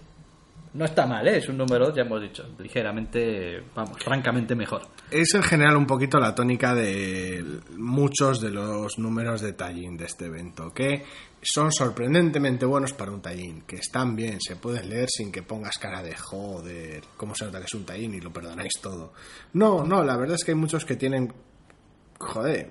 No 0.73 0.85
está 0.85 1.07
mal, 1.07 1.27
¿eh? 1.27 1.37
Es 1.37 1.49
un 1.49 1.57
número, 1.57 1.91
ya 1.95 2.03
hemos 2.03 2.21
dicho, 2.21 2.43
ligeramente, 2.59 3.63
vamos, 3.73 3.97
francamente 4.03 4.53
mejor. 4.53 4.83
Es 5.09 5.33
en 5.33 5.41
general 5.41 5.75
un 5.75 5.87
poquito 5.87 6.19
la 6.19 6.35
tónica 6.35 6.75
de 6.75 7.43
muchos 7.77 8.41
de 8.41 8.51
los 8.51 8.99
números 8.99 9.41
de 9.41 9.53
tallín 9.53 9.97
de 9.97 10.05
este 10.05 10.25
evento, 10.25 10.71
que 10.73 11.03
son 11.41 11.71
sorprendentemente 11.71 12.65
buenos 12.65 12.93
para 12.93 13.11
un 13.11 13.21
tallín, 13.21 13.61
que 13.61 13.77
están 13.77 14.15
bien, 14.15 14.39
se 14.41 14.55
pueden 14.55 14.89
leer 14.89 15.07
sin 15.09 15.31
que 15.31 15.43
pongas 15.43 15.77
cara 15.77 16.01
de 16.01 16.15
joder, 16.15 17.01
cómo 17.15 17.35
se 17.35 17.45
nota 17.45 17.59
que 17.59 17.65
es 17.65 17.73
un 17.73 17.85
tallín 17.85 18.13
y 18.15 18.19
lo 18.21 18.31
perdonáis 18.33 18.73
todo. 18.81 19.13
No, 19.53 19.83
no, 19.85 20.03
la 20.03 20.17
verdad 20.17 20.35
es 20.35 20.43
que 20.43 20.51
hay 20.51 20.57
muchos 20.57 20.83
que 20.85 20.95
tienen, 20.95 21.31
joder, 22.19 22.69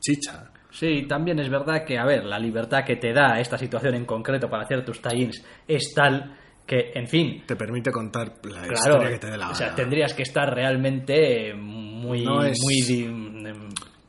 chicha. 0.00 0.50
Sí, 0.70 1.06
también 1.08 1.38
es 1.40 1.48
verdad 1.50 1.84
que, 1.84 1.98
a 1.98 2.04
ver, 2.04 2.24
la 2.24 2.38
libertad 2.38 2.84
que 2.86 2.96
te 2.96 3.12
da 3.12 3.40
esta 3.40 3.58
situación 3.58 3.94
en 3.94 4.04
concreto 4.04 4.48
para 4.48 4.62
hacer 4.64 4.84
tus 4.84 5.00
tie-ins 5.02 5.42
es 5.66 5.92
tal 5.94 6.36
que, 6.66 6.92
en 6.94 7.08
fin, 7.08 7.42
Te 7.46 7.56
permite 7.56 7.90
contar 7.90 8.34
la 8.44 8.62
claro, 8.62 8.74
historia 8.74 9.10
que 9.10 9.18
te 9.18 9.30
dé 9.32 9.36
la 9.36 9.50
o 9.50 9.54
sea, 9.54 9.66
gana. 9.68 9.76
tendrías 9.76 10.14
que 10.14 10.22
estar 10.22 10.48
realmente 10.54 11.52
muy, 11.54 12.22
No 12.24 12.44
es- 12.44 12.56
muy 12.62 12.82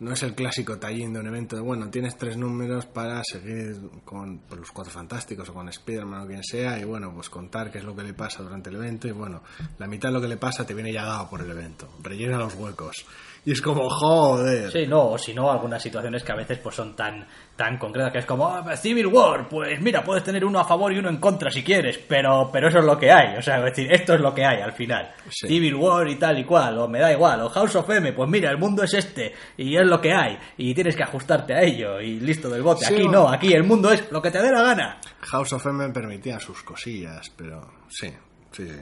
No 0.01 0.13
es 0.13 0.23
el 0.23 0.33
clásico 0.33 0.79
tallín 0.79 1.13
de 1.13 1.19
un 1.19 1.27
evento 1.27 1.55
de, 1.55 1.61
bueno, 1.61 1.87
tienes 1.91 2.17
tres 2.17 2.35
números 2.35 2.87
para 2.87 3.21
seguir 3.23 3.79
con 4.03 4.39
pues, 4.39 4.59
los 4.59 4.71
Cuatro 4.71 4.91
Fantásticos 4.91 5.47
o 5.49 5.53
con 5.53 5.69
Spider-Man 5.69 6.23
o 6.23 6.27
quien 6.27 6.43
sea 6.43 6.79
y, 6.79 6.85
bueno, 6.85 7.13
pues 7.13 7.29
contar 7.29 7.71
qué 7.71 7.77
es 7.77 7.83
lo 7.83 7.95
que 7.95 8.01
le 8.01 8.15
pasa 8.15 8.41
durante 8.41 8.71
el 8.71 8.77
evento 8.77 9.07
y, 9.07 9.11
bueno, 9.11 9.43
la 9.77 9.85
mitad 9.85 10.09
de 10.09 10.13
lo 10.13 10.19
que 10.21 10.27
le 10.27 10.37
pasa 10.37 10.65
te 10.65 10.73
viene 10.73 10.91
ya 10.91 11.05
dado 11.05 11.29
por 11.29 11.41
el 11.41 11.51
evento. 11.51 11.87
Rellena 12.01 12.39
los 12.39 12.55
huecos. 12.55 13.05
Y 13.43 13.53
es 13.53 13.61
como, 13.61 13.89
joder. 13.89 14.71
Sí, 14.71 14.85
no, 14.85 15.09
o 15.09 15.17
si 15.17 15.33
no, 15.33 15.49
algunas 15.51 15.81
situaciones 15.81 16.23
que 16.23 16.31
a 16.31 16.35
veces 16.35 16.59
pues 16.59 16.75
son 16.75 16.95
tan, 16.95 17.25
tan 17.55 17.79
concretas 17.79 18.11
que 18.11 18.19
es 18.19 18.25
como 18.27 18.47
"Ah, 18.47 18.77
Civil 18.77 19.07
War, 19.07 19.49
pues 19.49 19.81
mira, 19.81 20.03
puedes 20.03 20.23
tener 20.23 20.45
uno 20.45 20.59
a 20.59 20.63
favor 20.65 20.93
y 20.93 20.99
uno 20.99 21.09
en 21.09 21.17
contra 21.17 21.49
si 21.49 21.63
quieres, 21.63 21.97
pero, 21.97 22.51
pero 22.53 22.67
eso 22.69 22.77
es 22.77 22.85
lo 22.85 22.99
que 22.99 23.11
hay, 23.11 23.35
o 23.37 23.41
sea, 23.41 23.57
es 23.57 23.63
decir, 23.75 23.91
esto 23.91 24.13
es 24.13 24.21
lo 24.21 24.31
que 24.35 24.45
hay 24.45 24.61
al 24.61 24.73
final. 24.73 25.11
Sí. 25.29 25.47
Civil 25.47 25.73
War 25.73 26.07
y 26.07 26.17
tal 26.17 26.37
y 26.37 26.43
cual, 26.45 26.77
o 26.77 26.87
me 26.87 26.99
da 26.99 27.11
igual, 27.11 27.41
o 27.41 27.49
House 27.49 27.75
of 27.77 27.89
M, 27.89 28.13
pues 28.13 28.29
mira, 28.29 28.51
el 28.51 28.59
mundo 28.59 28.83
es 28.83 28.93
este 28.93 29.33
y 29.57 29.75
es 29.75 29.87
lo 29.87 29.99
que 29.99 30.13
hay 30.13 30.37
y 30.57 30.75
tienes 30.75 30.95
que 30.95 31.01
ajustarte 31.01 31.55
a 31.55 31.61
ello 31.63 31.99
y 31.99 32.19
listo 32.19 32.47
del 32.47 32.61
bote. 32.61 32.85
Sí, 32.85 32.93
aquí 32.93 33.03
o- 33.07 33.11
no, 33.11 33.27
aquí 33.27 33.53
el 33.53 33.63
mundo 33.63 33.91
es 33.91 34.11
lo 34.11 34.21
que 34.21 34.29
te 34.29 34.39
dé 34.39 34.51
la 34.51 34.61
gana. 34.61 34.99
House 35.21 35.53
of 35.53 35.65
M 35.65 35.89
permitía 35.89 36.39
sus 36.39 36.61
cosillas, 36.61 37.31
pero 37.35 37.59
sí, 37.89 38.07
sí, 38.51 38.67
sí. 38.67 38.79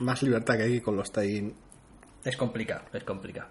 Más 0.00 0.22
libertad 0.22 0.56
que 0.56 0.62
aquí 0.64 0.80
con 0.80 0.96
los 0.96 1.12
tallín. 1.12 1.54
Es 2.24 2.38
complicado, 2.38 2.84
es 2.94 3.04
complicado. 3.04 3.48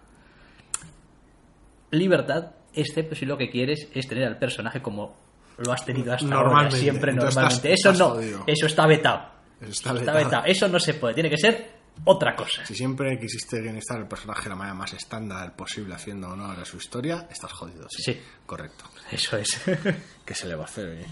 Libertad, 1.94 2.52
excepto 2.74 3.16
si 3.16 3.26
lo 3.26 3.38
que 3.38 3.50
quieres 3.50 3.88
es 3.94 4.08
tener 4.08 4.26
al 4.26 4.38
personaje 4.38 4.82
como 4.82 5.16
lo 5.58 5.72
has 5.72 5.86
tenido 5.86 6.14
hasta 6.14 6.34
ahora, 6.36 6.70
siempre 6.72 7.12
Entonces 7.12 7.36
normalmente. 7.36 7.74
estás- 7.74 7.80
eso 7.80 7.92
estás 7.92 8.00
no, 8.00 8.16
jodido. 8.16 8.44
eso 8.48 8.66
está 8.66 8.88
vetado. 8.88 9.20
Eso 9.62 9.70
está 9.72 9.90
Está 9.92 9.94
vetado. 10.02 10.18
vetado. 10.26 10.44
Eso 10.46 10.68
no 10.68 10.80
se 10.80 10.94
puede, 10.96 11.14
tiene 11.14 11.30
que 11.30 11.38
ser 11.38 11.72
otra 12.06 12.36
cosa. 12.36 12.66
Si 12.66 12.74
siempre 12.76 13.20
quisiste 13.20 13.62
guionistar 13.62 14.00
el 14.00 14.08
personaje 14.08 14.44
de 14.46 14.50
la 14.50 14.56
manera 14.56 14.74
más 14.74 14.92
estándar 14.94 15.56
posible 15.56 15.94
haciendo 15.94 16.28
honor 16.30 16.60
a 16.60 16.66
su 16.66 16.78
historia, 16.78 17.28
estás 17.32 17.52
jodido. 17.54 17.88
Sí, 17.90 18.02
Sí. 18.02 18.22
correcto. 18.46 18.86
Eso 19.12 19.38
es. 19.38 19.62
¿Qué 20.26 20.34
se 20.34 20.48
le 20.48 20.56
va 20.56 20.64
a 20.64 20.66
hacer? 20.66 21.06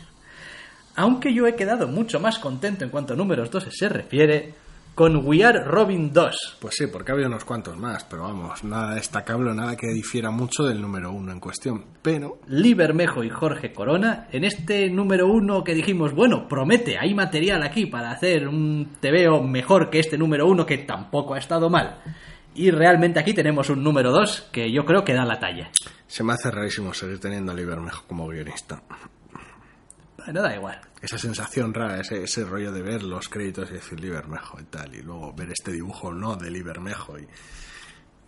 Aunque 0.95 1.33
yo 1.33 1.47
he 1.47 1.55
quedado 1.55 1.87
mucho 1.87 2.19
más 2.19 2.39
contento 2.39 2.83
en 2.83 2.89
cuanto 2.89 3.13
a 3.13 3.15
números 3.15 3.49
2 3.51 3.67
se 3.71 3.87
refiere 3.89 4.53
con 4.95 5.25
We 5.25 5.43
Are 5.43 5.63
Robin 5.63 6.11
2. 6.11 6.57
Pues 6.59 6.75
sí, 6.77 6.87
porque 6.87 7.11
ha 7.11 7.13
habido 7.13 7.29
unos 7.29 7.45
cuantos 7.45 7.77
más, 7.77 8.03
pero 8.03 8.23
vamos, 8.23 8.63
nada 8.63 8.95
destacable, 8.95 9.53
nada 9.53 9.75
que 9.75 9.87
difiera 9.87 10.31
mucho 10.31 10.63
del 10.63 10.81
número 10.81 11.11
uno 11.11 11.31
en 11.31 11.39
cuestión. 11.39 11.85
Pero 12.01 12.39
Lee 12.47 12.73
Bermejo 12.73 13.23
y 13.23 13.29
Jorge 13.29 13.73
Corona, 13.73 14.27
en 14.31 14.43
este 14.43 14.89
número 14.89 15.27
uno 15.27 15.63
que 15.63 15.73
dijimos, 15.73 16.13
bueno, 16.13 16.47
promete, 16.47 16.97
hay 16.97 17.13
material 17.13 17.63
aquí 17.63 17.85
para 17.85 18.11
hacer 18.11 18.47
un 18.47 18.97
TVO 18.99 19.43
mejor 19.43 19.89
que 19.89 19.99
este 19.99 20.17
número 20.17 20.47
uno 20.47 20.65
que 20.65 20.79
tampoco 20.79 21.33
ha 21.33 21.39
estado 21.39 21.69
mal. 21.69 22.01
Y 22.53 22.69
realmente 22.69 23.19
aquí 23.19 23.33
tenemos 23.33 23.69
un 23.69 23.81
número 23.81 24.11
2 24.11 24.49
que 24.51 24.71
yo 24.71 24.85
creo 24.85 25.05
que 25.05 25.13
da 25.13 25.23
la 25.23 25.39
talla. 25.39 25.71
se 26.05 26.23
me 26.23 26.33
hace 26.33 26.51
rarísimo 26.51 26.93
seguir 26.93 27.19
teniendo 27.19 27.53
a 27.53 27.55
Lee 27.55 27.63
Bermejo 27.63 28.03
como 28.07 28.27
guionista. 28.27 28.83
Bueno, 30.25 30.41
da 30.41 30.55
igual. 30.55 30.79
Esa 31.01 31.17
sensación 31.17 31.73
rara, 31.73 31.99
ese, 31.99 32.23
ese 32.23 32.43
rollo 32.45 32.71
de 32.71 32.81
ver 32.81 33.03
los 33.03 33.27
créditos 33.29 33.69
y 33.71 33.73
decir 33.73 33.99
Lee 33.99 34.09
Bermejo 34.09 34.59
y 34.59 34.63
tal, 34.65 34.93
y 34.95 35.01
luego 35.01 35.33
ver 35.33 35.49
este 35.51 35.71
dibujo 35.71 36.13
no 36.13 36.35
de 36.35 36.51
Lee 36.51 36.61
Bermejo 36.61 37.17
y 37.17 37.27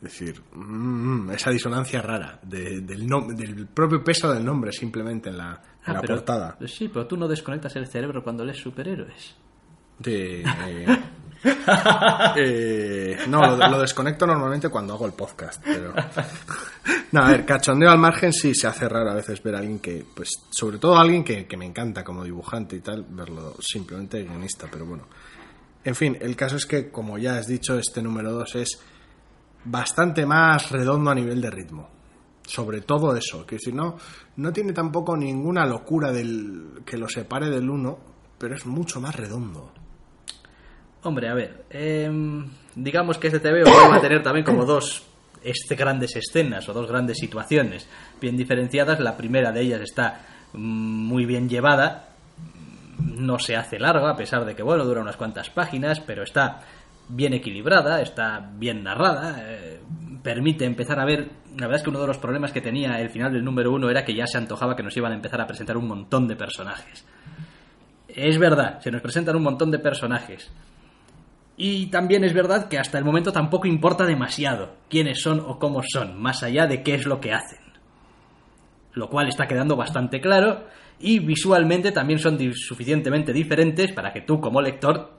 decir, 0.01 0.41
mm, 0.53 1.31
esa 1.31 1.49
disonancia 1.51 2.01
rara 2.01 2.39
de- 2.43 2.81
del, 2.81 3.07
del 3.37 3.67
propio 3.67 4.03
peso 4.03 4.33
del 4.33 4.43
nombre 4.43 4.71
simplemente 4.71 5.29
en 5.29 5.37
la, 5.37 5.51
en 5.51 5.59
Ah, 5.85 5.93
la 5.93 6.01
pero- 6.01 6.15
portada. 6.15 6.57
Sí, 6.67 6.89
pero 6.89 7.05
tú 7.07 7.15
no 7.15 7.27
desconectas 7.27 7.75
el 7.75 7.87
cerebro 7.87 8.23
cuando 8.23 8.43
lees 8.43 8.57
superhéroes. 8.57 9.35
De, 9.99 10.43
eh, 12.37 13.17
no, 13.27 13.55
lo, 13.55 13.81
desconecto 13.81 14.25
normalmente 14.25 14.69
cuando 14.69 14.93
hago 14.93 15.05
el 15.05 15.13
podcast, 15.13 15.61
pero... 15.63 15.93
No, 17.11 17.21
a 17.21 17.31
ver, 17.31 17.45
cachondeo 17.45 17.91
al 17.91 17.99
margen 17.99 18.31
sí 18.31 18.55
se 18.55 18.67
hace 18.67 18.87
raro 18.87 19.11
a 19.11 19.15
veces 19.15 19.43
ver 19.43 19.55
a 19.55 19.59
alguien 19.59 19.79
que, 19.79 20.05
pues, 20.15 20.29
sobre 20.49 20.77
todo 20.77 20.95
a 20.97 21.01
alguien 21.01 21.23
que, 21.23 21.45
me 21.57 21.65
encanta 21.65 22.03
como 22.03 22.23
dibujante 22.23 22.77
y 22.77 22.79
tal, 22.79 23.05
verlo 23.09 23.55
simplemente 23.59 24.23
guionista, 24.23 24.67
pero 24.71 24.85
bueno. 24.85 25.03
En 25.83 25.95
fin, 25.95 26.17
el 26.19 26.35
caso 26.35 26.55
es 26.55 26.65
que, 26.65 26.89
como 26.89 27.17
ya 27.17 27.37
has 27.37 27.47
dicho, 27.47 27.77
este 27.77 28.01
número 28.01 28.31
2 28.31 28.55
es 28.55 28.79
bastante 29.65 30.25
más 30.25 30.71
redondo 30.71 31.11
a 31.11 31.15
nivel 31.15 31.41
de 31.41 31.51
ritmo. 31.51 31.89
Sobre 32.45 32.81
todo 32.81 33.15
eso, 33.15 33.45
que 33.45 33.55
decir, 33.55 33.73
no, 33.73 33.97
no 34.37 34.51
tiene 34.51 34.73
tampoco 34.73 35.15
ninguna 35.15 35.65
locura 35.65 36.11
del, 36.11 36.81
que 36.85 36.97
lo 36.97 37.07
separe 37.07 37.49
del 37.49 37.69
1, 37.69 37.99
pero 38.37 38.55
es 38.55 38.65
mucho 38.65 38.99
más 38.99 39.15
redondo. 39.15 39.82
Hombre, 41.03 41.27
a 41.27 41.33
ver, 41.33 41.65
em, 41.69 42.47
digamos 42.75 43.17
que 43.17 43.27
este 43.27 43.39
TVO 43.39 43.69
va 43.89 43.97
a 43.97 44.01
tener 44.01 44.23
también 44.23 44.45
como 44.45 44.65
dos 44.65 45.05
este, 45.43 45.75
grandes 45.75 46.15
escenas 46.15 46.67
o 46.69 46.73
dos 46.73 46.87
grandes 46.87 47.17
situaciones 47.17 47.87
bien 48.21 48.37
diferenciadas. 48.37 48.99
La 49.01 49.17
primera 49.17 49.51
de 49.51 49.61
ellas 49.61 49.81
está 49.81 50.21
mm, 50.53 50.57
muy 50.57 51.25
bien 51.25 51.49
llevada, 51.49 52.09
no 52.99 53.37
se 53.37 53.57
hace 53.57 53.79
larga, 53.79 54.11
a 54.11 54.15
pesar 54.15 54.45
de 54.45 54.55
que, 54.55 54.63
bueno, 54.63 54.85
dura 54.85 55.01
unas 55.01 55.17
cuantas 55.17 55.49
páginas, 55.49 55.99
pero 55.99 56.23
está 56.23 56.61
bien 57.09 57.33
equilibrada, 57.33 58.01
está 58.01 58.49
bien 58.55 58.83
narrada, 58.83 59.43
eh, 59.45 59.79
permite 60.23 60.65
empezar 60.65 60.99
a 60.99 61.05
ver... 61.05 61.43
La 61.57 61.67
verdad 61.67 61.75
es 61.75 61.83
que 61.83 61.89
uno 61.89 62.01
de 62.01 62.07
los 62.07 62.17
problemas 62.17 62.51
que 62.51 62.61
tenía 62.61 62.99
el 62.99 63.09
final 63.09 63.31
del 63.31 63.43
número 63.43 63.71
uno 63.71 63.89
era 63.89 64.03
que 64.03 64.15
ya 64.15 64.25
se 64.25 64.37
antojaba 64.37 64.75
que 64.75 64.81
nos 64.81 64.95
iban 64.97 65.11
a 65.11 65.15
empezar 65.15 65.39
a 65.39 65.45
presentar 65.45 65.77
un 65.77 65.87
montón 65.87 66.27
de 66.27 66.35
personajes. 66.35 67.05
Es 68.07 68.39
verdad, 68.39 68.79
se 68.79 68.89
nos 68.89 69.01
presentan 69.01 69.35
un 69.35 69.43
montón 69.43 69.69
de 69.69 69.77
personajes. 69.77 70.49
Y 71.55 71.87
también 71.87 72.23
es 72.23 72.33
verdad 72.33 72.67
que 72.67 72.79
hasta 72.79 72.97
el 72.97 73.05
momento 73.05 73.31
tampoco 73.31 73.67
importa 73.67 74.05
demasiado 74.05 74.75
quiénes 74.89 75.21
son 75.21 75.39
o 75.39 75.59
cómo 75.59 75.81
son, 75.83 76.19
más 76.19 76.41
allá 76.43 76.65
de 76.65 76.81
qué 76.81 76.95
es 76.95 77.05
lo 77.05 77.19
que 77.19 77.33
hacen. 77.33 77.59
Lo 78.93 79.09
cual 79.09 79.27
está 79.27 79.47
quedando 79.47 79.75
bastante 79.75 80.19
claro 80.19 80.65
y 80.99 81.19
visualmente 81.19 81.91
también 81.91 82.19
son 82.19 82.39
suficientemente 82.53 83.33
diferentes 83.33 83.91
para 83.91 84.13
que 84.13 84.21
tú 84.21 84.39
como 84.39 84.61
lector 84.61 85.11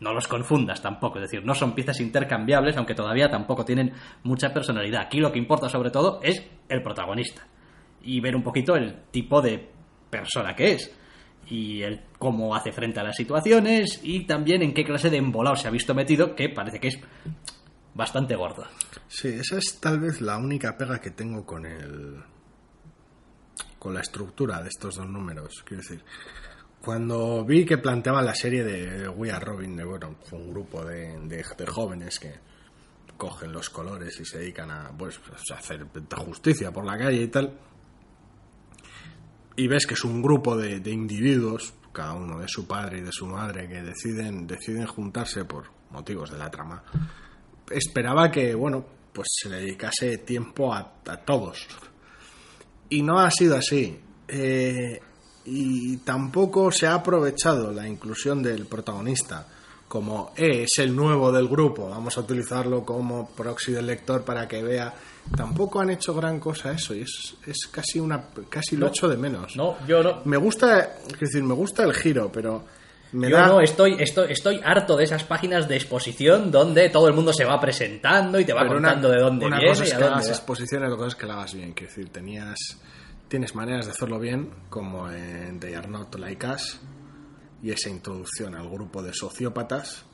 no 0.00 0.12
los 0.12 0.26
confundas 0.26 0.82
tampoco, 0.82 1.18
es 1.18 1.30
decir, 1.30 1.44
no 1.44 1.54
son 1.54 1.74
piezas 1.74 2.00
intercambiables, 2.00 2.76
aunque 2.76 2.94
todavía 2.94 3.30
tampoco 3.30 3.64
tienen 3.64 3.92
mucha 4.24 4.52
personalidad. 4.52 5.02
Aquí 5.02 5.20
lo 5.20 5.30
que 5.30 5.38
importa 5.38 5.68
sobre 5.68 5.90
todo 5.90 6.20
es 6.22 6.44
el 6.68 6.82
protagonista 6.82 7.46
y 8.02 8.20
ver 8.20 8.34
un 8.34 8.42
poquito 8.42 8.74
el 8.74 8.96
tipo 9.12 9.40
de 9.40 9.70
persona 10.10 10.54
que 10.56 10.72
es 10.72 10.92
y 11.52 11.82
el 11.82 12.00
cómo 12.18 12.54
hace 12.54 12.72
frente 12.72 13.00
a 13.00 13.02
las 13.02 13.16
situaciones 13.16 14.00
y 14.02 14.24
también 14.26 14.62
en 14.62 14.72
qué 14.72 14.84
clase 14.84 15.10
de 15.10 15.18
embolado 15.18 15.56
se 15.56 15.68
ha 15.68 15.70
visto 15.70 15.94
metido, 15.94 16.34
que 16.34 16.48
parece 16.48 16.80
que 16.80 16.88
es 16.88 16.98
bastante 17.94 18.34
gordo. 18.36 18.64
Sí, 19.08 19.28
esa 19.28 19.58
es 19.58 19.78
tal 19.80 20.00
vez 20.00 20.20
la 20.20 20.38
única 20.38 20.76
pega 20.78 21.00
que 21.00 21.10
tengo 21.10 21.44
con 21.44 21.66
el. 21.66 22.22
con 23.78 23.92
la 23.94 24.00
estructura 24.00 24.62
de 24.62 24.68
estos 24.68 24.96
dos 24.96 25.06
números. 25.08 25.62
Quiero 25.66 25.82
decir, 25.82 26.02
cuando 26.80 27.44
vi 27.44 27.64
que 27.64 27.78
planteaban 27.78 28.24
la 28.24 28.34
serie 28.34 28.64
de 28.64 29.08
We 29.08 29.30
Are 29.30 29.44
Robin, 29.44 29.76
de 29.76 29.84
bueno, 29.84 30.16
un 30.30 30.50
grupo 30.50 30.84
de, 30.84 31.18
de- 31.28 31.44
de 31.58 31.66
jóvenes 31.66 32.18
que 32.18 32.32
cogen 33.16 33.52
los 33.52 33.68
colores 33.70 34.18
y 34.20 34.24
se 34.24 34.38
dedican 34.38 34.70
a 34.70 34.90
pues, 34.96 35.20
a 35.50 35.54
hacer 35.54 35.86
justicia 36.16 36.72
por 36.72 36.84
la 36.86 36.96
calle 36.96 37.22
y 37.22 37.28
tal. 37.28 37.52
Y 39.56 39.66
ves 39.66 39.86
que 39.86 39.94
es 39.94 40.04
un 40.04 40.22
grupo 40.22 40.56
de, 40.56 40.78
individuos, 40.90 41.74
cada 41.92 42.14
uno 42.14 42.38
de 42.38 42.48
su 42.48 42.66
padre 42.66 42.98
y 42.98 43.02
de 43.02 43.12
su 43.12 43.26
madre, 43.26 43.68
que 43.68 43.82
deciden, 43.82 44.46
deciden 44.46 44.86
juntarse 44.86 45.44
por 45.44 45.64
motivos 45.90 46.30
de 46.30 46.38
la 46.38 46.50
trama 46.50 46.82
esperaba 47.72 48.30
que, 48.30 48.54
bueno, 48.54 48.84
pues 49.12 49.28
se 49.30 49.48
le 49.48 49.58
dedicase 49.58 50.18
tiempo 50.18 50.72
a, 50.72 50.94
a 51.06 51.16
todos. 51.18 51.66
Y 52.88 53.02
no 53.02 53.18
ha 53.18 53.30
sido 53.30 53.56
así. 53.56 53.98
Eh, 54.28 55.00
y 55.44 55.96
tampoco 55.98 56.70
se 56.70 56.86
ha 56.86 56.94
aprovechado 56.94 57.72
la 57.72 57.88
inclusión 57.88 58.42
del 58.42 58.66
protagonista 58.66 59.46
como 59.92 60.32
"Eh, 60.36 60.62
es 60.62 60.78
el 60.78 60.96
nuevo 60.96 61.30
del 61.30 61.48
grupo, 61.48 61.90
vamos 61.90 62.16
a 62.16 62.20
utilizarlo 62.22 62.82
como 62.82 63.28
proxy 63.28 63.72
del 63.72 63.86
lector 63.88 64.22
para 64.24 64.48
que 64.48 64.62
vea. 64.62 64.94
Tampoco 65.36 65.80
han 65.80 65.90
hecho 65.90 66.14
gran 66.14 66.40
cosa 66.40 66.72
eso 66.72 66.94
y 66.94 67.02
es, 67.02 67.34
es 67.46 67.66
casi 67.70 68.00
una 68.00 68.24
casi 68.48 68.74
lo 68.78 68.86
No. 68.86 68.92
echo 68.92 69.06
de 69.06 69.18
menos. 69.18 69.54
No, 69.54 69.76
yo 69.86 70.02
no. 70.02 70.22
Me 70.24 70.38
gusta, 70.38 70.96
es 71.12 71.20
decir, 71.20 71.42
me 71.42 71.52
gusta 71.52 71.84
el 71.84 71.92
giro, 71.92 72.32
pero 72.32 72.64
me 73.12 73.28
yo 73.28 73.36
da 73.36 73.48
no, 73.48 73.60
estoy, 73.60 73.96
estoy, 74.00 74.32
estoy 74.32 74.62
harto 74.64 74.96
de 74.96 75.04
esas 75.04 75.24
páginas 75.24 75.68
de 75.68 75.76
exposición 75.76 76.50
donde 76.50 76.88
todo 76.88 77.06
el 77.08 77.12
mundo 77.12 77.34
se 77.34 77.44
va 77.44 77.60
presentando 77.60 78.40
y 78.40 78.46
te 78.46 78.54
va 78.54 78.62
Pero 78.62 78.78
una- 78.78 78.88
contando 78.94 79.10
de 79.10 79.20
dónde 79.20 79.44
una 79.44 79.58
viene 79.58 79.72
cosa 79.72 79.84
y 79.84 79.88
es 79.88 79.92
a 79.92 79.98
que 79.98 80.04
hagas 80.04 80.28
exposiciones, 80.30 80.86
otra 80.88 80.96
cosa 80.96 81.08
es 81.08 81.14
que 81.16 81.26
la 81.26 81.34
hagas 81.34 81.52
bien. 81.52 81.72
Quiero 81.74 81.90
decir, 81.90 82.08
tenías, 82.08 82.56
tienes 83.28 83.54
maneras 83.54 83.84
de 83.84 83.90
hacerlo 83.92 84.18
bien, 84.18 84.48
como 84.70 85.10
en 85.10 85.60
They 85.60 85.74
Are 85.74 85.86
Not 85.86 86.14
Like 86.18 86.46
Us, 86.46 86.80
y 87.62 87.70
esa 87.70 87.88
introducción 87.88 88.54
al 88.54 88.68
grupo 88.68 89.02
de 89.02 89.12
sociópatas, 89.14 90.04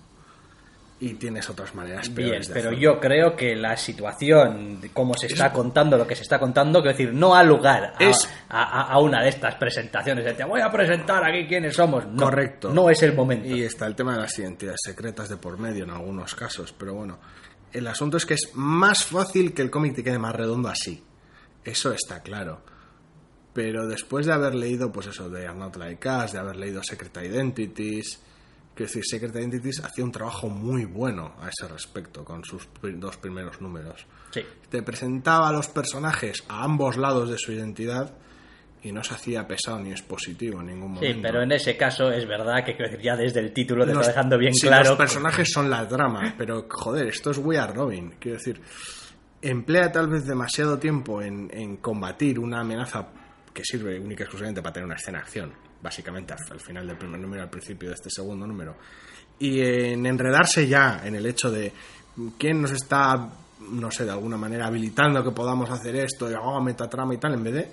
y 1.00 1.14
tienes 1.14 1.48
otras 1.48 1.76
maneras 1.76 2.12
Bien, 2.12 2.30
peores 2.30 2.48
pero 2.52 2.72
yo 2.72 2.98
creo 2.98 3.36
que 3.36 3.54
la 3.54 3.76
situación, 3.76 4.80
de 4.80 4.90
cómo 4.90 5.14
se 5.14 5.26
está 5.28 5.52
contando 5.52 5.96
lo 5.96 6.04
que 6.06 6.16
se 6.16 6.22
está 6.22 6.40
contando, 6.40 6.80
quiero 6.82 6.96
decir, 6.98 7.14
no 7.14 7.36
ha 7.36 7.44
lugar 7.44 7.94
a, 7.96 8.04
Es- 8.04 8.28
a- 8.48 8.62
a- 8.64 8.92
a 8.92 8.98
una 8.98 9.22
de 9.22 9.28
estas 9.28 9.54
presentaciones 9.54 10.24
de 10.24 10.34
te 10.34 10.44
voy 10.44 10.60
a 10.60 10.68
presentar 10.72 11.22
aquí 11.24 11.46
quiénes 11.46 11.76
somos. 11.76 12.04
No, 12.06 12.24
Correcto. 12.24 12.70
No 12.74 12.90
es 12.90 13.00
el 13.04 13.14
momento. 13.14 13.46
Y 13.48 13.62
está 13.62 13.86
el 13.86 13.94
tema 13.94 14.14
de 14.14 14.22
las 14.22 14.36
identidades 14.40 14.80
secretas 14.84 15.28
de 15.28 15.36
por 15.36 15.56
medio 15.56 15.84
en 15.84 15.90
algunos 15.90 16.34
casos, 16.34 16.74
pero 16.76 16.94
bueno, 16.94 17.18
el 17.72 17.86
asunto 17.86 18.16
es 18.16 18.26
que 18.26 18.34
es 18.34 18.50
más 18.54 19.04
fácil 19.04 19.54
que 19.54 19.62
el 19.62 19.70
cómic 19.70 19.94
te 19.94 20.02
quede 20.02 20.18
más 20.18 20.34
redondo 20.34 20.68
así. 20.68 21.00
Eso 21.64 21.92
está 21.92 22.22
claro. 22.22 22.60
Pero 23.60 23.88
después 23.88 24.24
de 24.24 24.32
haber 24.32 24.54
leído, 24.54 24.92
pues 24.92 25.08
eso, 25.08 25.28
de 25.28 25.48
Are 25.48 25.58
Not 25.58 25.74
Like 25.76 26.08
Us, 26.08 26.30
de 26.32 26.38
haber 26.38 26.54
leído 26.54 26.80
Secret 26.80 27.16
Identities, 27.16 28.20
quiero 28.72 28.86
decir, 28.88 29.02
Secret 29.04 29.34
Identities 29.34 29.82
hacía 29.84 30.04
un 30.04 30.12
trabajo 30.12 30.48
muy 30.48 30.84
bueno 30.84 31.34
a 31.40 31.48
ese 31.48 31.66
respecto 31.66 32.24
con 32.24 32.44
sus 32.44 32.68
dos 32.82 33.16
primeros 33.16 33.60
números. 33.60 34.06
Sí. 34.30 34.42
Te 34.70 34.82
presentaba 34.84 35.48
a 35.48 35.52
los 35.52 35.66
personajes 35.66 36.44
a 36.48 36.62
ambos 36.62 36.96
lados 36.96 37.30
de 37.30 37.36
su 37.36 37.50
identidad 37.50 38.14
y 38.80 38.92
no 38.92 39.02
se 39.02 39.14
hacía 39.14 39.48
pesado 39.48 39.80
ni 39.80 39.90
expositivo 39.90 40.60
en 40.60 40.66
ningún 40.66 40.92
momento. 40.92 41.12
Sí, 41.12 41.18
pero 41.20 41.42
en 41.42 41.50
ese 41.50 41.76
caso 41.76 42.12
es 42.12 42.28
verdad 42.28 42.64
que 42.64 42.76
ya 43.02 43.16
desde 43.16 43.40
el 43.40 43.52
título 43.52 43.84
te 43.84 43.92
Los- 43.92 44.02
está 44.06 44.12
dejando 44.12 44.38
bien 44.38 44.54
sí, 44.54 44.68
claro. 44.68 44.90
Los 44.90 44.98
personajes 44.98 45.50
son 45.52 45.68
la 45.68 45.88
trama, 45.88 46.36
pero 46.38 46.68
joder, 46.70 47.08
esto 47.08 47.32
es 47.32 47.38
We 47.38 47.58
Are 47.58 47.72
Robin. 47.72 48.14
Quiero 48.20 48.38
decir, 48.38 48.60
emplea 49.42 49.90
tal 49.90 50.06
vez 50.08 50.24
demasiado 50.26 50.78
tiempo 50.78 51.20
en, 51.22 51.50
en 51.52 51.78
combatir 51.78 52.38
una 52.38 52.60
amenaza 52.60 53.08
que 53.58 53.64
sirve 53.64 53.98
única 53.98 54.22
y 54.22 54.24
exclusivamente 54.24 54.62
para 54.62 54.72
tener 54.72 54.86
una 54.86 54.94
escena 54.96 55.18
de 55.18 55.24
acción, 55.24 55.52
básicamente 55.82 56.32
al, 56.32 56.38
al 56.50 56.60
final 56.60 56.86
del 56.86 56.96
primer 56.96 57.20
número, 57.20 57.42
al 57.42 57.50
principio 57.50 57.88
de 57.88 57.94
este 57.96 58.08
segundo 58.10 58.46
número, 58.46 58.76
y 59.40 59.60
en 59.60 60.06
enredarse 60.06 60.66
ya 60.68 61.02
en 61.04 61.14
el 61.16 61.26
hecho 61.26 61.50
de 61.50 61.72
quién 62.38 62.62
nos 62.62 62.70
está, 62.72 63.28
no 63.70 63.90
sé, 63.90 64.04
de 64.04 64.10
alguna 64.12 64.36
manera 64.36 64.66
habilitando 64.66 65.22
que 65.24 65.30
podamos 65.32 65.68
hacer 65.70 65.96
esto, 65.96 66.30
y 66.30 66.34
oh, 66.40 66.60
metatrama 66.60 67.14
y 67.14 67.18
tal, 67.18 67.34
en 67.34 67.42
vez 67.44 67.54
de 67.54 67.72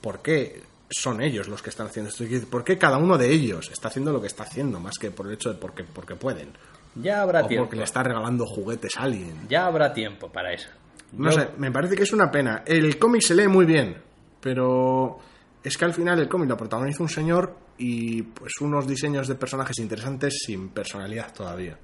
por 0.00 0.20
qué 0.22 0.62
son 0.90 1.22
ellos 1.22 1.48
los 1.48 1.60
que 1.62 1.70
están 1.70 1.86
haciendo 1.88 2.10
esto. 2.10 2.24
¿Por 2.48 2.62
qué 2.62 2.78
cada 2.78 2.98
uno 2.98 3.16
de 3.18 3.30
ellos 3.30 3.70
está 3.72 3.88
haciendo 3.88 4.12
lo 4.12 4.20
que 4.20 4.26
está 4.28 4.44
haciendo, 4.44 4.78
más 4.80 4.98
que 4.98 5.10
por 5.10 5.26
el 5.26 5.34
hecho 5.34 5.50
de 5.52 5.58
porque, 5.58 5.82
porque 5.84 6.14
pueden? 6.14 6.50
Ya 6.94 7.22
habrá 7.22 7.44
O 7.44 7.46
tiempo. 7.48 7.64
porque 7.64 7.76
le 7.78 7.84
está 7.84 8.02
regalando 8.04 8.44
juguetes 8.46 8.96
a 8.96 9.02
alguien. 9.02 9.48
Ya 9.48 9.66
habrá 9.66 9.92
tiempo 9.92 10.30
para 10.30 10.52
eso. 10.52 10.68
No 11.12 11.30
Yo- 11.30 11.38
sé, 11.40 11.48
me 11.58 11.72
parece 11.72 11.96
que 11.96 12.02
es 12.04 12.12
una 12.12 12.30
pena. 12.30 12.62
El 12.66 12.98
cómic 12.98 13.22
se 13.22 13.34
lee 13.34 13.48
muy 13.48 13.64
bien, 13.64 13.96
pero 14.44 15.18
es 15.62 15.78
que 15.78 15.86
al 15.86 15.94
final 15.94 16.20
el 16.20 16.28
cómic 16.28 16.50
lo 16.50 16.56
protagoniza 16.58 17.02
un 17.02 17.08
señor 17.08 17.56
y 17.78 18.20
pues 18.20 18.52
unos 18.60 18.86
diseños 18.86 19.26
de 19.26 19.36
personajes 19.36 19.78
interesantes 19.78 20.34
sin 20.44 20.68
personalidad 20.68 21.32
todavía. 21.32 21.78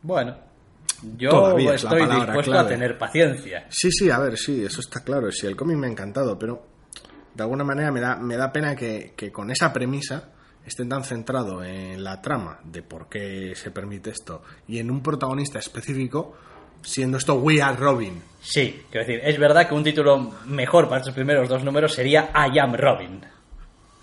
Bueno, 0.00 0.34
yo 1.18 1.28
Todavía 1.28 1.74
es 1.74 1.84
estoy 1.84 2.00
palabra 2.00 2.24
dispuesto 2.24 2.52
clave. 2.52 2.66
a 2.66 2.70
tener 2.70 2.96
paciencia. 2.96 3.66
Sí, 3.68 3.90
sí, 3.92 4.08
a 4.08 4.18
ver, 4.18 4.38
sí, 4.38 4.64
eso 4.64 4.80
está 4.80 5.04
claro. 5.04 5.30
Sí, 5.30 5.46
el 5.46 5.54
cómic 5.54 5.76
me 5.76 5.88
ha 5.88 5.90
encantado, 5.90 6.38
pero 6.38 6.66
de 7.34 7.42
alguna 7.42 7.64
manera 7.64 7.92
me 7.92 8.00
da, 8.00 8.16
me 8.16 8.36
da 8.38 8.50
pena 8.50 8.74
que, 8.74 9.12
que 9.14 9.30
con 9.30 9.50
esa 9.50 9.74
premisa 9.74 10.30
estén 10.64 10.88
tan 10.88 11.04
centrado 11.04 11.62
en 11.62 12.02
la 12.02 12.22
trama 12.22 12.60
de 12.64 12.82
por 12.82 13.10
qué 13.10 13.52
se 13.56 13.70
permite 13.70 14.08
esto 14.08 14.42
y 14.66 14.78
en 14.78 14.90
un 14.90 15.02
protagonista 15.02 15.58
específico, 15.58 16.32
siendo 16.82 17.18
esto 17.18 17.34
We 17.34 17.62
Are 17.62 17.76
Robin. 17.76 18.22
Sí, 18.40 18.84
quiero 18.90 19.06
decir, 19.06 19.20
es 19.24 19.38
verdad 19.38 19.68
que 19.68 19.74
un 19.74 19.84
título 19.84 20.32
mejor 20.46 20.88
para 20.88 21.00
estos 21.00 21.14
primeros 21.14 21.48
dos 21.48 21.62
números 21.62 21.94
sería 21.94 22.30
I 22.34 22.58
Am 22.58 22.74
Robin. 22.74 23.20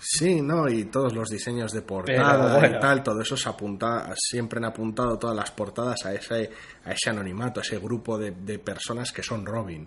Sí, 0.02 0.40
¿no? 0.40 0.66
Y 0.66 0.84
todos 0.86 1.14
los 1.14 1.28
diseños 1.28 1.72
de 1.72 1.82
portada 1.82 2.58
bueno. 2.58 2.78
y 2.78 2.80
tal, 2.80 3.02
todo 3.02 3.20
eso 3.20 3.36
se 3.36 3.50
apunta, 3.50 4.10
siempre 4.16 4.56
han 4.56 4.64
apuntado 4.64 5.18
todas 5.18 5.36
las 5.36 5.50
portadas 5.50 6.06
a 6.06 6.14
ese, 6.14 6.50
a 6.86 6.92
ese 6.92 7.10
anonimato, 7.10 7.60
a 7.60 7.62
ese 7.62 7.78
grupo 7.78 8.16
de, 8.16 8.30
de 8.30 8.58
personas 8.58 9.12
que 9.12 9.22
son 9.22 9.44
Robin. 9.44 9.86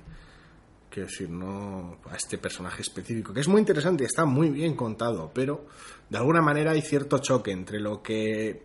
Quiero 0.88 1.10
decir, 1.10 1.28
no 1.32 1.98
a 2.12 2.16
este 2.16 2.38
personaje 2.38 2.84
específico, 2.84 3.34
que 3.34 3.40
es 3.40 3.48
muy 3.48 3.60
interesante 3.60 4.04
y 4.04 4.06
está 4.06 4.26
muy 4.26 4.52
bien 4.52 4.76
contado, 4.76 5.32
pero 5.34 5.66
de 6.08 6.18
alguna 6.20 6.44
manera 6.44 6.74
hay 6.74 6.82
cierto 6.82 7.18
choque 7.18 7.50
entre 7.50 7.80
lo 7.80 8.04
que 8.04 8.62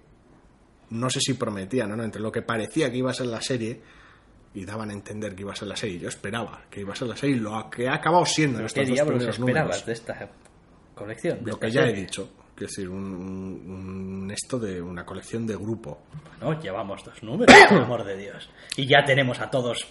no 0.91 1.09
sé 1.09 1.21
si 1.21 1.33
prometían, 1.33 1.97
¿no? 1.97 2.05
entre 2.05 2.21
lo 2.21 2.31
que 2.31 2.43
parecía 2.43 2.91
que 2.91 2.99
iba 2.99 3.11
a 3.11 3.15
ser 3.15 3.27
la 3.27 3.41
serie 3.41 3.81
y 4.55 4.65
daban 4.65 4.91
a 4.91 4.93
entender 4.93 5.35
que 5.35 5.43
iba 5.43 5.53
a 5.53 5.57
ser 5.57 5.69
la 5.69 5.77
serie. 5.77 5.99
Yo 5.99 6.09
esperaba 6.09 6.63
que 6.71 6.81
iba 6.81 6.93
a 6.93 6.97
ser 6.97 7.09
la 7.09 7.17
serie 7.17 7.37
y 7.37 7.41
lo 7.41 7.69
que 7.71 7.89
ha 7.89 7.95
acabado 7.95 8.25
siendo 8.27 8.59
en 8.61 8.67
¿Qué 8.67 8.81
estos 8.83 8.89
dos 8.89 9.07
primeros 9.07 9.29
esperabas 9.39 9.39
números 9.41 9.87
de 9.87 9.93
esta 9.93 10.29
colección? 10.95 11.39
de 11.41 11.45
lo 11.47 11.53
esta 11.53 11.67
que 11.67 11.73
ya 11.73 11.83
he 11.87 11.93
dicho, 11.93 12.31
quiero 12.55 12.69
decir, 12.71 12.89
un, 12.89 12.97
un- 13.05 13.71
un 14.23 14.31
esto 14.31 14.59
de 14.59 14.81
una 14.83 15.05
colección 15.05 15.47
de 15.47 15.55
grupo. 15.57 16.01
No, 16.41 16.61
llevamos 16.61 17.05
dos 17.05 17.23
números, 17.23 17.55
por 17.69 17.79
amor 17.83 18.05
de 18.05 18.17
Dios. 18.17 18.49
Y 18.77 18.87
ya 18.87 19.05
tenemos 19.05 19.39
a 19.41 19.51
todos 19.51 19.87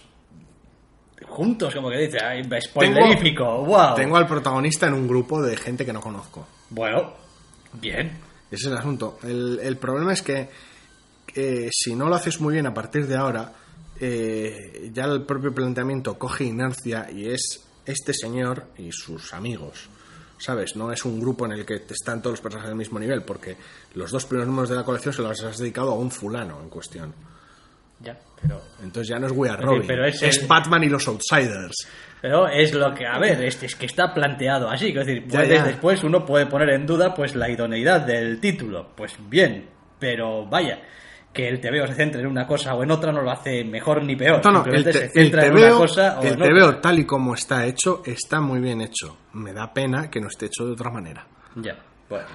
juntos, 1.26 1.74
como 1.74 1.90
que 1.90 1.98
dice, 1.98 2.18
ay, 2.22 2.42
spoilerífico, 2.60 3.64
wow. 3.64 3.94
Tengo 3.94 4.16
al 4.16 4.26
protagonista 4.26 4.86
en 4.86 4.94
un 4.94 5.08
grupo 5.08 5.42
de 5.42 5.56
gente 5.56 5.84
que 5.84 5.92
no 5.92 6.00
conozco. 6.00 6.46
Bueno, 6.70 7.12
bien. 7.74 8.18
Ese 8.50 8.66
es 8.66 8.72
el 8.72 8.76
asunto. 8.78 9.18
El, 9.24 9.58
el 9.62 9.76
problema 9.76 10.12
es 10.12 10.22
que 10.22 10.48
eh, 11.34 11.68
si 11.72 11.94
no 11.94 12.08
lo 12.08 12.14
haces 12.14 12.40
muy 12.40 12.54
bien 12.54 12.66
a 12.66 12.72
partir 12.74 13.06
de 13.06 13.16
ahora, 13.16 13.52
eh, 14.00 14.90
ya 14.92 15.04
el 15.04 15.22
propio 15.22 15.54
planteamiento 15.54 16.18
coge 16.18 16.44
inercia 16.44 17.08
y 17.10 17.28
es 17.30 17.64
este 17.86 18.12
señor 18.14 18.66
y 18.78 18.90
sus 18.92 19.32
amigos. 19.34 19.88
¿Sabes? 20.40 20.76
No 20.76 20.92
es 20.92 21.04
un 21.04 21.18
grupo 21.20 21.46
en 21.46 21.52
el 21.52 21.66
que 21.66 21.82
están 21.90 22.22
todos 22.22 22.34
los 22.34 22.40
personajes 22.40 22.70
al 22.70 22.76
mismo 22.76 23.00
nivel, 23.00 23.22
porque 23.22 23.56
los 23.94 24.12
dos 24.12 24.24
primeros 24.24 24.46
números 24.46 24.68
de 24.70 24.76
la 24.76 24.84
colección 24.84 25.12
se 25.12 25.20
los 25.22 25.42
has 25.42 25.58
dedicado 25.58 25.90
a 25.90 25.94
un 25.94 26.12
fulano 26.12 26.60
en 26.62 26.68
cuestión. 26.68 27.12
Ya, 28.00 28.16
pero, 28.40 28.62
Entonces 28.80 29.08
ya 29.08 29.18
no 29.18 29.26
es 29.26 29.32
We 29.34 29.48
Are 29.50 29.60
Robin, 29.60 29.82
pero 29.84 30.04
es 30.06 30.22
es 30.22 30.38
el- 30.42 30.46
Batman 30.46 30.84
y 30.84 30.88
los 30.88 31.08
Outsiders. 31.08 31.74
pero 32.22 32.46
es 32.46 32.72
lo 32.72 32.94
que, 32.94 33.04
a 33.04 33.18
ver, 33.18 33.42
es, 33.42 33.60
es 33.64 33.74
que 33.74 33.86
está 33.86 34.14
planteado 34.14 34.70
así. 34.70 34.90
Es 34.90 34.94
decir, 35.06 35.24
Ya, 35.26 35.40
puedes- 35.40 35.58
ya. 35.58 35.64
después 35.64 36.04
uno 36.04 36.24
puede 36.24 36.46
poner 36.46 36.70
en 36.70 36.86
duda 36.86 37.12
pues 37.12 37.34
la 37.34 37.50
idoneidad 37.50 38.02
del 38.02 38.38
título. 38.38 38.92
Pues 38.96 39.14
bien, 39.28 39.68
pero 39.98 40.46
vaya, 40.46 40.78
que 41.32 41.48
el 41.48 41.60
TVO 41.60 41.86
se 41.86 41.94
centre 41.94 42.20
en 42.20 42.26
una 42.26 42.46
cosa 42.46 42.74
o 42.74 42.82
en 42.82 42.90
otra 42.90 43.12
no 43.12 43.22
lo 43.22 43.30
hace 43.30 43.62
mejor 43.64 44.02
ni 44.02 44.16
peor. 44.16 44.40
No, 44.44 44.50
no, 44.50 44.64
el, 44.64 44.82
te- 44.84 44.92
se 44.92 45.04
el 45.04 45.10
centra 45.10 45.46
en 45.46 45.52
una 45.56 45.68
TVO, 45.68 45.78
cosa 45.78 46.18
o 46.18 46.22
el 46.22 46.28
en 46.34 46.42
otra. 46.42 46.48
TVO 46.54 46.76
tal 46.80 46.98
y 46.98 47.04
como 47.06 47.34
está 47.34 47.64
hecho, 47.66 48.02
está 48.04 48.40
muy 48.40 48.60
bien 48.60 48.80
hecho. 48.80 49.16
Me 49.34 49.52
da 49.52 49.72
pena 49.72 50.10
que 50.10 50.20
no 50.20 50.28
esté 50.28 50.46
hecho 50.46 50.66
de 50.66 50.72
otra 50.72 50.90
manera. 50.90 51.26
Ya, 51.56 51.76
bueno. 52.08 52.26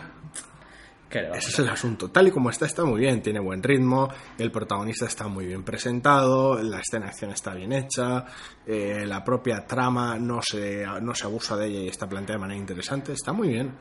¿Qué 1.09 1.21
le 1.21 1.29
vamos 1.29 1.43
Ese 1.43 1.49
es 1.51 1.59
el 1.59 1.69
asunto. 1.69 2.09
Tal 2.09 2.27
y 2.27 2.31
como 2.31 2.49
está, 2.49 2.65
está 2.65 2.83
muy 2.85 3.01
bien. 3.01 3.21
Tiene 3.21 3.39
buen 3.39 3.61
ritmo, 3.61 4.09
el 4.39 4.51
protagonista 4.51 5.05
está 5.05 5.27
muy 5.27 5.45
bien 5.45 5.63
presentado, 5.63 6.61
la 6.63 6.79
escena 6.79 7.05
de 7.05 7.11
acción 7.11 7.31
está 7.31 7.53
bien 7.53 7.71
hecha, 7.71 8.25
eh, 8.65 9.03
la 9.05 9.23
propia 9.23 9.65
trama 9.67 10.17
no 10.17 10.41
se, 10.41 10.83
no 11.01 11.13
se 11.13 11.25
abusa 11.25 11.55
de 11.57 11.67
ella 11.67 11.79
y 11.81 11.87
está 11.89 12.07
planteada 12.09 12.37
de 12.37 12.41
manera 12.41 12.59
interesante. 12.59 13.11
Está 13.13 13.31
muy 13.31 13.49
bien, 13.49 13.75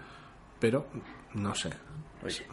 pero 0.58 0.88
no 1.34 1.54
sé. 1.54 1.70
Oye, 2.22 2.46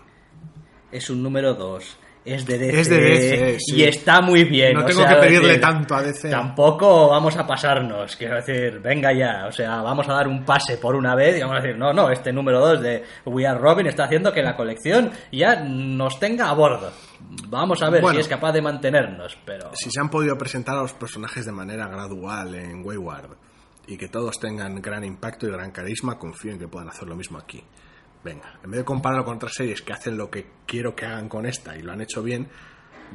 es 0.91 1.10
un 1.10 1.22
número 1.24 1.53
2. 1.55 1.97
Es 2.26 2.46
de 2.46 2.58
DC. 2.58 2.80
Es 2.82 2.90
de 2.90 2.98
DC, 3.00 3.60
sí. 3.60 3.76
Y 3.78 3.84
está 3.84 4.22
muy 4.22 4.44
bien. 4.44 4.74
No 4.74 4.82
o 4.82 4.86
tengo 4.86 5.02
sea, 5.02 5.16
que 5.16 5.22
pedirle 5.22 5.48
decir, 5.48 5.62
tanto 5.62 5.96
a 5.96 6.02
DC. 6.04 6.30
Tampoco 6.30 7.10
vamos 7.10 7.36
a 7.38 7.48
pasarnos. 7.48 8.16
Quiero 8.18 8.36
decir, 8.36 8.80
venga 8.80 9.12
ya. 9.14 9.46
O 9.48 9.52
sea, 9.52 9.82
vamos 9.82 10.08
a 10.10 10.14
dar 10.14 10.28
un 10.28 10.44
pase 10.44 10.78
por 10.78 10.96
una 10.96 11.16
vez 11.16 11.38
y 11.38 11.42
vamos 11.42 11.58
a 11.58 11.62
decir, 11.62 11.78
no, 11.78 11.94
no, 11.94 12.10
este 12.12 12.34
número 12.34 12.60
2 12.60 12.82
de 12.82 13.04
We 13.26 13.48
Are 13.48 13.58
Robin 13.58 13.88
está 13.88 14.04
haciendo 14.04 14.34
que 14.34 14.44
la 14.44 14.56
colección 14.56 15.12
ya 15.32 15.56
nos 15.64 16.20
tenga 16.20 16.50
a 16.50 16.54
bordo. 16.54 16.92
Vamos 17.48 17.82
a 17.82 17.90
ver 17.90 18.02
Bueno. 18.02 18.16
si 18.16 18.22
es 18.22 18.28
capaz 18.28 18.52
de 18.52 18.62
mantenernos, 18.62 19.38
pero. 19.46 19.72
si 19.74 19.90
se 19.90 20.00
han 20.00 20.10
podido 20.10 20.38
presentar 20.38 20.76
a 20.78 20.82
los 20.82 20.94
personajes 20.94 21.46
de 21.46 21.52
manera 21.52 21.88
gradual 21.88 22.54
en 22.56 22.86
Wayward 22.86 23.30
y 23.88 23.98
que 23.98 24.08
todos 24.08 24.40
tengan 24.40 24.82
gran 24.82 25.04
impacto 25.04 25.48
y 25.48 25.52
gran 25.52 25.72
carisma, 25.72 26.18
confío 26.20 26.52
en 26.52 26.60
que 26.60 26.68
puedan 26.68 26.90
hacer 26.90 27.08
lo 27.08 27.16
mismo 27.16 27.38
aquí. 27.38 27.64
Venga, 28.24 28.60
en 28.64 28.72
vez 28.72 28.80
de 28.80 28.86
compararlo 28.86 29.24
con 29.26 29.36
otras 29.36 29.54
series 29.54 29.82
que 29.82 29.94
hacen 29.94 30.18
lo 30.18 30.30
que 30.30 30.48
quiero 30.66 30.96
que 30.96 31.06
hagan 31.06 31.30
con 31.30 31.46
esta 31.46 31.78
y 31.78 31.82
lo 31.82 31.94
han 31.94 32.02
hecho 32.02 32.22
bien, 32.22 32.50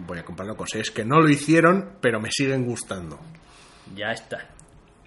voy 0.07 0.19
a 0.19 0.25
compararlo 0.25 0.57
con 0.57 0.67
series 0.67 0.91
que 0.91 1.05
no 1.05 1.21
lo 1.21 1.29
hicieron, 1.29 1.97
pero 2.01 2.21
me 2.21 2.31
siguen 2.31 2.65
gustando. 2.65 3.19
Ya 3.95 4.13
está. 4.13 4.39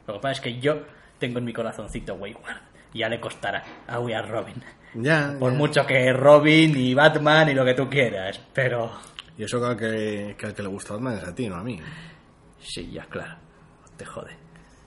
Lo 0.06 0.14
que 0.16 0.20
pasa 0.20 0.32
es 0.34 0.41
que 0.41 0.60
yo 0.60 0.84
tengo 1.18 1.39
en 1.39 1.45
mi 1.45 1.54
corazoncito 1.54 2.14
Wayward. 2.14 2.62
ya 2.93 3.10
le 3.10 3.20
costará 3.20 3.64
a 3.88 4.00
We 4.00 4.14
Are 4.16 4.28
Robin. 4.28 4.64
Ya, 4.93 5.36
Por 5.39 5.52
ya. 5.52 5.58
mucho 5.58 5.86
que 5.86 6.14
Robin 6.14 6.78
y 6.78 6.93
Batman 6.93 7.50
y 7.50 7.54
lo 7.56 7.66
que 7.66 7.74
tú 7.74 7.89
quieras, 7.89 8.39
pero... 8.54 8.91
Y 9.38 9.43
eso 9.43 9.60
que 9.60 9.66
al 9.66 9.78
que, 9.78 10.36
que 10.38 10.45
al 10.45 10.54
que 10.54 10.62
le 10.64 10.68
gusta 10.70 10.93
Batman 10.93 11.18
es 11.18 11.24
a 11.24 11.34
ti, 11.36 11.48
no 11.50 11.56
a 11.56 11.64
mí. 11.64 11.80
Sí, 12.60 12.89
ya, 12.91 13.06
claro. 13.06 13.36
Te 13.98 14.06
jode. 14.06 14.36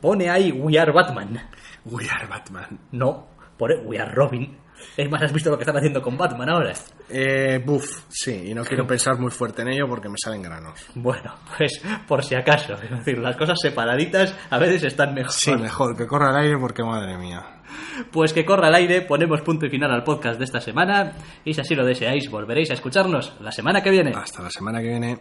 Pone 0.00 0.30
ahí 0.30 0.50
We 0.52 0.78
Are 0.78 0.92
Batman. 0.92 1.38
We 1.84 2.08
are 2.08 2.26
Batman. 2.26 2.78
No, 2.92 3.26
pone 3.58 3.76
We 3.84 3.98
Are 3.98 4.12
Robin. 4.12 4.56
Es 4.96 5.10
más, 5.10 5.22
¿has 5.22 5.32
visto 5.32 5.50
lo 5.50 5.56
que 5.56 5.62
están 5.62 5.76
haciendo 5.76 6.02
con 6.02 6.16
Batman 6.16 6.48
ahora? 6.48 6.72
Eh, 7.08 7.62
buf, 7.64 8.04
sí, 8.08 8.48
y 8.50 8.54
no 8.54 8.64
quiero 8.64 8.86
pensar 8.86 9.18
muy 9.18 9.30
fuerte 9.30 9.62
en 9.62 9.68
ello 9.68 9.88
porque 9.88 10.08
me 10.08 10.16
salen 10.22 10.42
granos. 10.42 10.78
Bueno, 10.94 11.34
pues 11.56 11.80
por 12.06 12.24
si 12.24 12.34
acaso. 12.34 12.74
Es 12.74 12.90
decir, 12.90 13.18
las 13.18 13.36
cosas 13.36 13.58
separaditas 13.60 14.34
a 14.50 14.58
veces 14.58 14.84
están 14.84 15.14
mejor. 15.14 15.32
Sí, 15.32 15.54
mejor 15.54 15.96
que 15.96 16.06
corra 16.06 16.30
al 16.30 16.44
aire 16.44 16.56
porque 16.58 16.82
madre 16.82 17.16
mía. 17.16 17.60
Pues 18.10 18.32
que 18.32 18.44
corra 18.44 18.68
al 18.68 18.74
aire, 18.74 19.02
ponemos 19.02 19.42
punto 19.42 19.66
y 19.66 19.70
final 19.70 19.90
al 19.90 20.04
podcast 20.04 20.38
de 20.38 20.44
esta 20.44 20.60
semana. 20.60 21.12
Y 21.44 21.54
si 21.54 21.60
así 21.60 21.74
lo 21.74 21.84
deseáis, 21.84 22.30
volveréis 22.30 22.70
a 22.70 22.74
escucharnos 22.74 23.34
la 23.40 23.52
semana 23.52 23.82
que 23.82 23.90
viene. 23.90 24.12
Hasta 24.14 24.42
la 24.42 24.50
semana 24.50 24.80
que 24.80 24.88
viene. 24.88 25.18